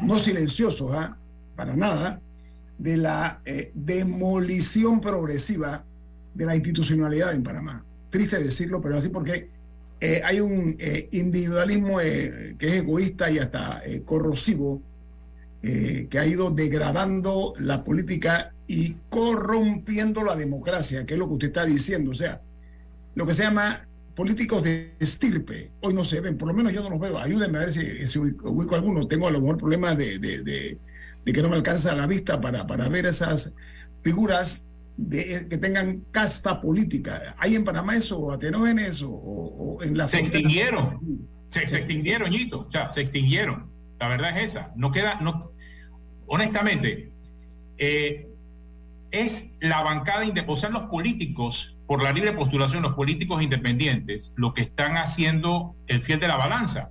no 0.00 0.18
silenciosos, 0.18 0.92
¿ah? 0.94 1.18
para 1.56 1.74
nada, 1.74 2.20
de 2.78 2.96
la 2.96 3.40
eh, 3.44 3.70
demolición 3.74 5.00
progresiva 5.00 5.84
de 6.34 6.46
la 6.46 6.56
institucionalidad 6.56 7.34
en 7.34 7.42
Panamá. 7.42 7.84
Triste 8.10 8.42
decirlo, 8.42 8.80
pero 8.80 8.96
así 8.96 9.08
porque 9.08 9.50
eh, 10.00 10.20
hay 10.24 10.40
un 10.40 10.76
eh, 10.78 11.08
individualismo 11.12 11.98
que 11.98 12.56
es 12.66 12.72
egoísta 12.72 13.30
y 13.30 13.38
hasta 13.38 13.80
corrosivo 14.04 14.82
que 15.62 16.18
ha 16.18 16.26
ido 16.26 16.50
degradando 16.50 17.54
la 17.58 17.84
política 17.84 18.52
y 18.66 18.96
corrompiendo 19.08 20.24
la 20.24 20.34
democracia, 20.34 21.06
que 21.06 21.14
es 21.14 21.18
lo 21.18 21.28
que 21.28 21.34
usted 21.34 21.48
está 21.48 21.64
diciendo. 21.64 22.10
O 22.10 22.14
sea, 22.16 22.42
lo 23.14 23.26
que 23.26 23.34
se 23.34 23.44
llama 23.44 23.86
políticos 24.16 24.64
de 24.64 24.92
estirpe, 24.98 25.70
hoy 25.80 25.94
no 25.94 26.04
se 26.04 26.20
ven, 26.20 26.36
por 26.36 26.48
lo 26.48 26.54
menos 26.54 26.72
yo 26.72 26.82
no 26.82 26.90
los 26.90 26.98
veo. 26.98 27.18
Ayúdenme 27.18 27.58
a 27.58 27.60
ver 27.60 27.72
si, 27.72 28.06
si 28.06 28.18
ubico, 28.18 28.74
alguno. 28.74 29.06
Tengo 29.06 29.28
a 29.28 29.30
lo 29.30 29.40
mejor 29.40 29.58
problemas 29.58 29.96
de 29.96 30.18
de 31.24 31.32
que 31.32 31.42
no 31.42 31.48
me 31.48 31.56
alcanza 31.56 31.94
la 31.94 32.06
vista 32.06 32.40
para, 32.40 32.66
para 32.66 32.88
ver 32.88 33.06
esas 33.06 33.54
figuras 34.02 34.66
de, 34.96 35.46
que 35.48 35.58
tengan 35.58 36.04
casta 36.10 36.60
política. 36.60 37.34
¿Hay 37.38 37.54
en 37.54 37.64
Panamá 37.64 37.96
eso, 37.96 38.32
atenógenes 38.32 39.02
o, 39.02 39.10
o 39.10 39.82
en 39.82 39.96
la 39.96 40.08
Se 40.08 40.18
extinguieron, 40.18 41.28
se, 41.48 41.66
se, 41.66 41.78
extinguieron, 41.78 42.30
Ñito, 42.30 42.60
o 42.60 42.70
sea, 42.70 42.90
se 42.90 43.00
extinguieron. 43.00 43.70
La 43.98 44.08
verdad 44.08 44.36
es 44.36 44.50
esa. 44.50 44.72
No 44.76 44.90
queda, 44.90 45.20
no, 45.20 45.51
honestamente, 46.26 47.12
eh, 47.78 48.28
es 49.10 49.56
la 49.60 49.82
bancada 49.82 50.24
o 50.46 50.56
sea, 50.56 50.70
los 50.70 50.84
políticos, 50.84 51.78
por 51.86 52.02
la 52.02 52.12
libre 52.12 52.32
postulación, 52.32 52.82
los 52.82 52.94
políticos 52.94 53.42
independientes, 53.42 54.32
lo 54.36 54.54
que 54.54 54.62
están 54.62 54.96
haciendo 54.96 55.76
el 55.86 56.00
fiel 56.00 56.18
de 56.18 56.28
la 56.28 56.36
balanza. 56.36 56.90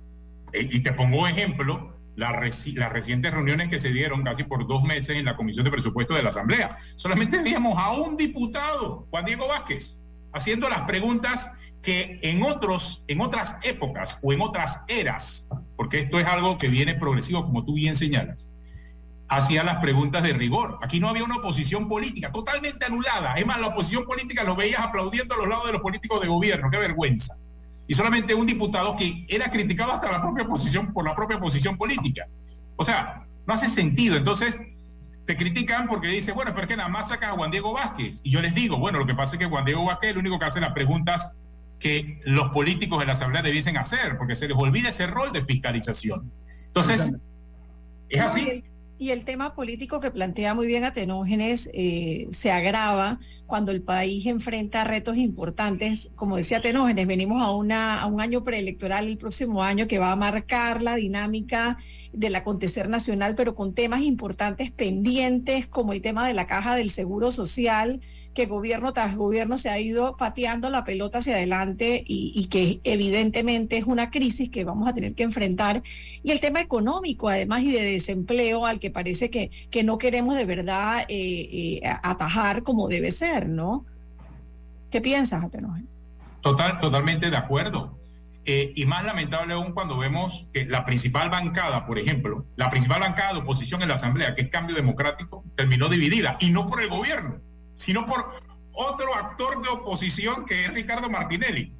Eh, 0.52 0.68
y 0.70 0.80
te 0.80 0.92
pongo 0.92 1.26
ejemplo, 1.26 1.98
las 2.14 2.32
recientes 2.32 3.32
reuniones 3.32 3.68
que 3.68 3.78
se 3.78 3.90
dieron 3.92 4.22
casi 4.22 4.44
por 4.44 4.66
dos 4.66 4.84
meses 4.84 5.16
en 5.16 5.24
la 5.24 5.36
Comisión 5.36 5.64
de 5.64 5.70
Presupuesto 5.70 6.14
de 6.14 6.22
la 6.22 6.28
Asamblea. 6.28 6.68
Solamente 6.96 7.38
teníamos 7.38 7.76
a 7.78 7.92
un 7.92 8.16
diputado, 8.16 9.06
Juan 9.10 9.24
Diego 9.24 9.48
Vázquez, 9.48 10.00
haciendo 10.32 10.68
las 10.68 10.82
preguntas 10.82 11.50
que 11.82 12.20
en, 12.22 12.42
otros, 12.44 13.04
en 13.08 13.20
otras 13.20 13.56
épocas 13.64 14.18
o 14.22 14.32
en 14.32 14.40
otras 14.40 14.84
eras, 14.88 15.50
porque 15.76 15.98
esto 15.98 16.20
es 16.20 16.26
algo 16.26 16.56
que 16.56 16.68
viene 16.68 16.94
progresivo, 16.94 17.44
como 17.44 17.64
tú 17.64 17.74
bien 17.74 17.96
señalas, 17.96 18.51
hacía 19.36 19.64
las 19.64 19.80
preguntas 19.80 20.22
de 20.22 20.32
rigor. 20.32 20.78
Aquí 20.82 21.00
no 21.00 21.08
había 21.08 21.24
una 21.24 21.36
oposición 21.36 21.88
política, 21.88 22.30
totalmente 22.30 22.84
anulada. 22.84 23.34
Es 23.34 23.46
más, 23.46 23.60
la 23.60 23.68
oposición 23.68 24.04
política 24.04 24.44
lo 24.44 24.56
veías 24.56 24.80
aplaudiendo 24.80 25.34
a 25.34 25.38
los 25.38 25.48
lados 25.48 25.66
de 25.66 25.72
los 25.72 25.82
políticos 25.82 26.20
de 26.20 26.28
gobierno. 26.28 26.70
Qué 26.70 26.78
vergüenza 26.78 27.36
y 27.86 27.94
solamente 27.94 28.34
un 28.34 28.46
diputado 28.46 28.96
que 28.96 29.26
era 29.28 29.50
criticado 29.50 29.92
hasta 29.92 30.10
la 30.10 30.22
propia 30.22 30.44
oposición 30.44 30.92
por 30.92 31.04
la 31.04 31.14
propia 31.14 31.36
oposición 31.36 31.76
política. 31.76 32.26
O 32.76 32.84
sea, 32.84 33.26
no 33.46 33.54
hace 33.54 33.68
sentido. 33.68 34.16
Entonces, 34.16 34.62
te 35.26 35.36
critican 35.36 35.88
porque 35.88 36.08
dice, 36.08 36.32
bueno, 36.32 36.52
pero 36.52 36.62
es 36.62 36.68
que 36.68 36.76
nada 36.76 36.88
más 36.88 37.08
saca 37.08 37.30
a 37.30 37.32
Juan 37.32 37.50
Diego 37.50 37.72
Vázquez. 37.72 38.20
Y 38.24 38.30
yo 38.30 38.40
les 38.40 38.54
digo, 38.54 38.78
bueno, 38.78 38.98
lo 38.98 39.06
que 39.06 39.14
pasa 39.14 39.34
es 39.36 39.40
que 39.40 39.46
Juan 39.46 39.64
Diego 39.64 39.84
Vázquez 39.84 40.10
es 40.10 40.12
el 40.12 40.18
único 40.18 40.38
que 40.38 40.44
hace 40.44 40.60
las 40.60 40.72
preguntas 40.72 41.44
que 41.78 42.20
los 42.24 42.50
políticos 42.52 43.00
de 43.00 43.06
la 43.06 43.12
Asamblea 43.12 43.42
debiesen 43.42 43.76
hacer, 43.76 44.16
porque 44.16 44.36
se 44.36 44.46
les 44.46 44.56
olvida 44.56 44.90
ese 44.90 45.06
rol 45.06 45.32
de 45.32 45.42
fiscalización. 45.42 46.32
Entonces, 46.66 47.12
es 48.08 48.20
así. 48.20 48.64
Y 49.02 49.10
el 49.10 49.24
tema 49.24 49.56
político 49.56 49.98
que 49.98 50.12
plantea 50.12 50.54
muy 50.54 50.68
bien 50.68 50.84
Atenógenes 50.84 51.68
eh, 51.74 52.28
se 52.30 52.52
agrava 52.52 53.18
cuando 53.46 53.72
el 53.72 53.82
país 53.82 54.26
enfrenta 54.26 54.84
retos 54.84 55.16
importantes. 55.16 56.12
Como 56.14 56.36
decía 56.36 56.58
Atenógenes, 56.58 57.08
venimos 57.08 57.42
a, 57.42 57.50
una, 57.50 58.00
a 58.00 58.06
un 58.06 58.20
año 58.20 58.42
preelectoral 58.42 59.08
el 59.08 59.18
próximo 59.18 59.64
año 59.64 59.88
que 59.88 59.98
va 59.98 60.12
a 60.12 60.16
marcar 60.16 60.82
la 60.82 60.94
dinámica 60.94 61.78
del 62.12 62.36
acontecer 62.36 62.88
nacional, 62.88 63.34
pero 63.34 63.56
con 63.56 63.74
temas 63.74 64.02
importantes 64.02 64.70
pendientes 64.70 65.66
como 65.66 65.92
el 65.92 66.00
tema 66.00 66.28
de 66.28 66.34
la 66.34 66.46
caja 66.46 66.76
del 66.76 66.88
Seguro 66.88 67.32
Social, 67.32 68.00
que 68.34 68.46
gobierno 68.46 68.92
tras 68.92 69.16
gobierno 69.16 69.58
se 69.58 69.68
ha 69.68 69.78
ido 69.78 70.16
pateando 70.16 70.70
la 70.70 70.84
pelota 70.84 71.18
hacia 71.18 71.34
adelante 71.34 72.02
y, 72.06 72.46
que 72.46 72.80
evidentemente 72.84 73.76
es 73.76 73.84
una 73.84 74.10
crisis 74.10 74.50
que 74.50 74.64
vamos 74.64 74.88
a 74.88 74.92
tener 74.92 75.14
que 75.14 75.22
enfrentar. 75.22 75.82
Y 76.22 76.30
el 76.30 76.40
tema 76.40 76.60
económico, 76.60 77.28
además, 77.28 77.62
y 77.62 77.72
de 77.72 77.82
desempleo 77.82 78.66
al 78.66 78.80
que 78.80 78.90
parece 78.90 79.30
que, 79.30 79.50
que 79.70 79.82
no 79.82 79.98
queremos 79.98 80.34
de 80.34 80.44
verdad 80.44 81.04
eh, 81.08 81.78
eh, 81.78 81.80
atajar 82.02 82.62
como 82.62 82.88
debe 82.88 83.10
ser, 83.10 83.48
¿no? 83.48 83.86
¿Qué 84.90 85.00
piensas, 85.00 85.44
Atenoje? 85.44 85.84
Total, 86.40 86.78
totalmente 86.80 87.30
de 87.30 87.36
acuerdo. 87.36 87.98
Eh, 88.44 88.72
y 88.74 88.86
más 88.86 89.04
lamentable 89.04 89.54
aún 89.54 89.72
cuando 89.72 89.96
vemos 89.96 90.48
que 90.52 90.64
la 90.66 90.84
principal 90.84 91.30
bancada, 91.30 91.86
por 91.86 91.98
ejemplo, 91.98 92.44
la 92.56 92.70
principal 92.70 93.00
bancada 93.00 93.34
de 93.34 93.38
oposición 93.38 93.82
en 93.82 93.88
la 93.88 93.94
Asamblea, 93.94 94.34
que 94.34 94.42
es 94.42 94.48
Cambio 94.48 94.74
Democrático, 94.74 95.44
terminó 95.54 95.88
dividida, 95.88 96.36
y 96.40 96.50
no 96.50 96.66
por 96.66 96.82
el 96.82 96.88
gobierno, 96.88 97.40
sino 97.74 98.04
por 98.04 98.32
otro 98.72 99.14
actor 99.14 99.62
de 99.62 99.68
oposición 99.68 100.46
que 100.46 100.64
es 100.64 100.72
Ricardo 100.72 101.10
Martinelli. 101.10 101.72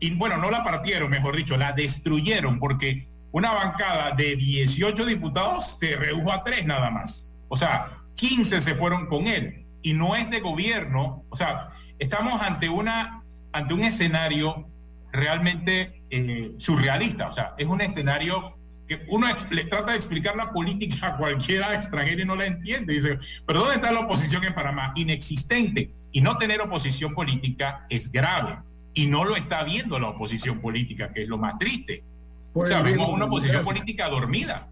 Y 0.00 0.10
bueno, 0.14 0.36
no 0.36 0.50
la 0.50 0.62
partieron, 0.62 1.10
mejor 1.10 1.36
dicho, 1.36 1.56
la 1.56 1.72
destruyeron 1.72 2.58
porque 2.58 3.06
una 3.32 3.52
bancada 3.52 4.12
de 4.12 4.36
18 4.36 5.06
diputados 5.06 5.78
se 5.78 5.96
redujo 5.96 6.32
a 6.32 6.42
tres 6.42 6.66
nada 6.66 6.90
más. 6.90 7.36
O 7.48 7.56
sea, 7.56 7.98
15 8.16 8.60
se 8.60 8.74
fueron 8.74 9.06
con 9.06 9.26
él. 9.26 9.66
Y 9.82 9.92
no 9.92 10.16
es 10.16 10.30
de 10.30 10.40
gobierno. 10.40 11.24
O 11.30 11.36
sea, 11.36 11.68
estamos 11.98 12.40
ante, 12.40 12.68
una, 12.68 13.22
ante 13.52 13.74
un 13.74 13.82
escenario 13.82 14.66
realmente 15.12 16.02
eh, 16.10 16.54
surrealista. 16.58 17.26
O 17.26 17.32
sea, 17.32 17.54
es 17.58 17.66
un 17.66 17.80
escenario 17.80 18.56
que 18.86 19.04
uno 19.08 19.26
le 19.50 19.64
trata 19.64 19.92
de 19.92 19.96
explicar 19.96 20.36
la 20.36 20.52
política 20.52 21.08
a 21.08 21.16
cualquiera 21.16 21.74
extranjero 21.74 22.22
y 22.22 22.26
no 22.26 22.36
la 22.36 22.46
entiende. 22.46 22.92
Dice, 22.92 23.18
pero 23.46 23.60
¿dónde 23.60 23.76
está 23.76 23.92
la 23.92 24.00
oposición 24.00 24.44
en 24.44 24.54
Panamá? 24.54 24.92
Inexistente. 24.94 25.90
Y 26.12 26.20
no 26.20 26.36
tener 26.36 26.60
oposición 26.60 27.14
política 27.14 27.86
es 27.88 28.10
grave. 28.12 28.58
Y 28.92 29.06
no 29.06 29.24
lo 29.24 29.36
está 29.36 29.64
viendo 29.64 29.98
la 29.98 30.08
oposición 30.08 30.60
política, 30.60 31.12
que 31.12 31.22
es 31.22 31.28
lo 31.28 31.38
más 31.38 31.58
triste. 31.58 32.04
o 32.52 32.64
sea, 32.64 32.82
vemos 32.82 33.08
una 33.08 33.24
oposición 33.24 33.64
política 33.64 34.08
dormida. 34.08 34.70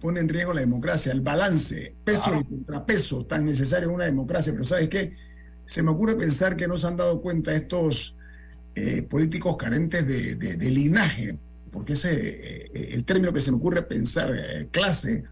Pone 0.00 0.20
en 0.20 0.28
riesgo 0.28 0.54
la 0.54 0.60
democracia, 0.60 1.12
el 1.12 1.20
balance, 1.20 1.96
peso 2.04 2.30
y 2.40 2.44
contrapeso 2.44 3.26
tan 3.26 3.44
necesario 3.44 3.88
en 3.88 3.94
una 3.94 4.04
democracia. 4.04 4.52
Pero 4.52 4.64
¿sabes 4.64 4.88
qué? 4.88 5.12
Se 5.66 5.82
me 5.82 5.90
ocurre 5.90 6.14
pensar 6.14 6.56
que 6.56 6.68
no 6.68 6.78
se 6.78 6.86
han 6.86 6.96
dado 6.96 7.20
cuenta 7.20 7.54
estos 7.54 8.16
eh, 8.74 9.02
políticos 9.02 9.56
carentes 9.56 10.06
de, 10.06 10.56
de 10.56 10.70
linaje 10.70 11.38
porque 11.74 11.94
ese 11.94 12.70
eh, 12.72 12.94
el 12.94 13.04
término 13.04 13.32
que 13.32 13.40
se 13.40 13.50
me 13.50 13.56
ocurre 13.56 13.82
pensar, 13.82 14.32
eh, 14.34 14.68
clase, 14.70 15.24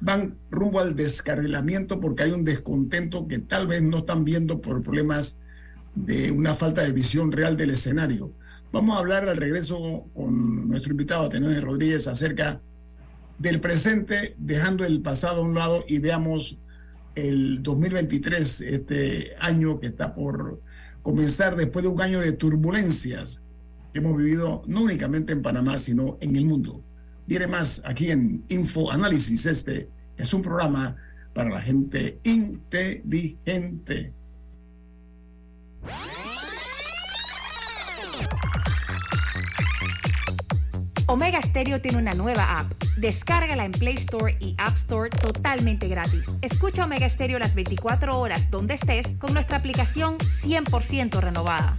van 0.00 0.38
rumbo 0.50 0.80
al 0.80 0.96
descarrilamiento 0.96 2.00
porque 2.00 2.22
hay 2.22 2.32
un 2.32 2.44
descontento 2.44 3.28
que 3.28 3.40
tal 3.40 3.66
vez 3.66 3.82
no 3.82 3.98
están 3.98 4.24
viendo 4.24 4.62
por 4.62 4.82
problemas 4.82 5.38
de 5.94 6.32
una 6.32 6.54
falta 6.54 6.82
de 6.82 6.92
visión 6.92 7.30
real 7.30 7.58
del 7.58 7.70
escenario. 7.70 8.32
Vamos 8.72 8.96
a 8.96 9.00
hablar 9.00 9.28
al 9.28 9.36
regreso 9.36 10.06
con 10.14 10.66
nuestro 10.68 10.92
invitado, 10.92 11.28
Tenés 11.28 11.62
Rodríguez, 11.62 12.06
acerca 12.06 12.60
del 13.38 13.60
presente, 13.60 14.34
dejando 14.38 14.84
el 14.84 15.02
pasado 15.02 15.42
a 15.42 15.44
un 15.44 15.54
lado 15.54 15.84
y 15.86 15.98
veamos 15.98 16.58
el 17.14 17.62
2023, 17.62 18.60
este 18.62 19.36
año 19.40 19.78
que 19.78 19.88
está 19.88 20.14
por 20.14 20.60
comenzar 21.02 21.54
después 21.54 21.84
de 21.84 21.90
un 21.90 22.00
año 22.00 22.20
de 22.20 22.32
turbulencias 22.32 23.42
hemos 23.98 24.16
vivido 24.16 24.62
no 24.66 24.82
únicamente 24.82 25.32
en 25.32 25.42
Panamá, 25.42 25.78
sino 25.78 26.18
en 26.20 26.36
el 26.36 26.46
mundo. 26.46 26.82
Viene 27.26 27.46
más 27.46 27.82
aquí 27.84 28.10
en 28.10 28.44
Info 28.48 28.90
Análisis. 28.90 29.46
Este 29.46 29.90
es 30.16 30.32
un 30.32 30.42
programa 30.42 30.96
para 31.34 31.50
la 31.50 31.60
gente 31.60 32.20
inteligente. 32.24 34.14
Omega 41.08 41.40
Stereo 41.40 41.80
tiene 41.80 41.98
una 41.98 42.14
nueva 42.14 42.58
app. 42.58 42.66
Descárgala 42.96 43.64
en 43.64 43.72
Play 43.72 43.94
Store 43.94 44.36
y 44.40 44.56
App 44.58 44.76
Store 44.76 45.08
totalmente 45.08 45.86
gratis. 45.88 46.24
Escucha 46.42 46.84
Omega 46.84 47.08
Stereo 47.08 47.38
las 47.38 47.54
24 47.54 48.18
horas 48.18 48.50
donde 48.50 48.74
estés 48.74 49.06
con 49.18 49.32
nuestra 49.32 49.58
aplicación 49.58 50.18
100% 50.42 51.20
renovada. 51.20 51.78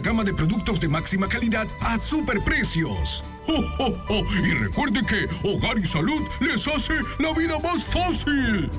gama 0.00 0.24
de 0.24 0.34
productos 0.34 0.80
de 0.80 0.88
máxima 0.88 1.28
calidad 1.28 1.66
a 1.80 1.98
superprecios. 1.98 3.24
¡Oh, 3.48 3.64
oh, 3.78 3.96
oh! 4.08 4.24
Y 4.34 4.52
recuerde 4.54 5.00
que 5.06 5.28
Hogar 5.46 5.78
y 5.78 5.86
Salud 5.86 6.20
les 6.40 6.66
hace 6.66 6.94
la 7.18 7.32
vida 7.32 7.58
más 7.60 7.84
fácil. 7.84 8.70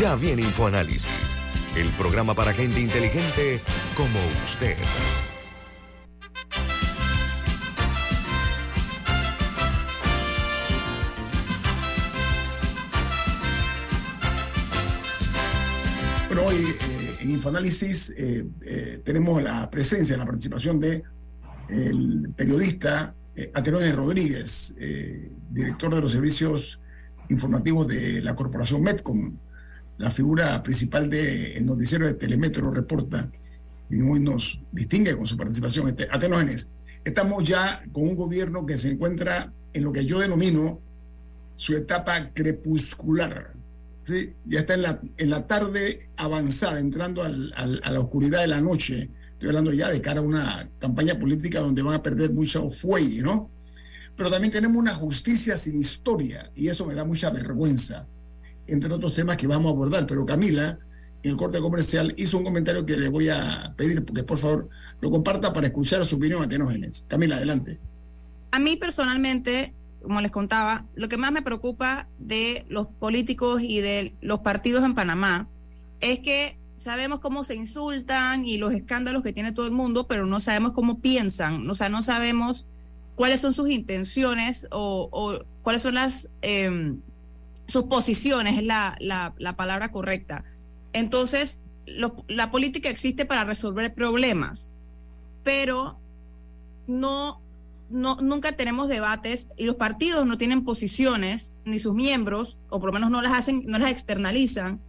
Ya 0.00 0.16
viene 0.16 0.42
InfoAnálisis, 0.42 1.36
el 1.76 1.88
programa 1.90 2.34
para 2.34 2.52
gente 2.52 2.80
inteligente 2.80 3.60
como 3.96 4.18
usted. 4.44 4.76
Bueno, 16.34 16.48
hoy 16.48 16.56
eh, 16.56 17.16
en 17.20 17.30
Infoanálisis 17.30 18.10
eh, 18.16 18.44
eh, 18.66 19.00
tenemos 19.04 19.40
la 19.40 19.70
presencia, 19.70 20.16
la 20.16 20.26
participación 20.26 20.80
de 20.80 21.04
el 21.68 22.28
periodista 22.34 23.14
eh, 23.36 23.52
Aterones 23.54 23.94
Rodríguez, 23.94 24.74
eh, 24.80 25.30
director 25.52 25.94
de 25.94 26.00
los 26.00 26.10
servicios 26.10 26.80
informativos 27.28 27.86
de 27.86 28.20
la 28.20 28.34
corporación 28.34 28.82
Metcom, 28.82 29.36
la 29.96 30.10
figura 30.10 30.60
principal 30.64 31.08
del 31.08 31.64
noticiero 31.64 32.04
de 32.04 32.14
Telemetro 32.14 32.68
reporta 32.72 33.30
y 33.88 34.00
hoy 34.00 34.18
nos 34.18 34.60
distingue 34.72 35.16
con 35.16 35.28
su 35.28 35.36
participación. 35.36 35.86
Este, 35.86 36.08
Atenógenes, 36.10 36.68
estamos 37.04 37.44
ya 37.44 37.84
con 37.92 38.08
un 38.08 38.16
gobierno 38.16 38.66
que 38.66 38.76
se 38.76 38.90
encuentra 38.90 39.52
en 39.72 39.84
lo 39.84 39.92
que 39.92 40.04
yo 40.04 40.18
denomino 40.18 40.80
su 41.54 41.76
etapa 41.76 42.32
crepuscular. 42.34 43.52
¿Sí? 44.04 44.34
Ya 44.44 44.60
está 44.60 44.74
en 44.74 44.82
la, 44.82 45.00
en 45.16 45.30
la 45.30 45.46
tarde 45.46 46.10
avanzada, 46.16 46.80
entrando 46.80 47.22
al, 47.22 47.52
a 47.56 47.90
la 47.90 48.00
oscuridad 48.00 48.40
de 48.40 48.48
la 48.48 48.60
noche. 48.60 49.10
Estoy 49.32 49.48
hablando 49.48 49.72
ya 49.72 49.90
de 49.90 50.00
cara 50.00 50.20
a 50.20 50.22
una 50.22 50.70
campaña 50.78 51.18
política 51.18 51.60
donde 51.60 51.82
van 51.82 51.94
a 51.94 52.02
perder 52.02 52.32
mucho 52.32 52.70
fuelle, 52.70 53.22
¿no? 53.22 53.50
Pero 54.16 54.30
también 54.30 54.52
tenemos 54.52 54.76
una 54.76 54.94
justicia 54.94 55.56
sin 55.56 55.78
historia 55.78 56.50
y 56.54 56.68
eso 56.68 56.86
me 56.86 56.94
da 56.94 57.04
mucha 57.04 57.30
vergüenza, 57.30 58.06
entre 58.66 58.92
otros 58.92 59.14
temas 59.14 59.36
que 59.36 59.46
vamos 59.46 59.70
a 59.70 59.74
abordar. 59.74 60.06
Pero 60.06 60.24
Camila, 60.24 60.78
en 61.22 61.30
el 61.32 61.36
corte 61.36 61.58
comercial, 61.60 62.14
hizo 62.16 62.38
un 62.38 62.44
comentario 62.44 62.86
que 62.86 62.96
le 62.96 63.08
voy 63.08 63.28
a 63.28 63.74
pedir 63.76 64.04
que 64.04 64.22
por 64.22 64.38
favor 64.38 64.68
lo 65.00 65.10
comparta 65.10 65.52
para 65.52 65.66
escuchar 65.66 66.04
su 66.04 66.16
opinión 66.16 66.42
a 66.42 66.48
Tenógenes. 66.48 67.04
Camila, 67.08 67.36
adelante. 67.36 67.80
A 68.52 68.60
mí 68.60 68.76
personalmente, 68.76 69.74
como 70.04 70.20
les 70.20 70.30
contaba, 70.30 70.84
lo 70.94 71.08
que 71.08 71.16
más 71.16 71.32
me 71.32 71.42
preocupa 71.42 72.06
de 72.18 72.64
los 72.68 72.86
políticos 72.86 73.62
y 73.62 73.80
de 73.80 74.14
los 74.20 74.40
partidos 74.40 74.84
en 74.84 74.94
Panamá 74.94 75.48
es 76.00 76.20
que 76.20 76.56
sabemos 76.76 77.20
cómo 77.20 77.42
se 77.44 77.54
insultan 77.54 78.46
y 78.46 78.58
los 78.58 78.72
escándalos 78.72 79.22
que 79.22 79.32
tiene 79.32 79.52
todo 79.52 79.66
el 79.66 79.72
mundo, 79.72 80.06
pero 80.06 80.26
no 80.26 80.38
sabemos 80.40 80.72
cómo 80.72 81.00
piensan, 81.00 81.68
o 81.68 81.74
sea, 81.74 81.88
no 81.88 82.02
sabemos 82.02 82.66
cuáles 83.16 83.40
son 83.40 83.54
sus 83.54 83.70
intenciones 83.70 84.68
o, 84.70 85.40
cuáles 85.62 85.82
son 85.82 85.94
las 85.94 86.28
eh, 86.42 86.94
sus 87.66 87.84
posiciones, 87.84 88.58
es 88.58 88.64
la, 88.64 88.96
la, 89.00 89.34
la 89.38 89.56
palabra 89.56 89.90
correcta. 89.90 90.44
Entonces, 90.92 91.60
la 91.86 92.50
política 92.50 92.88
existe 92.88 93.24
para 93.24 93.44
resolver 93.44 93.94
problemas, 93.94 94.72
pero 95.42 95.98
no, 96.86 97.40
no, 97.94 98.16
nunca 98.16 98.52
tenemos 98.52 98.88
debates 98.88 99.48
y 99.56 99.64
los 99.64 99.76
partidos 99.76 100.26
no 100.26 100.36
tienen 100.36 100.64
posiciones, 100.64 101.54
ni 101.64 101.78
sus 101.78 101.94
miembros, 101.94 102.58
o 102.68 102.80
por 102.80 102.88
lo 102.88 102.92
menos 102.92 103.10
no 103.10 103.22
las 103.22 103.32
hacen, 103.32 103.62
no 103.66 103.78
las 103.78 103.92
externalizan, 103.92 104.80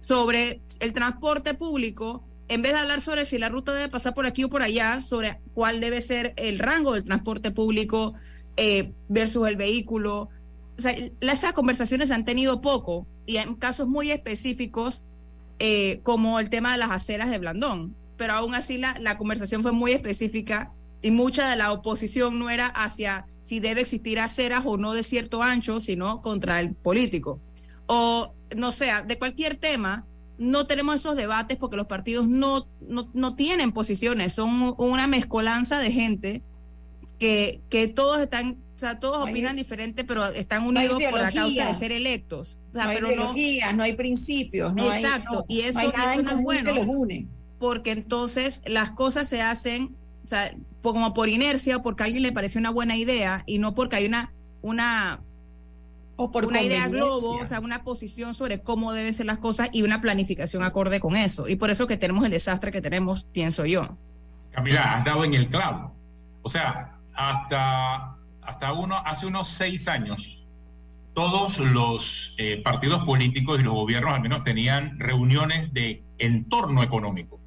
sobre 0.00 0.62
el 0.80 0.92
transporte 0.94 1.52
público, 1.52 2.24
en 2.48 2.62
vez 2.62 2.72
de 2.72 2.78
hablar 2.78 3.02
sobre 3.02 3.26
si 3.26 3.38
la 3.38 3.50
ruta 3.50 3.74
debe 3.74 3.88
pasar 3.88 4.14
por 4.14 4.24
aquí 4.24 4.44
o 4.44 4.48
por 4.48 4.62
allá, 4.62 5.00
sobre 5.00 5.38
cuál 5.52 5.80
debe 5.80 6.00
ser 6.00 6.32
el 6.36 6.58
rango 6.58 6.94
del 6.94 7.04
transporte 7.04 7.50
público 7.50 8.14
eh, 8.56 8.92
versus 9.08 9.46
el 9.48 9.56
vehículo. 9.56 10.30
O 10.78 10.80
sea, 10.80 10.94
esas 11.20 11.52
conversaciones 11.52 12.08
se 12.08 12.14
han 12.14 12.24
tenido 12.24 12.62
poco 12.62 13.06
y 13.26 13.36
en 13.36 13.54
casos 13.54 13.86
muy 13.86 14.10
específicos, 14.10 15.04
eh, 15.58 16.00
como 16.04 16.40
el 16.40 16.48
tema 16.48 16.72
de 16.72 16.78
las 16.78 16.90
aceras 16.90 17.28
de 17.28 17.38
Blandón. 17.38 17.94
Pero 18.16 18.32
aún 18.32 18.54
así 18.54 18.78
la, 18.78 18.96
la 18.98 19.18
conversación 19.18 19.62
fue 19.62 19.72
muy 19.72 19.92
específica 19.92 20.72
y 21.06 21.12
mucha 21.12 21.48
de 21.48 21.54
la 21.54 21.70
oposición 21.70 22.36
no 22.40 22.50
era 22.50 22.66
hacia 22.66 23.26
si 23.40 23.60
debe 23.60 23.82
existir 23.82 24.18
aceras 24.18 24.62
o 24.64 24.76
no 24.76 24.92
de 24.92 25.04
cierto 25.04 25.40
ancho, 25.40 25.78
sino 25.78 26.20
contra 26.20 26.58
el 26.58 26.74
político. 26.74 27.38
O 27.86 28.32
no 28.56 28.72
sea, 28.72 29.02
de 29.02 29.16
cualquier 29.16 29.56
tema, 29.56 30.04
no 30.36 30.66
tenemos 30.66 30.96
esos 30.96 31.14
debates 31.14 31.58
porque 31.58 31.76
los 31.76 31.86
partidos 31.86 32.26
no, 32.26 32.66
no, 32.80 33.08
no 33.14 33.36
tienen 33.36 33.70
posiciones, 33.70 34.32
son 34.32 34.74
una 34.78 35.06
mezcolanza 35.06 35.78
de 35.78 35.92
gente 35.92 36.42
que, 37.20 37.60
que 37.70 37.86
todos 37.86 38.20
están, 38.20 38.56
o 38.74 38.78
sea, 38.78 38.98
todos 38.98 39.20
No 39.20 39.26
hay- 39.26 39.32
opinan 39.32 39.54
diferente, 39.54 40.02
pero 40.02 40.24
están 40.26 40.64
unidos 40.64 41.00
por 41.10 41.20
la 41.20 41.30
causa 41.30 41.68
de 41.68 41.74
ser 41.74 41.92
electos. 41.92 42.58
O 42.70 42.74
sea, 42.74 42.84
no 42.84 42.90
hay 42.90 42.96
pero 42.96 43.12
ideologías, 43.12 43.76
no 43.76 43.82
hay 43.84 43.92
principios, 43.94 44.74
no 44.74 44.90
hay- 44.90 45.04
Exacto, 45.04 45.38
no- 45.38 45.44
y 45.46 45.60
eso, 45.60 45.80
no 45.82 45.92
hay 45.96 46.18
eso 46.18 46.30
es 46.30 46.42
bueno 46.42 47.28
porque 47.60 47.92
entonces 47.92 48.60
las 48.66 48.90
cosas 48.90 49.28
se 49.28 49.40
hacen, 49.40 49.94
o 50.24 50.26
sea, 50.26 50.52
por- 50.86 50.94
como 50.94 51.12
por 51.14 51.28
inercia 51.28 51.76
o 51.78 51.82
porque 51.82 52.04
a 52.04 52.06
alguien 52.06 52.22
le 52.22 52.30
pareció 52.32 52.60
una 52.60 52.70
buena 52.70 52.96
idea 52.96 53.42
y 53.46 53.58
no 53.58 53.74
porque 53.74 53.96
hay 53.96 54.06
una, 54.06 54.32
una, 54.62 55.20
o 56.16 56.30
por 56.30 56.46
una 56.46 56.62
idea 56.62 56.86
globo, 56.88 57.38
o 57.38 57.44
sea, 57.44 57.58
una 57.60 57.82
posición 57.82 58.34
sobre 58.36 58.60
cómo 58.62 58.92
deben 58.92 59.12
ser 59.12 59.26
las 59.26 59.38
cosas 59.38 59.68
y 59.72 59.82
una 59.82 60.00
planificación 60.00 60.62
acorde 60.62 61.00
con 61.00 61.16
eso. 61.16 61.48
Y 61.48 61.56
por 61.56 61.70
eso 61.70 61.86
que 61.88 61.96
tenemos 61.96 62.24
el 62.24 62.30
desastre 62.30 62.70
que 62.70 62.80
tenemos, 62.80 63.24
pienso 63.32 63.66
yo. 63.66 63.96
Camila, 64.52 64.94
has 64.94 65.04
dado 65.04 65.24
en 65.24 65.34
el 65.34 65.48
clavo. 65.48 65.92
O 66.42 66.48
sea, 66.48 66.96
hasta, 67.14 68.16
hasta 68.42 68.72
uno, 68.72 68.96
hace 69.04 69.26
unos 69.26 69.48
seis 69.48 69.88
años, 69.88 70.44
todos 71.14 71.58
los 71.58 72.34
eh, 72.38 72.62
partidos 72.62 73.04
políticos 73.04 73.58
y 73.58 73.64
los 73.64 73.74
gobiernos 73.74 74.14
al 74.14 74.20
menos 74.20 74.44
tenían 74.44 74.98
reuniones 75.00 75.72
de 75.74 76.04
entorno 76.18 76.82
económico 76.82 77.40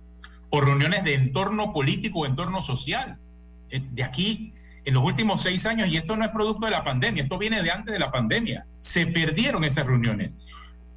o 0.49 0.59
reuniones 0.61 1.03
de 1.03 1.13
entorno 1.13 1.71
político 1.71 2.19
o 2.19 2.25
entorno 2.25 2.61
social. 2.61 3.17
De 3.69 4.03
aquí, 4.03 4.53
en 4.85 4.93
los 4.93 5.03
últimos 5.03 5.41
seis 5.41 5.65
años, 5.65 5.89
y 5.89 5.97
esto 5.97 6.15
no 6.15 6.25
es 6.25 6.31
producto 6.31 6.65
de 6.65 6.71
la 6.71 6.83
pandemia, 6.83 7.23
esto 7.23 7.37
viene 7.37 7.61
de 7.61 7.71
antes 7.71 7.93
de 7.93 7.99
la 7.99 8.11
pandemia, 8.11 8.65
se 8.77 9.05
perdieron 9.07 9.63
esas 9.63 9.85
reuniones. 9.85 10.37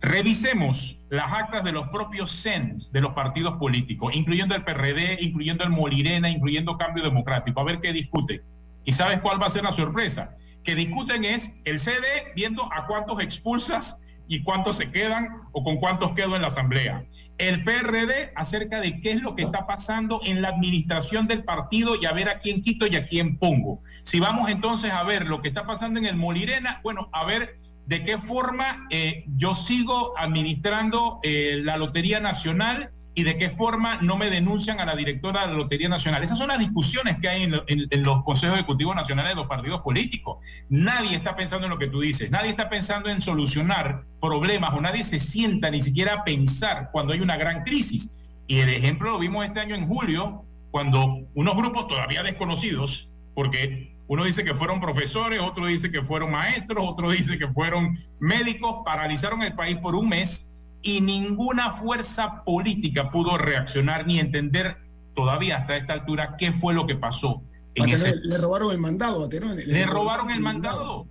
Revisemos 0.01 1.05
las 1.11 1.33
actas 1.33 1.63
de 1.63 1.73
los 1.73 1.89
propios 1.89 2.31
CENS 2.31 2.91
de 2.93 3.01
los 3.01 3.13
partidos 3.13 3.55
políticos, 3.59 4.15
incluyendo 4.17 4.55
el 4.55 4.65
PRD, 4.65 5.19
incluyendo 5.21 5.63
el 5.65 5.71
Molirena, 5.71 6.29
incluyendo 6.29 6.77
Cambio 6.77 7.05
Democrático, 7.05 7.61
a 7.61 7.65
ver 7.65 7.81
qué 7.81 7.93
discute. 7.93 8.43
¿Y 8.85 8.93
sabes 8.93 9.21
cuál 9.21 9.41
va 9.41 9.47
a 9.47 9.51
ser 9.51 9.63
la 9.63 9.73
sorpresa? 9.73 10.37
que 10.63 10.75
discuten 10.75 11.25
es 11.25 11.55
el 11.65 11.79
CD 11.79 12.33
viendo 12.35 12.73
a 12.73 12.87
cuántos 12.87 13.21
expulsas 13.21 14.02
y 14.33 14.43
cuántos 14.43 14.77
se 14.77 14.91
quedan 14.91 15.29
o 15.53 15.63
con 15.63 15.77
cuántos 15.77 16.13
quedo 16.13 16.37
en 16.37 16.41
la 16.41 16.49
asamblea. 16.49 17.05
El 17.37 17.65
PRD 17.65 18.33
acerca 18.35 18.81
de 18.81 18.99
qué 18.99 19.13
es 19.13 19.21
lo 19.21 19.37
que 19.37 19.43
está 19.43 19.67
pasando 19.67 20.23
en 20.25 20.41
la 20.41 20.49
administración 20.49 21.27
del 21.27 21.45
partido 21.45 21.97
y 22.01 22.07
a 22.07 22.13
ver 22.15 22.31
a 22.31 22.39
quién 22.39 22.63
quito 22.63 22.87
y 22.87 22.97
a 22.97 23.05
quién 23.05 23.37
pongo. 23.37 23.83
Si 24.05 24.21
vamos 24.21 24.49
entonces 24.49 24.91
a 24.91 25.05
ver 25.05 25.27
lo 25.27 25.43
que 25.43 25.49
está 25.49 25.67
pasando 25.67 26.01
en 26.01 26.07
el 26.07 26.17
Molirena, 26.17 26.81
bueno, 26.83 27.11
a 27.13 27.27
ver 27.27 27.59
de 27.85 28.03
qué 28.05 28.17
forma 28.17 28.87
eh, 28.89 29.25
yo 29.37 29.55
sigo 29.55 30.15
administrando 30.17 31.21
eh, 31.23 31.61
la 31.63 31.77
Lotería 31.77 32.19
Nacional 32.19 32.91
y 33.15 33.25
de 33.25 33.37
qué 33.37 33.51
forma 33.51 33.99
no 34.01 34.17
me 34.17 34.31
denuncian 34.31 34.81
a 34.81 34.87
la 34.87 34.97
directora 34.97 35.43
de 35.43 35.49
la 35.49 35.53
Lotería 35.55 35.89
Nacional. 35.89 36.23
Esas 36.23 36.39
son 36.39 36.49
las 36.49 36.59
discusiones 36.59 37.19
que 37.21 37.29
hay 37.29 37.43
en, 37.43 38.05
los 38.05 38.25
consejos 38.25 38.57
ejecutivos 38.57 38.97
nacionales 38.97 39.33
de 39.33 39.37
los 39.37 39.47
partidos 39.47 39.83
políticos. 39.83 40.39
Nadie 40.71 41.17
está 41.17 41.37
pensando 41.37 41.67
en 41.67 41.71
lo 41.71 41.79
que 41.79 41.89
tú 41.89 42.01
dices, 42.01 42.31
nadie 42.31 42.51
está 42.51 42.71
pensando 42.71 43.11
en 43.11 43.21
solucionar 43.21 44.05
problemas 44.21 44.73
o 44.73 44.81
nadie 44.81 45.05
se 45.05 45.19
sienta 45.19 45.71
ni 45.71 45.81
siquiera 45.81 46.15
a 46.15 46.25
pensar 46.25 46.91
cuando 46.91 47.13
hay 47.13 47.21
una 47.21 47.37
gran 47.37 47.65
crisis. 47.65 48.19
Y 48.47 48.61
el 48.61 48.71
ejemplo 48.71 49.11
lo 49.11 49.19
vimos 49.19 49.45
este 49.45 49.61
año 49.61 49.75
en 49.75 49.87
julio, 49.87 50.45
cuando 50.71 51.21
unos 51.35 51.57
grupos 51.57 51.89
todavía 51.89 52.23
desconocidos, 52.23 53.11
porque 53.35 53.95
uno 54.09 54.25
dice 54.25 54.43
que 54.43 54.55
fueron 54.55 54.81
profesores, 54.81 55.41
otro 55.41 55.67
dice 55.67 55.91
que 55.91 56.03
fueron 56.03 56.31
maestros, 56.31 56.85
otro 56.87 57.11
dice 57.11 57.39
que 57.39 57.49
fueron 57.49 57.99
médicos, 58.21 58.83
paralizaron 58.85 59.43
el 59.43 59.55
país 59.55 59.77
por 59.77 59.95
un 59.95 60.09
mes 60.09 60.52
y 60.83 61.01
ninguna 61.01 61.71
fuerza 61.71 62.43
política 62.45 63.11
pudo 63.11 63.39
reaccionar 63.39 64.07
ni 64.07 64.19
entender 64.19 64.79
todavía 65.15 65.59
hasta 65.59 65.77
esta 65.77 65.93
altura 65.93 66.37
qué 66.37 66.53
fue 66.53 66.75
lo 66.75 66.87
que 66.87 66.97
pasó. 66.97 67.43
En 67.75 67.89
ese... 67.89 68.17
Le 68.17 68.39
robaron 68.39 68.73
el 68.73 68.79
mandado, 68.79 69.29
Le, 69.31 69.67
le 69.67 69.87
robaron 69.87 70.31
el 70.31 70.41
mandado. 70.41 71.07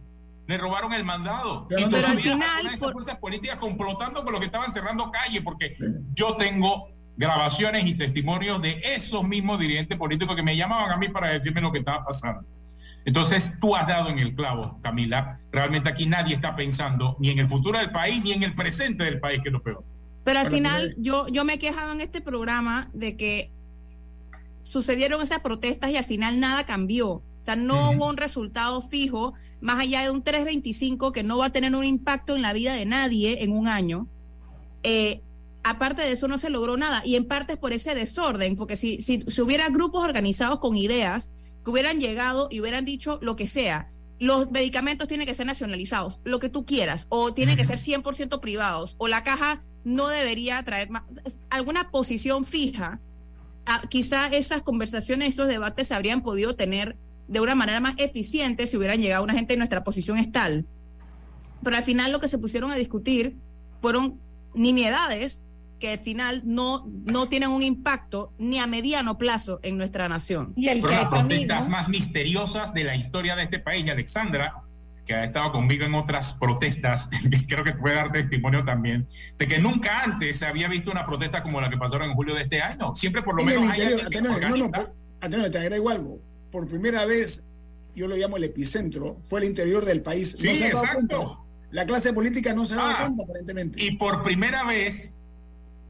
Le 0.47 0.57
robaron 0.57 0.93
el 0.93 1.03
mandado. 1.03 1.67
y 1.69 1.84
todavía 1.86 2.09
al 2.09 2.19
final, 2.19 2.67
esas 2.67 2.91
fuerzas 2.91 3.17
políticas 3.17 3.57
complotando 3.57 4.24
con 4.24 4.34
lo 4.34 4.39
que 4.39 4.47
estaban 4.47 4.72
cerrando 4.72 5.09
calle, 5.09 5.41
porque 5.41 5.78
yo 6.13 6.36
tengo 6.36 6.89
grabaciones 7.15 7.86
y 7.86 7.93
testimonios 7.93 8.61
de 8.61 8.82
esos 8.84 9.24
mismos 9.24 9.59
dirigentes 9.59 9.97
políticos 9.97 10.36
que 10.36 10.43
me 10.43 10.57
llamaban 10.57 10.91
a 10.91 10.97
mí 10.97 11.07
para 11.07 11.30
decirme 11.30 11.61
lo 11.61 11.72
que 11.72 11.80
estaba 11.80 12.03
pasando. 12.03 12.43
Entonces, 13.06 13.60
tú 13.60 13.76
has 13.76 13.88
dado 13.88 14.10
en 14.10 14.20
el 14.20 14.36
clavo, 14.36 14.80
Camila. 14.82 15.39
Realmente 15.52 15.89
aquí 15.89 16.06
nadie 16.06 16.36
está 16.36 16.56
pensando 16.56 17.18
ni 17.20 17.32
en 17.32 17.39
el 17.39 17.47
futuro 17.47 17.80
del 17.80 17.91
país 17.91 18.24
ni 18.24 18.34
en 18.34 18.43
el 18.43 18.54
presente 18.54 19.04
del 19.04 19.20
país, 19.20 19.41
que 19.41 19.49
es 19.49 19.54
lo 19.54 19.64
peor. 19.64 19.84
Pero 20.24 20.39
al 20.39 20.49
final, 20.49 20.95
yo, 20.97 21.26
yo 21.28 21.43
me 21.43 21.58
quejaba 21.58 21.93
en 21.93 22.02
este 22.02 22.22
programa 22.22 22.89
de 22.93 23.18
que 23.18 23.52
sucedieron 24.62 25.22
esas 25.22 25.39
protestas 25.39 25.89
y 25.89 25.97
al 25.97 26.04
final 26.04 26.39
nada 26.39 26.66
cambió. 26.66 27.10
O 27.10 27.43
sea, 27.43 27.56
no 27.56 27.91
hubo 27.91 28.08
un 28.08 28.18
resultado 28.18 28.82
fijo, 28.82 29.34
más 29.62 29.80
allá 29.80 30.04
de 30.04 30.12
un 30.12 30.22
325 30.22 31.12
que 31.12 31.24
no 31.24 31.39
va 31.39 31.47
a 31.47 31.49
tener 31.52 31.76
un 31.76 31.84
impacto 31.84 32.36
en 32.36 32.43
la 32.43 32.54
vida 32.54 32.74
de 32.74 32.86
nadie 32.86 33.43
en 33.43 33.52
un 33.52 33.68
año. 33.68 34.08
Eh, 34.84 35.22
aparte 35.64 36.04
de 36.04 36.12
eso, 36.12 36.28
no 36.28 36.38
se 36.38 36.52
logró 36.52 36.78
nada. 36.78 37.02
Y 37.04 37.16
en 37.16 37.28
parte 37.28 37.54
es 37.54 37.60
por 37.60 37.74
ese 37.74 37.95
desorden, 37.95 38.56
porque 38.56 38.76
si, 38.76 39.02
si, 39.02 39.24
si 39.28 39.41
hubiera 39.41 39.70
grupos 39.70 40.04
organizados 40.04 40.60
con 40.60 40.76
ideas, 40.76 41.32
que 41.64 41.72
hubieran 41.72 41.99
llegado 41.99 42.47
y 42.51 42.62
hubieran 42.62 42.86
dicho 42.86 43.20
lo 43.22 43.36
que 43.36 43.47
sea. 43.47 43.91
Los 44.20 44.51
medicamentos 44.51 45.07
tienen 45.07 45.26
que 45.26 45.34
ser 45.34 45.47
nacionalizados, 45.47 46.22
lo 46.24 46.39
que 46.39 46.49
tú 46.49 46.66
quieras, 46.66 47.07
o 47.09 47.34
tienen 47.34 47.57
que 47.57 47.66
ser 47.66 47.80
100% 47.80 48.39
privados, 48.39 48.95
o 48.99 49.07
la 49.07 49.24
caja 49.24 49.64
no 49.84 50.07
debería 50.07 50.62
traer 50.64 50.89
más, 50.89 51.03
alguna 51.49 51.89
posición 51.89 52.45
fija. 52.45 52.99
Ah, 53.66 53.82
quizá 53.89 54.28
esas 54.28 54.62
conversaciones, 54.62 55.30
esos 55.30 55.47
debates 55.47 55.88
se 55.88 55.95
habrían 55.95 56.22
podido 56.22 56.55
tener 56.55 56.97
de 57.28 57.39
una 57.39 57.55
manera 57.55 57.80
más 57.80 57.95
eficiente 57.97 58.68
si 58.68 58.78
hubieran 58.78 59.01
llegado 59.01 59.24
una 59.24 59.34
gente 59.34 59.53
y 59.53 59.57
nuestra 59.57 59.84
posición 59.84 60.18
es 60.18 60.32
tal. 60.32 60.66
Pero 61.64 61.76
al 61.76 61.84
final 61.84 62.12
lo 62.12 62.20
que 62.20 62.28
se 62.28 62.38
pusieron 62.38 62.72
a 62.72 62.76
discutir 62.76 63.38
fueron 63.80 64.20
nimiedades 64.53 65.45
que 65.82 65.94
al 65.94 66.00
final 66.00 66.44
no, 66.46 66.86
no 66.86 67.28
tienen 67.28 67.50
un 67.50 67.64
impacto 67.64 68.32
ni 68.38 68.60
a 68.60 68.68
mediano 68.68 69.18
plazo 69.18 69.60
en 69.64 69.78
nuestra 69.78 70.08
nación. 70.08 70.54
Y 70.56 70.70
el 70.70 70.82
que 70.82 70.92
las 70.92 71.08
protestas 71.08 71.68
más 71.70 71.90
misteriosas 71.90 72.74
de 72.74 72.84
la 72.84 72.96
historia 72.96 73.36
de 73.36 73.44
este 73.44 73.58
país, 73.58 73.84
y 73.84 73.90
Alexandra, 73.90 74.62
que 75.08 75.16
ha 75.16 75.26
estado 75.26 75.52
conmigo 75.52 75.84
en 75.84 75.96
otras 75.96 76.36
protestas, 76.36 77.10
creo 77.48 77.64
que 77.64 77.74
puede 77.74 77.96
dar 77.96 78.12
testimonio 78.12 78.64
también, 78.64 79.08
de 79.40 79.48
que 79.48 79.60
nunca 79.60 80.04
antes 80.04 80.38
se 80.38 80.46
había 80.46 80.70
visto 80.70 80.92
una 80.92 81.06
protesta 81.06 81.42
como 81.42 81.60
la 81.60 81.70
que 81.70 81.78
pasaron 81.78 82.12
en 82.12 82.16
julio 82.16 82.36
de 82.36 82.44
este 82.44 82.62
año. 82.62 82.94
Siempre 82.96 83.24
por 83.24 83.36
lo 83.36 83.44
menos 83.44 83.70
hay 83.72 83.80
no, 85.30 85.52
te 85.52 85.58
agrego 85.58 85.90
algo. 85.90 86.20
Por 86.52 86.68
primera 86.68 87.06
vez, 87.06 87.44
yo 87.96 88.08
lo 88.08 88.16
llamo 88.16 88.38
el 88.38 88.44
epicentro, 88.44 89.20
fue 89.26 89.40
el 89.40 89.48
interior 89.48 89.84
del 89.84 90.02
país. 90.02 90.36
Sí, 90.38 90.50
exacto. 90.50 91.44
La 91.72 91.86
clase 91.86 92.14
política 92.14 92.54
no 92.54 92.66
se 92.68 92.74
ha 92.76 92.78
dado 92.78 92.90
ah, 92.92 93.00
cuenta, 93.00 93.24
aparentemente. 93.24 93.84
Y 93.84 93.96
por 93.96 94.24
primera 94.24 94.64
vez 94.66 95.20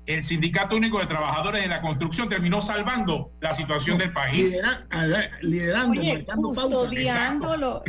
el 0.06 0.24
Sindicato 0.24 0.76
Único 0.76 1.00
de 1.00 1.06
Trabajadores 1.06 1.62
de 1.62 1.68
la 1.68 1.82
Construcción 1.82 2.28
terminó 2.28 2.62
salvando 2.62 3.32
la 3.40 3.54
situación 3.54 3.98
del 3.98 4.12
país. 4.12 4.56
liderando, 5.42 6.04
marcando 6.04 6.50
custodiando 6.50 7.84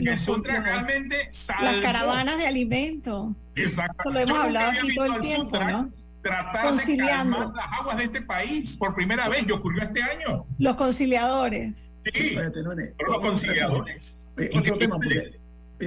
realmente 0.45 1.31
las 1.61 1.83
caravanas 1.83 2.39
de 2.39 2.47
alimentos. 2.47 3.29
Exacto. 3.55 4.11
Lo 4.11 4.19
hemos 4.19 4.39
hablado 4.39 4.71
aquí 4.71 4.95
todo 4.95 5.07
el 5.07 5.21
tiempo, 5.21 5.59
¿no? 5.65 5.91
Tratar 6.23 6.75
de 6.77 6.97
calmar 6.97 7.53
las 7.53 7.67
aguas 7.81 7.97
de 7.97 8.05
este 8.05 8.23
país 8.23 8.77
por 8.77 8.95
primera 8.95 9.29
vez 9.29 9.45
y 9.47 9.51
ocurrió 9.51 9.83
este 9.83 10.03
año. 10.03 10.47
Los 10.59 10.77
conciliadores. 10.77 11.91
Sí, 12.13 12.37
los 12.37 13.21
conciliadores. 13.21 14.27
otro 14.55 14.79
tema, 14.79 14.97
porque 14.97 15.33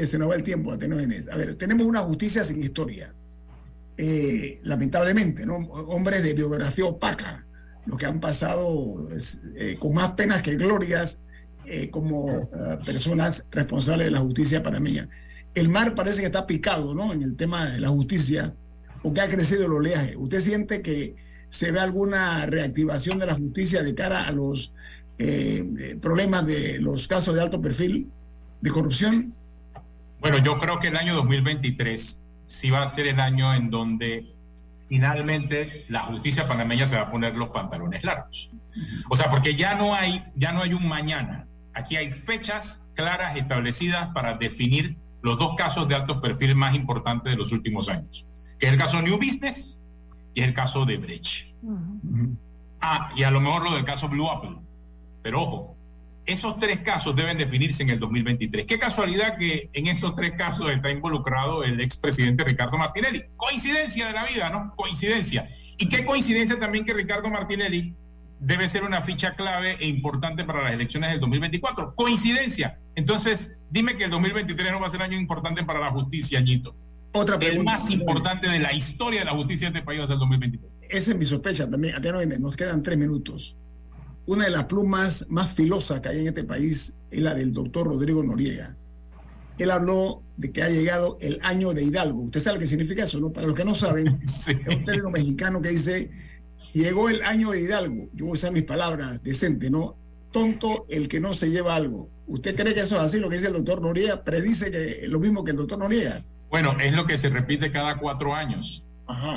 se 0.07 0.17
nos 0.17 0.29
va 0.29 0.35
el 0.35 0.43
tiempo, 0.43 0.73
A 0.73 1.35
ver, 1.37 1.55
tenemos 1.55 1.85
una 1.85 2.01
justicia 2.01 2.43
sin 2.43 2.61
historia 2.61 3.13
eh, 3.97 4.59
lamentablemente, 4.63 5.45
¿no? 5.45 5.55
hombres 5.55 6.21
de 6.21 6.33
biografía 6.33 6.85
opaca, 6.85 7.45
los 7.85 7.97
que 7.97 8.05
han 8.05 8.19
pasado 8.19 9.07
eh, 9.55 9.77
con 9.79 9.93
más 9.93 10.11
penas 10.11 10.41
que 10.41 10.55
glorias 10.55 11.21
eh, 11.65 11.89
como 11.89 12.49
personas 12.85 13.45
responsables 13.51 14.07
de 14.07 14.11
la 14.11 14.19
justicia 14.19 14.61
panameña. 14.61 15.07
El 15.53 15.69
mar 15.69 15.95
parece 15.95 16.19
que 16.19 16.25
está 16.25 16.45
picado 16.45 16.93
¿no? 16.93 17.13
en 17.13 17.21
el 17.21 17.37
tema 17.37 17.69
de 17.69 17.79
la 17.79 17.87
justicia, 17.87 18.53
porque 19.01 19.21
ha 19.21 19.29
crecido 19.29 19.65
el 19.65 19.71
oleaje. 19.71 20.17
¿Usted 20.17 20.41
siente 20.41 20.81
que 20.81 21.15
se 21.49 21.71
ve 21.71 21.79
alguna 21.79 22.45
reactivación 22.47 23.17
de 23.17 23.27
la 23.27 23.35
justicia 23.35 23.81
de 23.81 23.95
cara 23.95 24.27
a 24.27 24.31
los 24.33 24.73
problemas 26.01 26.45
de 26.45 26.79
los 26.81 27.07
casos 27.07 27.33
de 27.33 27.41
alto 27.41 27.61
perfil 27.61 28.11
de 28.59 28.69
corrupción? 28.71 29.33
Bueno, 30.19 30.39
yo 30.39 30.57
creo 30.57 30.79
que 30.79 30.89
el 30.89 30.97
año 30.97 31.15
2023 31.15 32.24
si 32.45 32.69
va 32.69 32.83
a 32.83 32.87
ser 32.87 33.07
el 33.07 33.19
año 33.19 33.53
en 33.53 33.69
donde 33.69 34.35
finalmente 34.87 35.85
la 35.89 36.03
justicia 36.03 36.47
panameña 36.47 36.87
se 36.87 36.95
va 36.95 37.03
a 37.03 37.11
poner 37.11 37.35
los 37.35 37.49
pantalones 37.49 38.03
largos. 38.03 38.51
O 39.09 39.15
sea, 39.15 39.29
porque 39.29 39.55
ya 39.55 39.75
no 39.75 39.95
hay, 39.95 40.23
ya 40.35 40.51
no 40.51 40.61
hay 40.61 40.73
un 40.73 40.87
mañana. 40.87 41.47
Aquí 41.73 41.95
hay 41.95 42.11
fechas 42.11 42.91
claras 42.95 43.35
establecidas 43.35 44.07
para 44.07 44.35
definir 44.35 44.97
los 45.21 45.39
dos 45.39 45.55
casos 45.55 45.87
de 45.87 45.95
alto 45.95 46.21
perfil 46.21 46.55
más 46.55 46.75
importantes 46.75 47.33
de 47.33 47.37
los 47.37 47.51
últimos 47.51 47.89
años, 47.89 48.25
que 48.59 48.67
es 48.67 48.71
el 48.71 48.77
caso 48.77 49.01
New 49.01 49.17
Business 49.17 49.81
y 50.33 50.41
el 50.41 50.53
caso 50.53 50.85
de 50.85 50.97
Brecht. 50.97 51.55
Ah, 52.79 53.11
y 53.15 53.23
a 53.23 53.31
lo 53.31 53.41
mejor 53.41 53.63
lo 53.63 53.73
del 53.73 53.83
caso 53.83 54.07
Blue 54.07 54.29
Apple. 54.29 54.57
Pero 55.23 55.41
ojo, 55.41 55.74
esos 56.25 56.59
tres 56.59 56.79
casos 56.79 57.15
deben 57.15 57.37
definirse 57.37 57.83
en 57.83 57.91
el 57.91 57.99
2023. 57.99 58.65
Qué 58.65 58.79
casualidad 58.79 59.37
que 59.37 59.69
en 59.73 59.87
esos 59.87 60.15
tres 60.15 60.31
casos 60.31 60.71
está 60.71 60.89
involucrado 60.89 61.63
el 61.63 61.79
expresidente 61.81 62.43
Ricardo 62.43 62.77
Martinelli. 62.77 63.23
Coincidencia 63.35 64.07
de 64.07 64.13
la 64.13 64.25
vida, 64.25 64.49
¿no? 64.49 64.73
Coincidencia. 64.75 65.47
Y 65.77 65.87
qué 65.87 66.05
coincidencia 66.05 66.59
también 66.59 66.85
que 66.85 66.93
Ricardo 66.93 67.29
Martinelli 67.29 67.93
debe 68.39 68.67
ser 68.67 68.83
una 68.83 69.01
ficha 69.01 69.35
clave 69.35 69.77
e 69.79 69.87
importante 69.87 70.43
para 70.43 70.63
las 70.63 70.73
elecciones 70.73 71.11
del 71.11 71.19
2024. 71.19 71.95
Coincidencia. 71.95 72.79
Entonces, 72.95 73.65
dime 73.69 73.95
que 73.95 74.05
el 74.05 74.09
2023 74.09 74.71
no 74.71 74.79
va 74.79 74.87
a 74.87 74.89
ser 74.89 75.01
un 75.01 75.05
año 75.05 75.17
importante 75.17 75.63
para 75.63 75.79
la 75.79 75.91
justicia, 75.91 76.39
Ñito. 76.41 76.75
Otra 77.13 77.39
pregunta. 77.39 77.75
El 77.75 77.79
más 77.79 77.89
importante 77.89 78.49
de 78.49 78.59
la 78.59 78.73
historia 78.73 79.19
de 79.21 79.25
la 79.25 79.31
justicia 79.31 79.69
de 79.69 79.77
este 79.77 79.85
país 79.85 79.99
va 79.99 80.03
a 80.03 80.07
ser 80.07 80.15
el 80.15 80.19
2023. 80.19 80.71
Esa 80.89 81.11
es 81.11 81.17
mi 81.17 81.25
sospecha 81.25 81.69
también. 81.69 81.95
Nos 82.39 82.55
quedan 82.55 82.83
tres 82.83 82.97
minutos. 82.97 83.57
Una 84.27 84.45
de 84.45 84.51
las 84.51 84.65
plumas 84.65 85.27
más 85.29 85.53
filosas 85.53 86.01
que 86.01 86.09
hay 86.09 86.19
en 86.19 86.27
este 86.27 86.43
país 86.43 86.95
es 87.11 87.19
la 87.19 87.33
del 87.35 87.53
doctor 87.53 87.87
Rodrigo 87.87 88.23
Noriega. 88.23 88.75
él 89.59 89.71
habló 89.71 90.23
de 90.37 90.51
que 90.51 90.63
ha 90.63 90.69
llegado 90.69 91.17
el 91.21 91.39
año 91.43 91.73
de 91.73 91.83
Hidalgo. 91.83 92.19
Usted 92.21 92.41
sabe 92.41 92.59
qué 92.59 92.67
significa 92.67 93.03
eso, 93.03 93.19
¿no? 93.19 93.31
Para 93.31 93.47
los 93.47 93.55
que 93.55 93.63
no 93.63 93.75
saben, 93.75 94.19
es 94.23 94.47
un 94.47 94.83
término 94.83 95.11
mexicano 95.11 95.61
que 95.61 95.69
dice, 95.69 96.09
llegó 96.73 97.09
el 97.09 97.21
año 97.21 97.51
de 97.51 97.61
Hidalgo. 97.61 98.09
Yo 98.13 98.25
voy 98.25 98.31
a 98.31 98.33
usar 98.33 98.51
mis 98.51 98.63
palabras 98.63 99.21
decentes, 99.23 99.69
¿no? 99.69 99.95
Tonto 100.31 100.85
el 100.89 101.07
que 101.07 101.19
no 101.19 101.33
se 101.33 101.51
lleva 101.51 101.75
algo. 101.75 102.09
¿Usted 102.27 102.55
cree 102.55 102.73
que 102.73 102.81
eso 102.81 102.95
es 102.95 103.01
así? 103.01 103.19
Lo 103.19 103.29
que 103.29 103.35
dice 103.35 103.47
el 103.47 103.53
doctor 103.53 103.81
Noriega 103.81 104.23
predice 104.23 104.71
que 104.71 105.07
lo 105.07 105.19
mismo 105.19 105.43
que 105.43 105.51
el 105.51 105.57
doctor 105.57 105.77
Noriega. 105.77 106.25
Bueno, 106.49 106.75
es 106.79 106.93
lo 106.93 107.05
que 107.05 107.17
se 107.17 107.29
repite 107.29 107.69
cada 107.69 107.97
cuatro 107.97 108.33
años. 108.33 108.83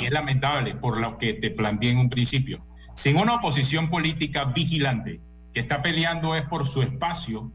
Y 0.00 0.06
es 0.06 0.10
lamentable 0.10 0.74
por 0.74 0.98
lo 0.98 1.18
que 1.18 1.34
te 1.34 1.50
planteé 1.50 1.90
en 1.90 1.98
un 1.98 2.08
principio. 2.08 2.64
Sin 2.98 3.16
una 3.16 3.36
oposición 3.36 3.90
política 3.90 4.46
vigilante 4.46 5.20
que 5.54 5.60
está 5.60 5.82
peleando 5.82 6.34
es 6.34 6.42
por 6.42 6.66
su 6.66 6.82
espacio, 6.82 7.52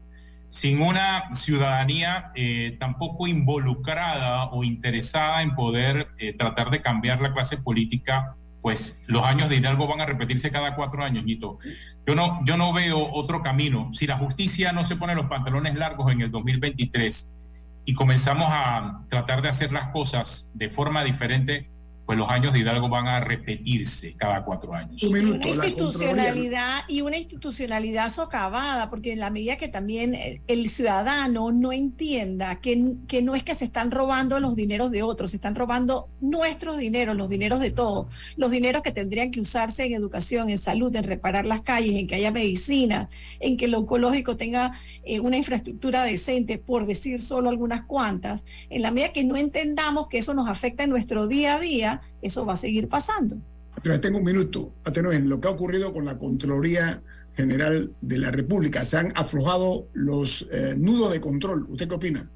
sin 0.48 0.80
una 0.80 1.34
ciudadanía 1.34 2.32
eh, 2.34 2.78
tampoco 2.80 3.26
involucrada 3.26 4.44
o 4.44 4.64
interesada 4.64 5.42
en 5.42 5.54
poder 5.54 6.08
eh, 6.16 6.32
tratar 6.32 6.70
de 6.70 6.80
cambiar 6.80 7.20
la 7.20 7.34
clase 7.34 7.58
política, 7.58 8.36
pues 8.62 9.04
los 9.06 9.22
años 9.26 9.50
de 9.50 9.56
Hidalgo 9.56 9.86
van 9.86 10.00
a 10.00 10.06
repetirse 10.06 10.50
cada 10.50 10.74
cuatro 10.74 11.04
años, 11.04 11.24
Nito. 11.24 11.58
Yo 12.06 12.14
no, 12.14 12.40
yo 12.46 12.56
no 12.56 12.72
veo 12.72 13.12
otro 13.12 13.42
camino. 13.42 13.90
Si 13.92 14.06
la 14.06 14.16
justicia 14.16 14.72
no 14.72 14.86
se 14.86 14.96
pone 14.96 15.14
los 15.14 15.26
pantalones 15.26 15.74
largos 15.74 16.10
en 16.10 16.22
el 16.22 16.30
2023 16.30 17.36
y 17.84 17.92
comenzamos 17.92 18.48
a 18.50 19.04
tratar 19.10 19.42
de 19.42 19.50
hacer 19.50 19.72
las 19.72 19.90
cosas 19.90 20.50
de 20.54 20.70
forma 20.70 21.04
diferente, 21.04 21.73
pues 22.06 22.18
los 22.18 22.28
años 22.28 22.52
de 22.52 22.60
Hidalgo 22.60 22.88
van 22.88 23.08
a 23.08 23.20
repetirse 23.20 24.14
cada 24.14 24.44
cuatro 24.44 24.74
años. 24.74 25.02
una 25.02 25.48
institucionalidad 25.48 26.82
y 26.86 27.00
una 27.00 27.16
institucionalidad 27.16 28.12
socavada, 28.12 28.88
porque 28.88 29.12
en 29.12 29.20
la 29.20 29.30
medida 29.30 29.56
que 29.56 29.68
también 29.68 30.14
el, 30.46 30.68
ciudadano 30.68 31.52
no 31.52 31.72
entienda 31.72 32.60
que, 32.60 32.96
que, 33.06 33.22
no 33.22 33.34
es 33.34 33.42
que 33.42 33.54
se 33.54 33.64
están 33.64 33.90
robando 33.90 34.40
los 34.40 34.56
dineros 34.56 34.90
de 34.90 35.02
otros, 35.02 35.30
se 35.30 35.36
están 35.36 35.54
robando 35.54 36.08
nuestros 36.20 36.78
dineros, 36.78 37.16
los 37.16 37.28
dineros 37.28 37.60
de 37.60 37.70
todos, 37.70 38.06
los 38.36 38.50
dineros 38.50 38.82
que 38.82 38.92
tendrían 38.92 39.30
que 39.30 39.40
usarse 39.40 39.84
en 39.84 39.94
educación, 39.94 40.50
en 40.50 40.58
salud, 40.58 40.94
en 40.96 41.04
reparar 41.04 41.46
las 41.46 41.62
calles, 41.62 41.94
en 41.94 42.06
que 42.06 42.16
haya 42.16 42.30
medicina, 42.30 43.08
en 43.40 43.56
que 43.56 43.68
lo 43.68 43.78
oncológico 43.78 44.36
tenga 44.36 44.72
eh, 45.04 45.20
una 45.20 45.36
infraestructura 45.36 46.02
decente, 46.04 46.58
por 46.58 46.86
decir 46.86 47.20
solo 47.20 47.48
algunas 47.48 47.84
cuantas, 47.84 48.44
en 48.68 48.82
la 48.82 48.90
medida 48.90 49.12
que 49.12 49.24
no 49.24 49.36
entendamos 49.36 50.08
que 50.08 50.18
eso 50.18 50.34
nos 50.34 50.48
afecta 50.48 50.84
en 50.84 50.90
nuestro 50.90 51.26
día 51.26 51.54
a 51.54 51.60
día, 51.60 51.93
eso 52.22 52.46
va 52.46 52.54
a 52.54 52.56
seguir 52.56 52.88
pasando. 52.88 53.36
Pero 53.82 54.00
tengo 54.00 54.18
un 54.18 54.24
minuto. 54.24 54.72
en 54.84 55.28
lo 55.28 55.40
que 55.40 55.48
ha 55.48 55.50
ocurrido 55.50 55.92
con 55.92 56.04
la 56.04 56.18
Contraloría 56.18 57.02
General 57.36 57.92
de 58.00 58.18
la 58.18 58.30
República. 58.30 58.84
Se 58.84 58.96
han 58.96 59.12
aflojado 59.16 59.88
los 59.92 60.48
eh, 60.52 60.74
nudos 60.78 61.12
de 61.12 61.20
control. 61.20 61.64
¿Usted 61.68 61.88
qué 61.88 61.94
opina? 61.94 62.28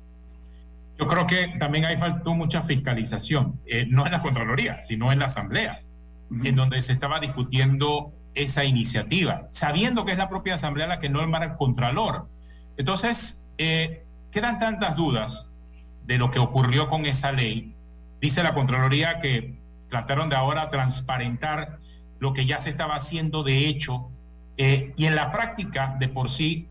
Yo 0.99 1.07
creo 1.07 1.27
que 1.27 1.55
también 1.61 1.85
hay 1.85 1.97
faltó 1.97 2.35
mucha 2.35 2.61
fiscalización, 2.61 3.61
eh, 3.67 3.87
no 3.89 4.05
en 4.05 4.13
la 4.13 4.21
Contraloría, 4.21 4.83
sino 4.83 5.13
en 5.13 5.21
la 5.21 5.27
Asamblea, 5.27 5.83
en 6.43 6.57
donde 6.57 6.83
se 6.83 6.93
estaba 6.93 7.21
discutiendo 7.21 8.13
esa 8.35 8.65
iniciativa, 8.65 9.47
sabiendo 9.51 10.05
que 10.05 10.13
es 10.13 10.19
la 10.19 10.29
propia 10.29 10.55
Asamblea 10.55 10.89
la 10.89 10.99
que 10.99 11.09
no 11.09 11.23
el 11.23 11.57
Contralor. 11.57 12.29
Entonces, 12.77 13.49
eh, 13.59 14.05
quedan 14.33 14.59
tantas 14.59 14.97
dudas 14.97 15.49
de 16.05 16.19
lo 16.19 16.33
que 16.33 16.41
ocurrió 16.41 16.89
con 16.89 17.07
esa 17.07 17.31
ley 17.31 17.77
Dice 18.21 18.43
la 18.43 18.55
Contraloría 18.55 19.21
que 19.21 19.59
trataron 19.89 20.29
de 20.29 20.37
ahora 20.37 20.71
transparentar 20.71 21.79
lo 22.19 22.33
que 22.33 22.47
ya 22.47 22.59
se 22.59 22.71
estaba 22.71 22.97
haciendo 22.97 23.43
de 23.43 23.69
hecho 23.69 24.11
eh, 24.57 24.93
y 24.97 25.07
en 25.07 25.15
la 25.15 25.31
práctica 25.31 25.97
de 25.99 26.09
por 26.09 26.31
sí 26.31 26.69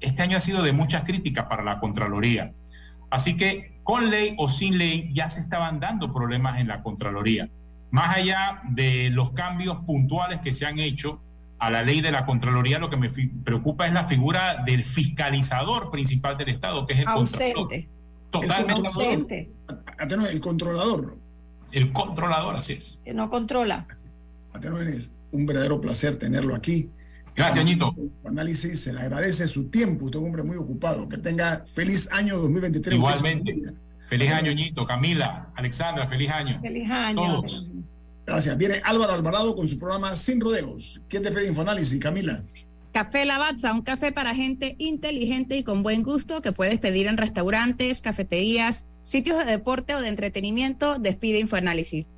este 0.00 0.22
año 0.22 0.36
ha 0.36 0.40
sido 0.40 0.62
de 0.62 0.72
muchas 0.72 1.04
críticas 1.04 1.46
para 1.46 1.62
la 1.62 1.78
Contraloría. 1.80 2.52
Así 3.10 3.36
que 3.36 3.80
con 3.82 4.10
ley 4.10 4.34
o 4.38 4.48
sin 4.48 4.78
ley 4.78 5.10
ya 5.12 5.28
se 5.28 5.40
estaban 5.40 5.80
dando 5.80 6.12
problemas 6.12 6.58
en 6.60 6.68
la 6.68 6.82
Contraloría. 6.82 7.48
Más 7.90 8.16
allá 8.16 8.62
de 8.70 9.10
los 9.10 9.32
cambios 9.32 9.78
puntuales 9.84 10.40
que 10.40 10.52
se 10.52 10.66
han 10.66 10.78
hecho 10.78 11.22
a 11.58 11.70
la 11.70 11.82
ley 11.82 12.00
de 12.00 12.10
la 12.10 12.26
Contraloría, 12.26 12.78
lo 12.78 12.90
que 12.90 12.96
me 12.96 13.08
preocupa 13.44 13.86
es 13.86 13.92
la 13.92 14.04
figura 14.04 14.62
del 14.64 14.82
fiscalizador 14.82 15.90
principal 15.90 16.36
del 16.36 16.48
Estado, 16.48 16.86
que 16.86 16.94
es 16.94 17.00
el 17.00 17.08
Ausente. 17.08 17.88
Totalmente. 18.32 19.50
El, 19.98 20.26
el 20.26 20.40
controlador. 20.40 21.18
El 21.70 21.92
controlador, 21.92 22.56
así 22.56 22.72
es. 22.72 22.98
Que 23.04 23.12
no 23.12 23.30
controla. 23.30 23.86
es 24.88 25.10
un 25.30 25.46
verdadero 25.46 25.80
placer 25.80 26.18
tenerlo 26.18 26.54
aquí. 26.54 26.90
Gracias, 27.34 27.64
Ñito. 27.64 27.94
Análisis, 28.24 28.80
se 28.80 28.92
le 28.92 29.00
agradece 29.00 29.46
su 29.48 29.68
tiempo. 29.68 30.06
Usted 30.06 30.18
es 30.18 30.22
un 30.22 30.28
hombre 30.28 30.42
muy 30.42 30.56
ocupado. 30.56 31.08
Que 31.08 31.16
tenga 31.16 31.64
feliz 31.66 32.08
año 32.12 32.38
2023. 32.38 32.96
Igualmente. 32.96 33.62
Feliz 34.06 34.32
año, 34.32 34.52
Ñito. 34.52 34.84
Camila, 34.84 35.50
Alexandra, 35.54 36.06
feliz 36.06 36.30
año. 36.30 36.60
Feliz 36.60 36.90
año. 36.90 37.40
Gracias. 38.26 38.56
Viene 38.56 38.80
Álvaro 38.84 39.14
Alvarado 39.14 39.54
con 39.56 39.66
su 39.68 39.78
programa 39.78 40.14
Sin 40.14 40.40
Rodeos. 40.40 41.00
¿Quién 41.08 41.22
te 41.22 41.30
pide 41.30 41.48
Infoanálisis, 41.48 41.98
Camila? 41.98 42.44
Café 42.92 43.24
Lavazza, 43.24 43.72
un 43.72 43.80
café 43.80 44.12
para 44.12 44.34
gente 44.34 44.76
inteligente 44.78 45.56
y 45.56 45.64
con 45.64 45.82
buen 45.82 46.02
gusto 46.02 46.42
que 46.42 46.52
puedes 46.52 46.78
pedir 46.78 47.06
en 47.06 47.16
restaurantes, 47.16 48.02
cafeterías, 48.02 48.86
sitios 49.02 49.38
de 49.38 49.46
deporte 49.46 49.94
o 49.94 50.00
de 50.02 50.08
entretenimiento. 50.08 50.98
Despide 50.98 51.38
Infoanálisis. 51.38 52.10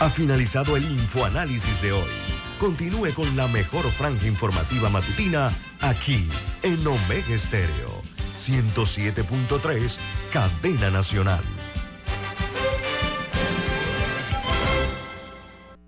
Ha 0.00 0.10
finalizado 0.10 0.76
el 0.76 0.84
Infoanálisis 0.84 1.80
de 1.82 1.92
hoy. 1.92 2.10
Continúe 2.58 3.14
con 3.14 3.36
la 3.36 3.46
mejor 3.48 3.84
franja 3.84 4.26
informativa 4.26 4.88
matutina 4.88 5.50
aquí 5.80 6.26
en 6.62 6.84
Omega 6.86 7.34
Estéreo 7.34 8.02
107.3, 8.40 9.98
Cadena 10.32 10.90
Nacional. 10.90 11.40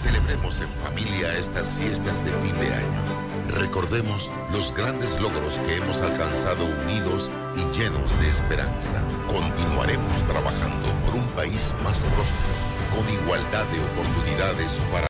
Celebremos 0.00 0.62
en 0.62 0.68
familia 0.82 1.36
estas 1.36 1.74
fiestas 1.74 2.24
de 2.24 2.30
fin 2.40 2.58
de 2.58 2.72
año. 2.72 3.02
Recordemos 3.60 4.32
los 4.50 4.72
grandes 4.72 5.20
logros 5.20 5.58
que 5.58 5.76
hemos 5.76 6.00
alcanzado 6.00 6.64
unidos 6.64 7.30
y 7.54 7.60
llenos 7.76 8.18
de 8.18 8.30
esperanza. 8.30 9.02
Continuaremos 9.26 10.22
trabajando 10.26 10.88
por 11.04 11.16
un 11.16 11.28
país 11.36 11.74
más 11.84 12.02
próspero, 12.04 12.56
con 12.96 13.12
igualdad 13.12 13.66
de 13.66 13.80
oportunidades 13.92 14.80
para 14.90 14.96